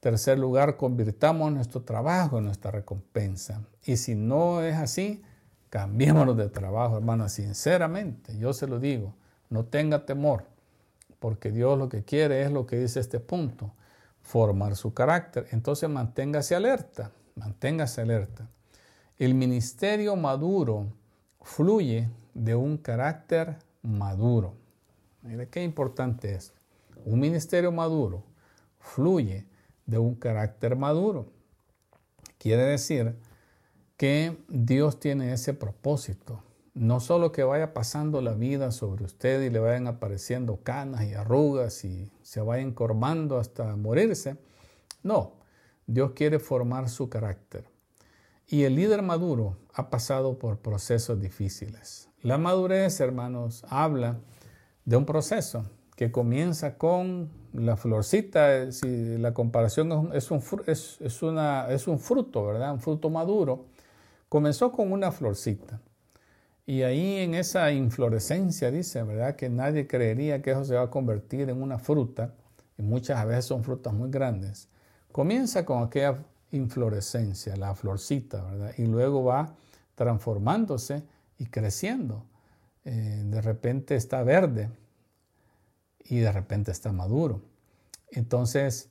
Tercer 0.00 0.38
lugar, 0.38 0.76
convirtamos 0.76 1.50
nuestro 1.50 1.82
trabajo 1.82 2.36
en 2.36 2.44
nuestra 2.44 2.70
recompensa. 2.70 3.62
Y 3.82 3.96
si 3.96 4.14
no 4.14 4.62
es 4.62 4.76
así, 4.76 5.22
cambiémonos 5.70 6.36
de 6.36 6.50
trabajo, 6.50 6.98
hermana, 6.98 7.30
sinceramente. 7.30 8.36
Yo 8.38 8.52
se 8.52 8.66
lo 8.66 8.78
digo, 8.78 9.14
no 9.48 9.64
tenga 9.64 10.04
temor, 10.04 10.44
porque 11.18 11.50
Dios 11.50 11.78
lo 11.78 11.88
que 11.88 12.04
quiere 12.04 12.42
es 12.42 12.52
lo 12.52 12.66
que 12.66 12.76
dice 12.76 13.00
este 13.00 13.20
punto 13.20 13.72
formar 14.26 14.74
su 14.74 14.92
carácter. 14.92 15.46
Entonces 15.52 15.88
manténgase 15.88 16.56
alerta, 16.56 17.12
manténgase 17.36 18.00
alerta. 18.00 18.48
El 19.18 19.34
ministerio 19.34 20.16
maduro 20.16 20.92
fluye 21.42 22.10
de 22.34 22.56
un 22.56 22.76
carácter 22.76 23.56
maduro. 23.82 24.54
Mire 25.22 25.48
qué 25.48 25.62
importante 25.62 26.34
es. 26.34 26.52
Un 27.04 27.20
ministerio 27.20 27.70
maduro 27.70 28.24
fluye 28.80 29.46
de 29.86 29.98
un 29.98 30.16
carácter 30.16 30.74
maduro. 30.74 31.30
Quiere 32.36 32.64
decir 32.64 33.16
que 33.96 34.44
Dios 34.48 34.98
tiene 34.98 35.32
ese 35.32 35.54
propósito 35.54 36.42
no 36.76 37.00
solo 37.00 37.32
que 37.32 37.42
vaya 37.42 37.72
pasando 37.72 38.20
la 38.20 38.34
vida 38.34 38.70
sobre 38.70 39.04
usted 39.04 39.40
y 39.42 39.48
le 39.48 39.58
vayan 39.58 39.86
apareciendo 39.86 40.60
canas 40.62 41.04
y 41.06 41.14
arrugas 41.14 41.86
y 41.86 42.12
se 42.22 42.42
vaya 42.42 42.62
encorvando 42.62 43.38
hasta 43.38 43.74
morirse. 43.76 44.36
No, 45.02 45.32
Dios 45.86 46.12
quiere 46.14 46.38
formar 46.38 46.90
su 46.90 47.08
carácter. 47.08 47.64
Y 48.46 48.64
el 48.64 48.76
líder 48.76 49.00
maduro 49.00 49.56
ha 49.72 49.88
pasado 49.88 50.38
por 50.38 50.58
procesos 50.58 51.18
difíciles. 51.18 52.10
La 52.20 52.36
madurez, 52.36 53.00
hermanos, 53.00 53.64
habla 53.70 54.18
de 54.84 54.98
un 54.98 55.06
proceso 55.06 55.64
que 55.96 56.12
comienza 56.12 56.76
con 56.76 57.30
la 57.54 57.78
florcita, 57.78 58.70
si 58.70 59.16
la 59.16 59.32
comparación 59.32 60.10
es 60.12 60.30
un, 60.30 60.42
es, 60.66 61.22
una, 61.22 61.70
es 61.70 61.88
un 61.88 61.98
fruto, 61.98 62.44
¿verdad? 62.44 62.74
Un 62.74 62.80
fruto 62.80 63.08
maduro. 63.08 63.64
Comenzó 64.28 64.72
con 64.72 64.92
una 64.92 65.10
florcita. 65.10 65.80
Y 66.66 66.82
ahí 66.82 67.18
en 67.18 67.34
esa 67.34 67.70
inflorescencia 67.70 68.72
dice, 68.72 69.00
¿verdad? 69.04 69.36
Que 69.36 69.48
nadie 69.48 69.86
creería 69.86 70.42
que 70.42 70.50
eso 70.50 70.64
se 70.64 70.74
va 70.74 70.82
a 70.82 70.90
convertir 70.90 71.48
en 71.48 71.62
una 71.62 71.78
fruta. 71.78 72.34
Y 72.76 72.82
muchas 72.82 73.24
veces 73.24 73.44
son 73.44 73.62
frutas 73.62 73.94
muy 73.94 74.10
grandes. 74.10 74.68
Comienza 75.12 75.64
con 75.64 75.84
aquella 75.84 76.18
inflorescencia, 76.50 77.56
la 77.56 77.74
florcita, 77.76 78.42
¿verdad? 78.42 78.72
Y 78.78 78.86
luego 78.86 79.22
va 79.24 79.54
transformándose 79.94 81.04
y 81.38 81.46
creciendo. 81.46 82.24
Eh, 82.84 83.22
de 83.24 83.40
repente 83.40 83.94
está 83.94 84.24
verde 84.24 84.68
y 86.04 86.18
de 86.18 86.32
repente 86.32 86.72
está 86.72 86.90
maduro. 86.90 87.42
Entonces, 88.10 88.88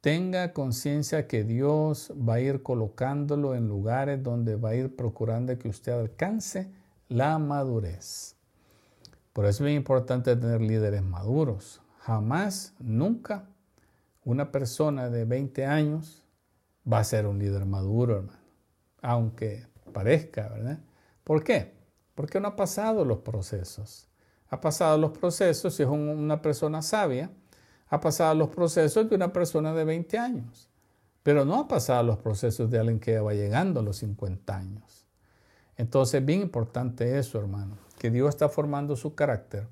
tenga 0.00 0.52
conciencia 0.52 1.26
que 1.26 1.42
Dios 1.42 2.12
va 2.16 2.34
a 2.34 2.40
ir 2.40 2.62
colocándolo 2.62 3.56
en 3.56 3.66
lugares 3.66 4.22
donde 4.22 4.54
va 4.54 4.70
a 4.70 4.74
ir 4.76 4.94
procurando 4.94 5.58
que 5.58 5.68
usted 5.68 5.92
alcance 5.92 6.70
la 7.08 7.38
madurez. 7.38 8.36
Por 9.32 9.44
eso 9.44 9.58
es 9.58 9.60
muy 9.60 9.74
importante 9.74 10.34
tener 10.36 10.60
líderes 10.60 11.02
maduros. 11.02 11.80
Jamás, 11.98 12.74
nunca, 12.78 13.48
una 14.24 14.50
persona 14.50 15.10
de 15.10 15.24
20 15.24 15.66
años 15.66 16.24
va 16.90 17.00
a 17.00 17.04
ser 17.04 17.26
un 17.26 17.38
líder 17.38 17.66
maduro, 17.66 18.16
hermano. 18.16 18.38
Aunque 19.02 19.66
parezca, 19.92 20.48
¿verdad? 20.48 20.78
¿Por 21.22 21.44
qué? 21.44 21.74
Porque 22.14 22.40
no 22.40 22.48
ha 22.48 22.56
pasado 22.56 23.04
los 23.04 23.18
procesos. 23.18 24.08
Ha 24.48 24.60
pasado 24.60 24.96
los 24.96 25.16
procesos, 25.16 25.74
si 25.74 25.82
es 25.82 25.88
una 25.88 26.40
persona 26.40 26.80
sabia, 26.82 27.30
ha 27.88 28.00
pasado 28.00 28.34
los 28.34 28.48
procesos 28.48 29.08
de 29.08 29.16
una 29.16 29.32
persona 29.32 29.72
de 29.72 29.84
20 29.84 30.18
años, 30.18 30.68
pero 31.22 31.44
no 31.44 31.60
ha 31.60 31.68
pasado 31.68 32.02
los 32.02 32.18
procesos 32.18 32.70
de 32.70 32.78
alguien 32.78 33.00
que 33.00 33.18
va 33.18 33.34
llegando 33.34 33.80
a 33.80 33.82
los 33.82 33.98
50 33.98 34.56
años. 34.56 35.05
Entonces, 35.76 36.24
bien 36.24 36.40
importante 36.40 37.18
eso, 37.18 37.38
hermano, 37.38 37.76
que 37.98 38.10
Dios 38.10 38.28
está 38.30 38.48
formando 38.48 38.96
su 38.96 39.14
carácter 39.14 39.66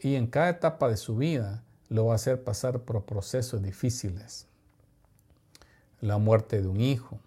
y 0.00 0.14
en 0.14 0.26
cada 0.26 0.50
etapa 0.50 0.88
de 0.88 0.96
su 0.96 1.16
vida 1.16 1.62
lo 1.88 2.06
va 2.06 2.12
a 2.12 2.16
hacer 2.16 2.42
pasar 2.44 2.80
por 2.80 3.04
procesos 3.04 3.62
difíciles. 3.62 4.46
La 6.00 6.18
muerte 6.18 6.60
de 6.62 6.68
un 6.68 6.80
hijo. 6.80 7.18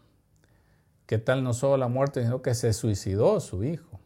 ¿Qué 1.06 1.18
tal 1.18 1.44
no 1.44 1.54
solo 1.54 1.78
la 1.78 1.88
muerte, 1.88 2.24
sino 2.24 2.42
que 2.42 2.56
se 2.56 2.74
suicidó 2.74 3.40
su 3.40 3.64
hijo? 3.64 4.00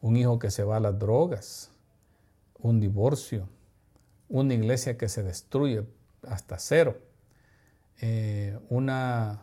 Un 0.00 0.16
hijo 0.16 0.38
que 0.38 0.50
se 0.50 0.62
va 0.62 0.76
a 0.76 0.80
las 0.80 0.98
drogas, 0.98 1.70
un 2.58 2.80
divorcio, 2.80 3.48
una 4.28 4.54
iglesia 4.54 4.96
que 4.96 5.08
se 5.08 5.22
destruye 5.22 5.84
hasta 6.22 6.58
cero, 6.58 6.98
eh, 8.00 8.58
una, 8.68 9.42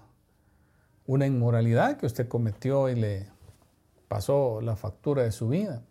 una 1.05 1.26
inmoralidad 1.26 1.97
que 1.97 2.05
usted 2.05 2.28
cometió 2.28 2.89
y 2.89 2.95
le 2.95 3.32
pasó 4.14 4.61
la 4.61 4.76
factura 4.76 5.24
de 5.24 5.32
su 5.32 5.47
vida. 5.49 5.82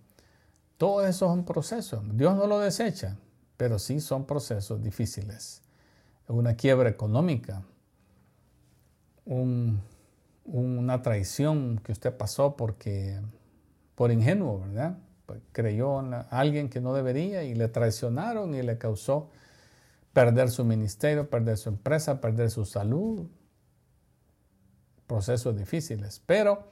Todo 0.79 1.05
eso 1.05 1.27
son 1.27 1.45
procesos. 1.45 2.05
Dios 2.17 2.37
no 2.37 2.47
lo 2.47 2.61
desecha, 2.61 3.17
pero 3.57 3.81
sí 3.81 3.99
son 3.99 4.27
procesos 4.27 4.81
difíciles. 4.81 5.61
Una 6.29 6.55
quiebra 6.55 6.89
económica, 6.89 7.65
una 9.25 11.03
traición 11.03 11.81
que 11.83 11.91
usted 11.91 12.17
pasó 12.17 12.55
porque 12.55 13.21
por 13.97 14.13
ingenuo, 14.13 14.61
¿verdad? 14.61 14.99
Pues, 15.27 15.41
creyó 15.51 15.99
en 15.99 16.15
alguien 16.31 16.69
que 16.69 16.81
no 16.81 16.95
debería 16.95 17.43
y 17.43 17.57
le 17.57 17.67
traicionaron 17.67 18.55
y 18.55 18.63
le 18.63 18.79
causó 18.79 19.31
perder 20.13 20.49
su 20.49 20.65
ministerio, 20.65 21.29
perder 21.29 21.57
su 21.57 21.71
empresa, 21.71 22.21
perder 22.21 22.53
su 22.53 22.67
salud. 22.67 23.27
Procesos 25.09 25.57
difíciles, 25.57 26.23
pero 26.25 26.71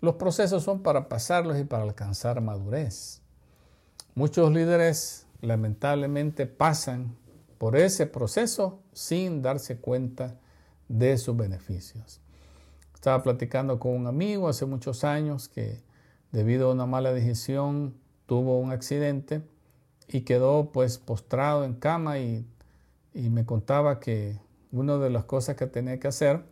los 0.00 0.14
procesos 0.16 0.62
son 0.62 0.82
para 0.82 1.08
pasarlos 1.08 1.58
y 1.58 1.64
para 1.64 1.82
alcanzar 1.82 2.40
madurez. 2.40 3.20
Muchos 4.14 4.52
líderes 4.52 5.26
lamentablemente 5.40 6.46
pasan 6.46 7.16
por 7.58 7.76
ese 7.76 8.06
proceso 8.06 8.80
sin 8.92 9.42
darse 9.42 9.78
cuenta 9.78 10.36
de 10.88 11.18
sus 11.18 11.36
beneficios. 11.36 12.20
Estaba 12.94 13.22
platicando 13.22 13.78
con 13.78 13.92
un 13.92 14.06
amigo 14.06 14.48
hace 14.48 14.66
muchos 14.66 15.04
años 15.04 15.48
que 15.48 15.82
debido 16.32 16.68
a 16.68 16.72
una 16.72 16.86
mala 16.86 17.12
decisión, 17.12 17.94
tuvo 18.26 18.58
un 18.60 18.72
accidente 18.72 19.42
y 20.08 20.22
quedó 20.22 20.70
pues 20.72 20.98
postrado 20.98 21.64
en 21.64 21.74
cama 21.74 22.18
y, 22.18 22.46
me 23.12 23.44
contaba 23.44 23.98
que 23.98 24.38
una 24.70 24.96
de 24.98 25.10
las 25.10 25.24
cosas 25.24 25.56
que 25.56 25.66
tenía 25.66 25.98
que 25.98 26.06
hacer 26.06 26.44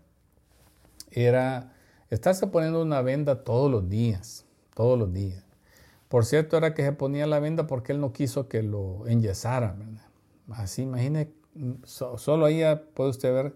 era 1.13 1.73
estarse 2.11 2.47
poniendo 2.47 2.83
una 2.83 3.03
venda 3.03 3.45
todos 3.45 3.71
los 3.71 3.89
días, 3.89 4.45
todos 4.75 4.99
los 4.99 5.13
días. 5.13 5.45
Por 6.09 6.25
cierto, 6.25 6.57
era 6.57 6.75
que 6.75 6.83
se 6.83 6.93
ponía 6.93 7.27
la 7.27 7.39
venda 7.39 7.67
porque 7.67 7.93
él 7.93 8.01
no 8.01 8.13
quiso 8.13 8.49
que 8.49 8.63
lo 8.63 9.07
enyesara. 9.07 9.77
Así, 10.51 10.83
imagine, 10.83 11.31
solo 11.85 12.47
ahí 12.47 12.63
puede 12.95 13.11
usted 13.11 13.33
ver 13.33 13.55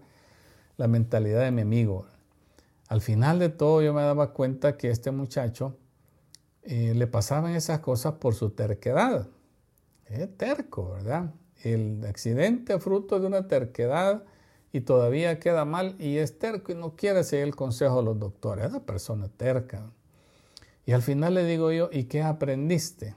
la 0.77 0.87
mentalidad 0.87 1.41
de 1.41 1.51
mi 1.51 1.61
amigo. 1.61 2.05
Al 2.87 3.01
final 3.01 3.39
de 3.39 3.49
todo 3.49 3.81
yo 3.81 3.93
me 3.93 4.01
daba 4.01 4.33
cuenta 4.33 4.77
que 4.77 4.91
este 4.91 5.09
muchacho 5.09 5.77
eh, 6.61 6.93
le 6.95 7.07
pasaban 7.07 7.55
esas 7.55 7.79
cosas 7.79 8.13
por 8.13 8.35
su 8.35 8.51
terquedad. 8.51 9.27
Es 10.05 10.37
terco, 10.37 10.91
¿verdad? 10.91 11.33
El 11.63 12.05
accidente 12.05 12.79
fruto 12.79 13.19
de 13.19 13.27
una 13.27 13.47
terquedad 13.47 14.23
y 14.73 14.81
todavía 14.81 15.39
queda 15.39 15.63
mal 15.63 15.95
y 15.99 16.17
es 16.17 16.37
terco 16.37 16.73
y 16.73 16.75
no 16.75 16.97
quiere 16.97 17.23
seguir 17.23 17.45
el 17.45 17.55
consejo 17.55 17.99
de 17.99 18.03
los 18.03 18.19
doctores. 18.19 18.65
Es 18.65 18.71
una 18.71 18.85
persona 18.85 19.29
terca. 19.29 19.89
Y 20.85 20.91
al 20.91 21.01
final 21.01 21.35
le 21.35 21.45
digo 21.45 21.71
yo, 21.71 21.89
¿y 21.93 22.05
qué 22.05 22.21
aprendiste? 22.21 23.15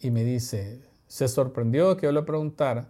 Y 0.00 0.10
me 0.10 0.22
dice, 0.22 0.82
se 1.06 1.28
sorprendió 1.28 1.96
que 1.96 2.06
yo 2.06 2.12
le 2.12 2.22
preguntara 2.22 2.88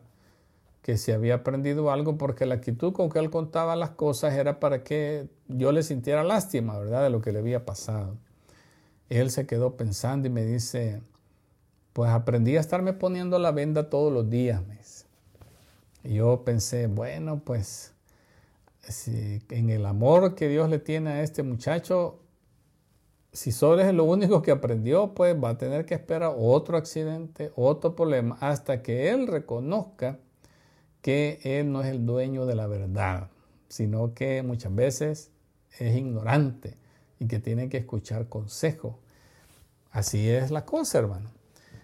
que 0.82 0.96
si 0.96 1.12
había 1.12 1.36
aprendido 1.36 1.92
algo 1.92 2.18
porque 2.18 2.46
la 2.46 2.56
actitud 2.56 2.92
con 2.92 3.08
que 3.10 3.20
él 3.20 3.30
contaba 3.30 3.76
las 3.76 3.90
cosas 3.90 4.34
era 4.34 4.58
para 4.58 4.82
que 4.82 5.28
yo 5.46 5.70
le 5.70 5.84
sintiera 5.84 6.24
lástima, 6.24 6.76
¿verdad? 6.76 7.04
De 7.04 7.10
lo 7.10 7.20
que 7.20 7.30
le 7.30 7.38
había 7.38 7.64
pasado 7.64 8.16
él 9.10 9.30
se 9.30 9.46
quedó 9.46 9.76
pensando 9.76 10.28
y 10.28 10.30
me 10.30 10.46
dice, 10.46 11.02
pues 11.92 12.10
aprendí 12.10 12.56
a 12.56 12.60
estarme 12.60 12.92
poniendo 12.92 13.38
la 13.38 13.50
venda 13.50 13.90
todos 13.90 14.12
los 14.12 14.30
días. 14.30 14.62
Y 16.04 16.14
yo 16.14 16.44
pensé, 16.44 16.86
bueno, 16.86 17.40
pues 17.44 17.89
si 18.82 19.42
en 19.50 19.70
el 19.70 19.86
amor 19.86 20.34
que 20.34 20.48
Dios 20.48 20.70
le 20.70 20.78
tiene 20.78 21.10
a 21.10 21.22
este 21.22 21.42
muchacho, 21.42 22.20
si 23.32 23.52
solo 23.52 23.82
es 23.82 23.94
lo 23.94 24.04
único 24.04 24.42
que 24.42 24.50
aprendió, 24.50 25.14
pues 25.14 25.36
va 25.42 25.50
a 25.50 25.58
tener 25.58 25.86
que 25.86 25.94
esperar 25.94 26.34
otro 26.36 26.76
accidente, 26.76 27.52
otro 27.54 27.94
problema, 27.94 28.36
hasta 28.40 28.82
que 28.82 29.10
él 29.10 29.26
reconozca 29.26 30.18
que 31.00 31.40
él 31.44 31.70
no 31.72 31.82
es 31.82 31.88
el 31.88 32.04
dueño 32.04 32.44
de 32.46 32.54
la 32.56 32.66
verdad, 32.66 33.30
sino 33.68 34.14
que 34.14 34.42
muchas 34.42 34.74
veces 34.74 35.30
es 35.78 35.96
ignorante 35.96 36.76
y 37.18 37.26
que 37.26 37.38
tiene 37.38 37.68
que 37.68 37.78
escuchar 37.78 38.28
consejo. 38.28 38.98
Así 39.90 40.28
es 40.28 40.50
la 40.50 40.64
cosa, 40.64 40.98
hermano. 40.98 41.30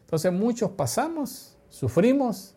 Entonces 0.01 0.33
muchos 0.33 0.73
pasamos, 0.73 1.57
sufrimos, 1.69 2.57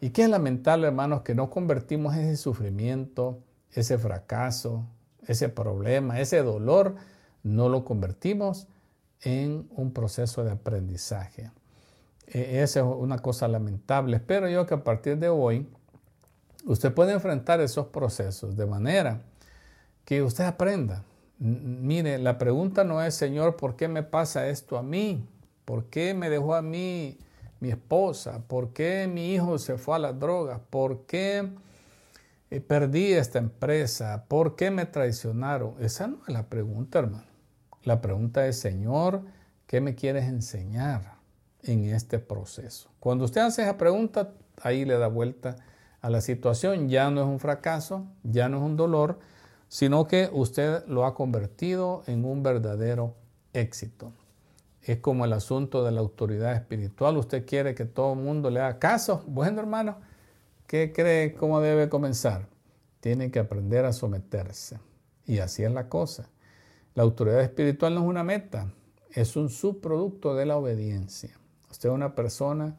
y 0.00 0.10
qué 0.10 0.26
lamentable, 0.28 0.86
hermanos, 0.86 1.22
que 1.22 1.34
no 1.34 1.50
convertimos 1.50 2.16
ese 2.16 2.36
sufrimiento, 2.36 3.42
ese 3.72 3.98
fracaso, 3.98 4.84
ese 5.26 5.48
problema, 5.48 6.20
ese 6.20 6.42
dolor, 6.42 6.96
no 7.42 7.68
lo 7.68 7.84
convertimos 7.84 8.66
en 9.22 9.68
un 9.76 9.92
proceso 9.92 10.44
de 10.44 10.52
aprendizaje. 10.52 11.50
E, 12.26 12.62
esa 12.62 12.80
es 12.80 12.86
una 12.86 13.18
cosa 13.18 13.48
lamentable. 13.48 14.16
Espero 14.16 14.48
yo 14.48 14.66
que 14.66 14.74
a 14.74 14.84
partir 14.84 15.18
de 15.18 15.28
hoy 15.28 15.68
usted 16.66 16.92
pueda 16.92 17.12
enfrentar 17.12 17.60
esos 17.60 17.86
procesos 17.86 18.56
de 18.56 18.66
manera 18.66 19.22
que 20.04 20.22
usted 20.22 20.44
aprenda 20.44 21.04
Mire, 21.40 22.18
la 22.18 22.36
pregunta 22.36 22.84
no 22.84 23.02
es, 23.02 23.14
Señor, 23.14 23.56
¿por 23.56 23.74
qué 23.74 23.88
me 23.88 24.02
pasa 24.02 24.48
esto 24.48 24.76
a 24.76 24.82
mí? 24.82 25.26
¿Por 25.64 25.86
qué 25.86 26.12
me 26.12 26.28
dejó 26.28 26.54
a 26.54 26.60
mí 26.60 27.16
mi 27.60 27.70
esposa? 27.70 28.42
¿Por 28.46 28.74
qué 28.74 29.08
mi 29.10 29.32
hijo 29.32 29.56
se 29.56 29.78
fue 29.78 29.96
a 29.96 30.00
las 30.00 30.20
drogas? 30.20 30.60
¿Por 30.68 31.06
qué 31.06 31.48
eh, 32.50 32.60
perdí 32.60 33.12
esta 33.12 33.38
empresa? 33.38 34.24
¿Por 34.28 34.56
qué 34.56 34.70
me 34.70 34.86
traicionaron? 34.86 35.74
Esa 35.80 36.08
no 36.08 36.18
es 36.26 36.34
la 36.34 36.48
pregunta, 36.48 36.98
hermano. 36.98 37.24
La 37.84 38.00
pregunta 38.00 38.46
es, 38.46 38.58
Señor, 38.58 39.22
¿qué 39.66 39.80
me 39.80 39.94
quieres 39.94 40.24
enseñar 40.24 41.14
en 41.62 41.84
este 41.84 42.18
proceso? 42.18 42.90
Cuando 43.00 43.24
usted 43.24 43.40
hace 43.40 43.62
esa 43.62 43.78
pregunta, 43.78 44.32
ahí 44.60 44.84
le 44.84 44.98
da 44.98 45.06
vuelta 45.06 45.56
a 46.00 46.10
la 46.10 46.20
situación. 46.20 46.88
Ya 46.88 47.10
no 47.10 47.22
es 47.22 47.26
un 47.26 47.40
fracaso, 47.40 48.06
ya 48.22 48.48
no 48.48 48.58
es 48.58 48.62
un 48.62 48.76
dolor, 48.76 49.18
sino 49.68 50.06
que 50.06 50.28
usted 50.32 50.84
lo 50.86 51.06
ha 51.06 51.14
convertido 51.14 52.02
en 52.06 52.24
un 52.24 52.42
verdadero 52.42 53.14
éxito. 53.52 54.12
es 54.82 54.98
como 54.98 55.24
el 55.24 55.32
asunto 55.32 55.84
de 55.84 55.92
la 55.92 56.00
autoridad 56.00 56.54
espiritual. 56.54 57.16
Usted 57.16 57.46
quiere 57.46 57.74
que 57.74 57.84
todo 57.84 58.14
el 58.14 58.18
mundo 58.18 58.50
le 58.50 58.60
haga 58.60 58.78
caso. 58.78 59.22
Bueno, 59.26 59.60
hermano, 59.60 59.98
¿qué 60.70 60.92
cree 60.92 61.34
cómo 61.34 61.60
debe 61.60 61.88
comenzar? 61.88 62.46
Tiene 63.00 63.32
que 63.32 63.40
aprender 63.40 63.84
a 63.84 63.92
someterse. 63.92 64.78
Y 65.26 65.40
así 65.40 65.64
es 65.64 65.72
la 65.72 65.88
cosa. 65.88 66.30
La 66.94 67.02
autoridad 67.02 67.40
espiritual 67.40 67.92
no 67.92 68.02
es 68.02 68.06
una 68.06 68.22
meta, 68.22 68.72
es 69.12 69.34
un 69.34 69.48
subproducto 69.48 70.36
de 70.36 70.46
la 70.46 70.56
obediencia. 70.56 71.30
Usted 71.72 71.88
es 71.88 71.92
una 71.92 72.14
persona, 72.14 72.76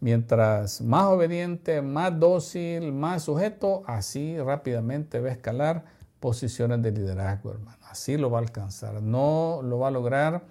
mientras 0.00 0.80
más 0.80 1.08
obediente, 1.08 1.82
más 1.82 2.18
dócil, 2.18 2.90
más 2.90 3.24
sujeto, 3.24 3.82
así 3.84 4.38
rápidamente 4.38 5.20
va 5.20 5.28
a 5.28 5.32
escalar 5.32 5.84
posiciones 6.20 6.80
de 6.80 6.90
liderazgo, 6.92 7.50
hermano. 7.50 7.84
Así 7.90 8.16
lo 8.16 8.30
va 8.30 8.38
a 8.38 8.42
alcanzar. 8.42 9.02
No 9.02 9.60
lo 9.62 9.78
va 9.78 9.88
a 9.88 9.90
lograr 9.90 10.42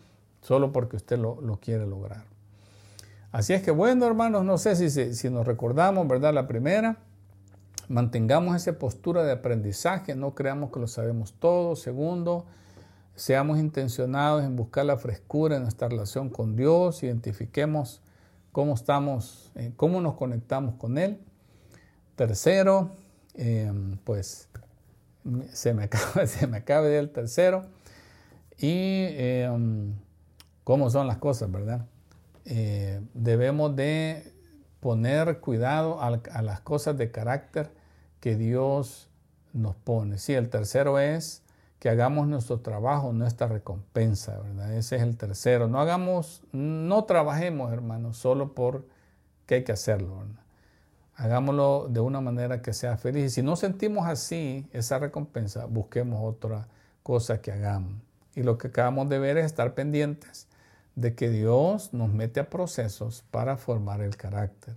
solo 0.43 0.72
porque 0.72 0.97
usted 0.97 1.17
lo, 1.17 1.59
quiere 1.59 1.88
lograr. 1.88 2.26
Así 3.32 3.54
es 3.54 3.62
que 3.62 3.72
bueno, 3.72 4.08
hermanos, 4.08 4.44
no 4.44 4.58
sé 4.58 4.76
si, 4.76 5.14
si 5.14 5.30
nos 5.30 5.46
recordamos, 5.46 6.08
¿verdad? 6.08 6.34
La 6.34 6.48
primera, 6.48 6.98
mantengamos 7.88 8.56
esa 8.56 8.80
postura 8.80 9.24
de 9.24 9.32
aprendizaje, 9.32 10.16
no 10.16 10.34
creamos 10.34 10.72
que 10.72 10.80
lo 10.80 10.88
sabemos 10.88 11.34
todo. 11.34 11.76
Segundo, 11.76 12.46
seamos 13.16 13.60
intencionados 13.60 14.44
en 14.44 14.56
buscar 14.56 14.86
la 14.86 14.98
frescura 14.98 15.58
en 15.58 15.64
nuestra 15.64 15.90
relación 15.90 16.30
con 16.30 16.56
Dios, 16.56 17.04
identifiquemos 17.04 18.02
cómo 18.52 18.74
estamos, 18.74 19.52
eh, 19.56 19.74
cómo 19.76 20.02
nos 20.02 20.16
conectamos 20.16 20.76
con 20.76 20.98
Él. 20.98 21.20
Tercero, 22.16 22.92
em, 23.36 23.98
pues 24.04 24.50
se 25.54 25.74
me 25.74 25.84
acaba, 25.86 26.26
se 26.26 26.48
me 26.48 26.58
acaba 26.58 26.88
el 26.88 27.12
tercero. 27.12 27.66
Y 28.58 29.06
em, 29.18 29.94
cómo 30.64 30.90
son 30.90 31.08
las 31.08 31.18
cosas, 31.18 31.52
¿verdad? 31.52 31.86
Eh, 32.46 33.02
debemos 33.14 33.76
de 33.76 34.34
poner 34.80 35.40
cuidado 35.40 36.02
a, 36.02 36.42
las 36.42 36.62
cosas 36.62 36.98
de 36.98 37.12
carácter 37.12 37.72
que 38.20 38.36
Dios 38.36 39.10
nos 39.54 39.76
pone. 39.76 40.18
Sí, 40.18 40.34
el 40.34 40.50
tercero 40.50 41.00
es 41.00 41.44
que 41.80 41.90
hagamos 41.90 42.28
nuestro 42.28 42.60
trabajo, 42.60 43.14
nuestra 43.14 43.48
recompensa, 43.48 44.40
¿verdad? 44.40 44.74
Ese 44.74 44.98
es 44.98 45.02
el 45.02 45.18
tercero. 45.18 45.68
No 45.68 45.80
hagamos, 45.80 46.44
no 46.52 47.06
trabajemos, 47.06 47.72
hermanos, 47.72 48.18
solo 48.18 48.54
por 48.54 48.86
que 49.46 49.56
hay 49.56 49.64
que 49.64 49.72
hacerlo. 49.72 50.24
Hagámoslo 51.16 51.88
de 51.90 52.00
una 52.00 52.22
manera 52.22 52.62
que 52.62 52.74
sea 52.74 52.98
feliz. 52.98 53.26
Y 53.26 53.30
si 53.30 53.42
no 53.42 53.56
sentimos 53.56 54.08
así 54.08 54.68
esa 54.72 55.00
recompensa, 55.00 55.66
busquemos 55.66 56.22
otra 56.24 56.68
cosa 57.04 57.42
que 57.42 57.52
hagamos. 57.52 57.94
Y 58.36 58.44
lo 58.44 58.58
que 58.58 58.68
acabamos 58.68 59.10
de 59.10 59.20
ver 59.20 59.38
es 59.38 59.46
estar 59.46 59.74
pendientes 59.74 60.49
de 61.00 61.16
que 61.16 61.30
Dios 61.30 61.93
nos 61.93 62.12
mete 62.12 62.41
a 62.41 62.50
procesos 62.50 63.24
para 63.32 63.56
formar 63.56 64.02
el 64.02 64.18
carácter. 64.18 64.76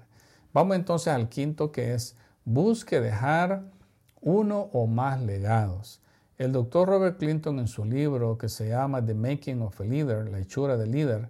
Vamos 0.53 0.77
entonces 0.77 1.13
al 1.13 1.29
quinto 1.29 1.73
que 1.73 1.95
es 1.95 2.17
busque 2.45 3.01
dejar 3.01 3.65
uno 4.21 4.69
o 4.73 4.87
más 4.87 5.21
legados. 5.21 6.01
El 6.39 6.53
doctor 6.53 6.89
Robert 6.89 7.19
Clinton 7.19 7.59
en 7.59 7.67
su 7.67 7.85
libro 7.85 8.39
que 8.39 8.49
se 8.49 8.69
llama 8.69 9.05
The 9.05 9.15
Making 9.15 9.63
of 9.63 9.81
a 9.81 9.85
Leader, 9.85 10.29
la 10.29 10.39
hechura 10.39 10.77
del 10.77 10.93
líder, 10.93 11.29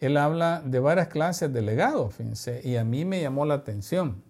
él 0.00 0.16
habla 0.16 0.62
de 0.64 0.80
varias 0.80 1.08
clases 1.08 1.52
de 1.52 1.62
legados, 1.62 2.14
fíjense, 2.14 2.60
y 2.64 2.76
a 2.76 2.84
mí 2.84 3.04
me 3.04 3.22
llamó 3.22 3.46
la 3.46 3.54
atención. 3.54 4.22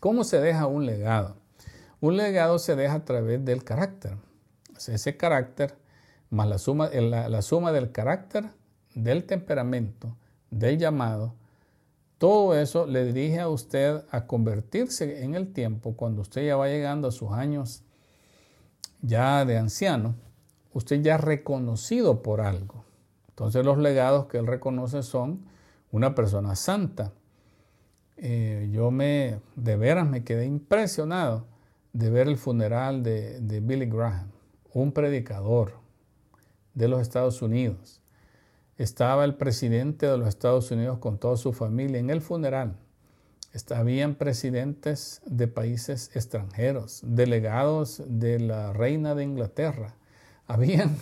¿Cómo 0.00 0.24
se 0.24 0.40
deja 0.40 0.66
un 0.66 0.86
legado? 0.86 1.36
Un 2.00 2.16
legado 2.16 2.58
se 2.58 2.76
deja 2.76 2.94
a 2.94 3.04
través 3.04 3.44
del 3.44 3.62
carácter. 3.62 4.16
ese 4.74 5.16
carácter 5.16 5.76
más 6.30 6.48
la 6.48 6.58
suma, 6.58 6.88
la 6.88 7.42
suma 7.42 7.72
del 7.72 7.92
carácter 7.92 8.46
del 9.02 9.24
temperamento, 9.24 10.16
del 10.50 10.78
llamado, 10.78 11.34
todo 12.18 12.58
eso 12.58 12.86
le 12.86 13.04
dirige 13.04 13.38
a 13.38 13.48
usted 13.48 14.02
a 14.10 14.26
convertirse 14.26 15.22
en 15.22 15.36
el 15.36 15.52
tiempo, 15.52 15.94
cuando 15.94 16.22
usted 16.22 16.44
ya 16.44 16.56
va 16.56 16.66
llegando 16.66 17.06
a 17.08 17.12
sus 17.12 17.30
años 17.30 17.84
ya 19.00 19.44
de 19.44 19.56
anciano, 19.56 20.16
usted 20.72 21.00
ya 21.00 21.16
reconocido 21.16 22.22
por 22.22 22.40
algo. 22.40 22.84
Entonces 23.28 23.64
los 23.64 23.78
legados 23.78 24.26
que 24.26 24.38
él 24.38 24.48
reconoce 24.48 25.04
son 25.04 25.46
una 25.92 26.16
persona 26.16 26.56
santa. 26.56 27.12
Eh, 28.16 28.68
yo 28.72 28.90
me, 28.90 29.38
de 29.54 29.76
veras 29.76 30.08
me 30.08 30.24
quedé 30.24 30.44
impresionado 30.44 31.46
de 31.92 32.10
ver 32.10 32.26
el 32.26 32.36
funeral 32.36 33.04
de, 33.04 33.40
de 33.40 33.60
Billy 33.60 33.86
Graham, 33.86 34.32
un 34.74 34.90
predicador 34.90 35.74
de 36.74 36.88
los 36.88 37.00
Estados 37.00 37.42
Unidos 37.42 38.02
estaba 38.78 39.24
el 39.24 39.34
presidente 39.34 40.06
de 40.06 40.16
los 40.16 40.28
Estados 40.28 40.70
Unidos 40.70 40.98
con 40.98 41.18
toda 41.18 41.36
su 41.36 41.52
familia 41.52 41.98
en 41.98 42.10
el 42.10 42.20
funeral. 42.20 42.76
Habían 43.74 44.14
presidentes 44.14 45.20
de 45.26 45.48
países 45.48 46.14
extranjeros, 46.14 47.00
delegados 47.04 48.02
de 48.06 48.38
la 48.38 48.72
reina 48.72 49.16
de 49.16 49.24
Inglaterra. 49.24 49.96
Habían, 50.46 50.96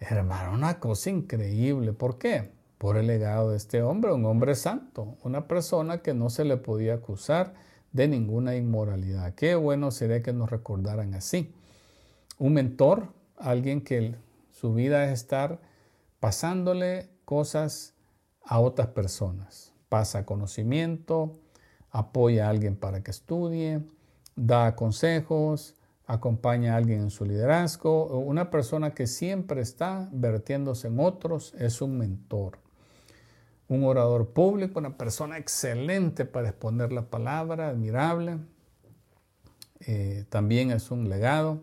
hermano, 0.00 0.54
una 0.54 0.80
cosa 0.80 1.10
increíble. 1.10 1.92
¿Por 1.92 2.18
qué? 2.18 2.50
Por 2.78 2.96
el 2.96 3.06
legado 3.06 3.50
de 3.50 3.58
este 3.58 3.80
hombre, 3.82 4.12
un 4.12 4.24
hombre 4.24 4.56
santo, 4.56 5.16
una 5.22 5.46
persona 5.46 6.02
que 6.02 6.14
no 6.14 6.30
se 6.30 6.44
le 6.44 6.56
podía 6.56 6.94
acusar 6.94 7.54
de 7.92 8.08
ninguna 8.08 8.56
inmoralidad. 8.56 9.34
Qué 9.36 9.54
bueno 9.54 9.92
sería 9.92 10.20
que 10.20 10.32
nos 10.32 10.50
recordaran 10.50 11.14
así. 11.14 11.54
Un 12.38 12.54
mentor, 12.54 13.12
alguien 13.36 13.82
que 13.82 14.16
su 14.50 14.74
vida 14.74 15.04
es 15.04 15.12
estar 15.12 15.60
pasándole 16.24 17.10
cosas 17.26 17.92
a 18.42 18.58
otras 18.58 18.88
personas. 18.88 19.74
Pasa 19.90 20.24
conocimiento, 20.24 21.32
apoya 21.90 22.46
a 22.46 22.48
alguien 22.48 22.76
para 22.76 23.02
que 23.02 23.10
estudie, 23.10 23.82
da 24.34 24.74
consejos, 24.74 25.74
acompaña 26.06 26.72
a 26.72 26.76
alguien 26.78 27.02
en 27.02 27.10
su 27.10 27.26
liderazgo. 27.26 28.06
Una 28.20 28.50
persona 28.50 28.94
que 28.94 29.06
siempre 29.06 29.60
está 29.60 30.08
vertiéndose 30.12 30.88
en 30.88 30.98
otros 30.98 31.52
es 31.58 31.82
un 31.82 31.98
mentor. 31.98 32.58
Un 33.68 33.84
orador 33.84 34.30
público, 34.30 34.78
una 34.78 34.96
persona 34.96 35.36
excelente 35.36 36.24
para 36.24 36.48
exponer 36.48 36.90
la 36.90 37.02
palabra, 37.10 37.68
admirable. 37.68 38.38
Eh, 39.80 40.24
también 40.30 40.70
es 40.70 40.90
un 40.90 41.10
legado, 41.10 41.62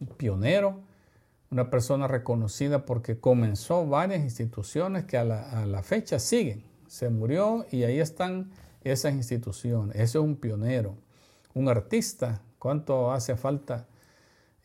un 0.00 0.08
pionero 0.08 0.82
una 1.50 1.70
persona 1.70 2.08
reconocida 2.08 2.84
porque 2.84 3.18
comenzó 3.18 3.86
varias 3.86 4.20
instituciones 4.20 5.04
que 5.04 5.16
a 5.16 5.24
la, 5.24 5.82
fecha 5.82 6.18
siguen. 6.18 6.64
Se 6.88 7.08
murió 7.08 7.66
y 7.70 7.84
ahí 7.84 8.00
están 8.00 8.50
esas 8.82 9.14
instituciones. 9.14 9.94
Ese 9.96 10.18
es 10.18 10.24
un 10.24 10.36
pionero, 10.36 10.96
un 11.54 11.68
artista. 11.68 12.42
¿Cuánto 12.58 13.12
hace 13.12 13.36
falta 13.36 13.86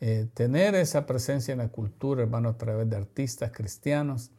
eh, 0.00 0.28
tener 0.34 0.74
esa 0.74 1.06
presencia 1.06 1.52
en 1.52 1.58
la 1.58 1.68
cultura, 1.68 2.22
hermano, 2.22 2.48
a 2.48 2.58
través 2.58 2.88
de 2.90 2.96
artistas 2.96 3.52
cristianos? 3.52 4.30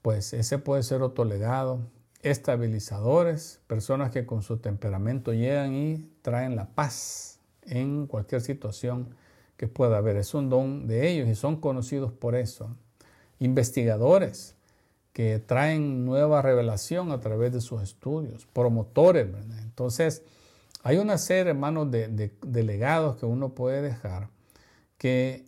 Pues 0.00 0.32
ese 0.32 0.58
puede 0.58 0.82
ser 0.82 1.02
otro 1.02 1.24
legado. 1.24 1.80
Estabilizadores, 2.22 3.60
personas 3.66 4.10
que 4.10 4.26
con 4.26 4.42
su 4.42 4.56
temperamento 4.56 5.32
llegan 5.32 5.74
y 5.74 6.10
traen 6.22 6.56
la 6.56 6.66
paz 6.74 7.40
en 7.62 8.06
cualquier 8.06 8.40
situación 8.40 9.14
que 9.58 9.68
pueda 9.68 9.98
haber. 9.98 10.16
Es 10.16 10.32
un 10.32 10.48
don 10.48 10.86
de 10.86 11.10
ellos 11.10 11.28
y 11.28 11.34
son 11.34 11.60
conocidos 11.60 12.12
por 12.12 12.34
eso. 12.34 12.74
Investigadores 13.40 14.54
que 15.12 15.40
traen 15.40 16.04
nueva 16.06 16.40
revelación 16.40 17.10
a 17.10 17.20
través 17.20 17.52
de 17.52 17.60
sus 17.60 17.82
estudios, 17.82 18.46
promotores. 18.46 19.26
Entonces, 19.62 20.22
hay 20.84 20.98
una 20.98 21.18
serie, 21.18 21.50
hermanos, 21.50 21.90
de, 21.90 22.08
de, 22.08 22.62
legados 22.62 23.16
que 23.16 23.26
uno 23.26 23.50
puede 23.50 23.82
dejar 23.82 24.28
que 24.96 25.44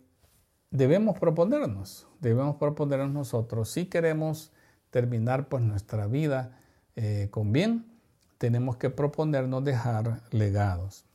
debemos 0.71 1.17
proponernos, 1.17 2.05
debemos 2.19 2.57
proponernos 2.57 3.11
nosotros. 3.11 3.69
Si 3.69 3.85
queremos 3.85 4.51
terminar 4.89 5.47
pues 5.47 5.63
nuestra 5.63 6.05
vida 6.07 6.57
eh, 6.97 7.29
con 7.31 7.53
bien, 7.53 7.85
tenemos 8.37 8.75
que 8.75 8.89
proponernos 8.89 9.63
dejar 9.63 10.21
legados. 10.31 11.05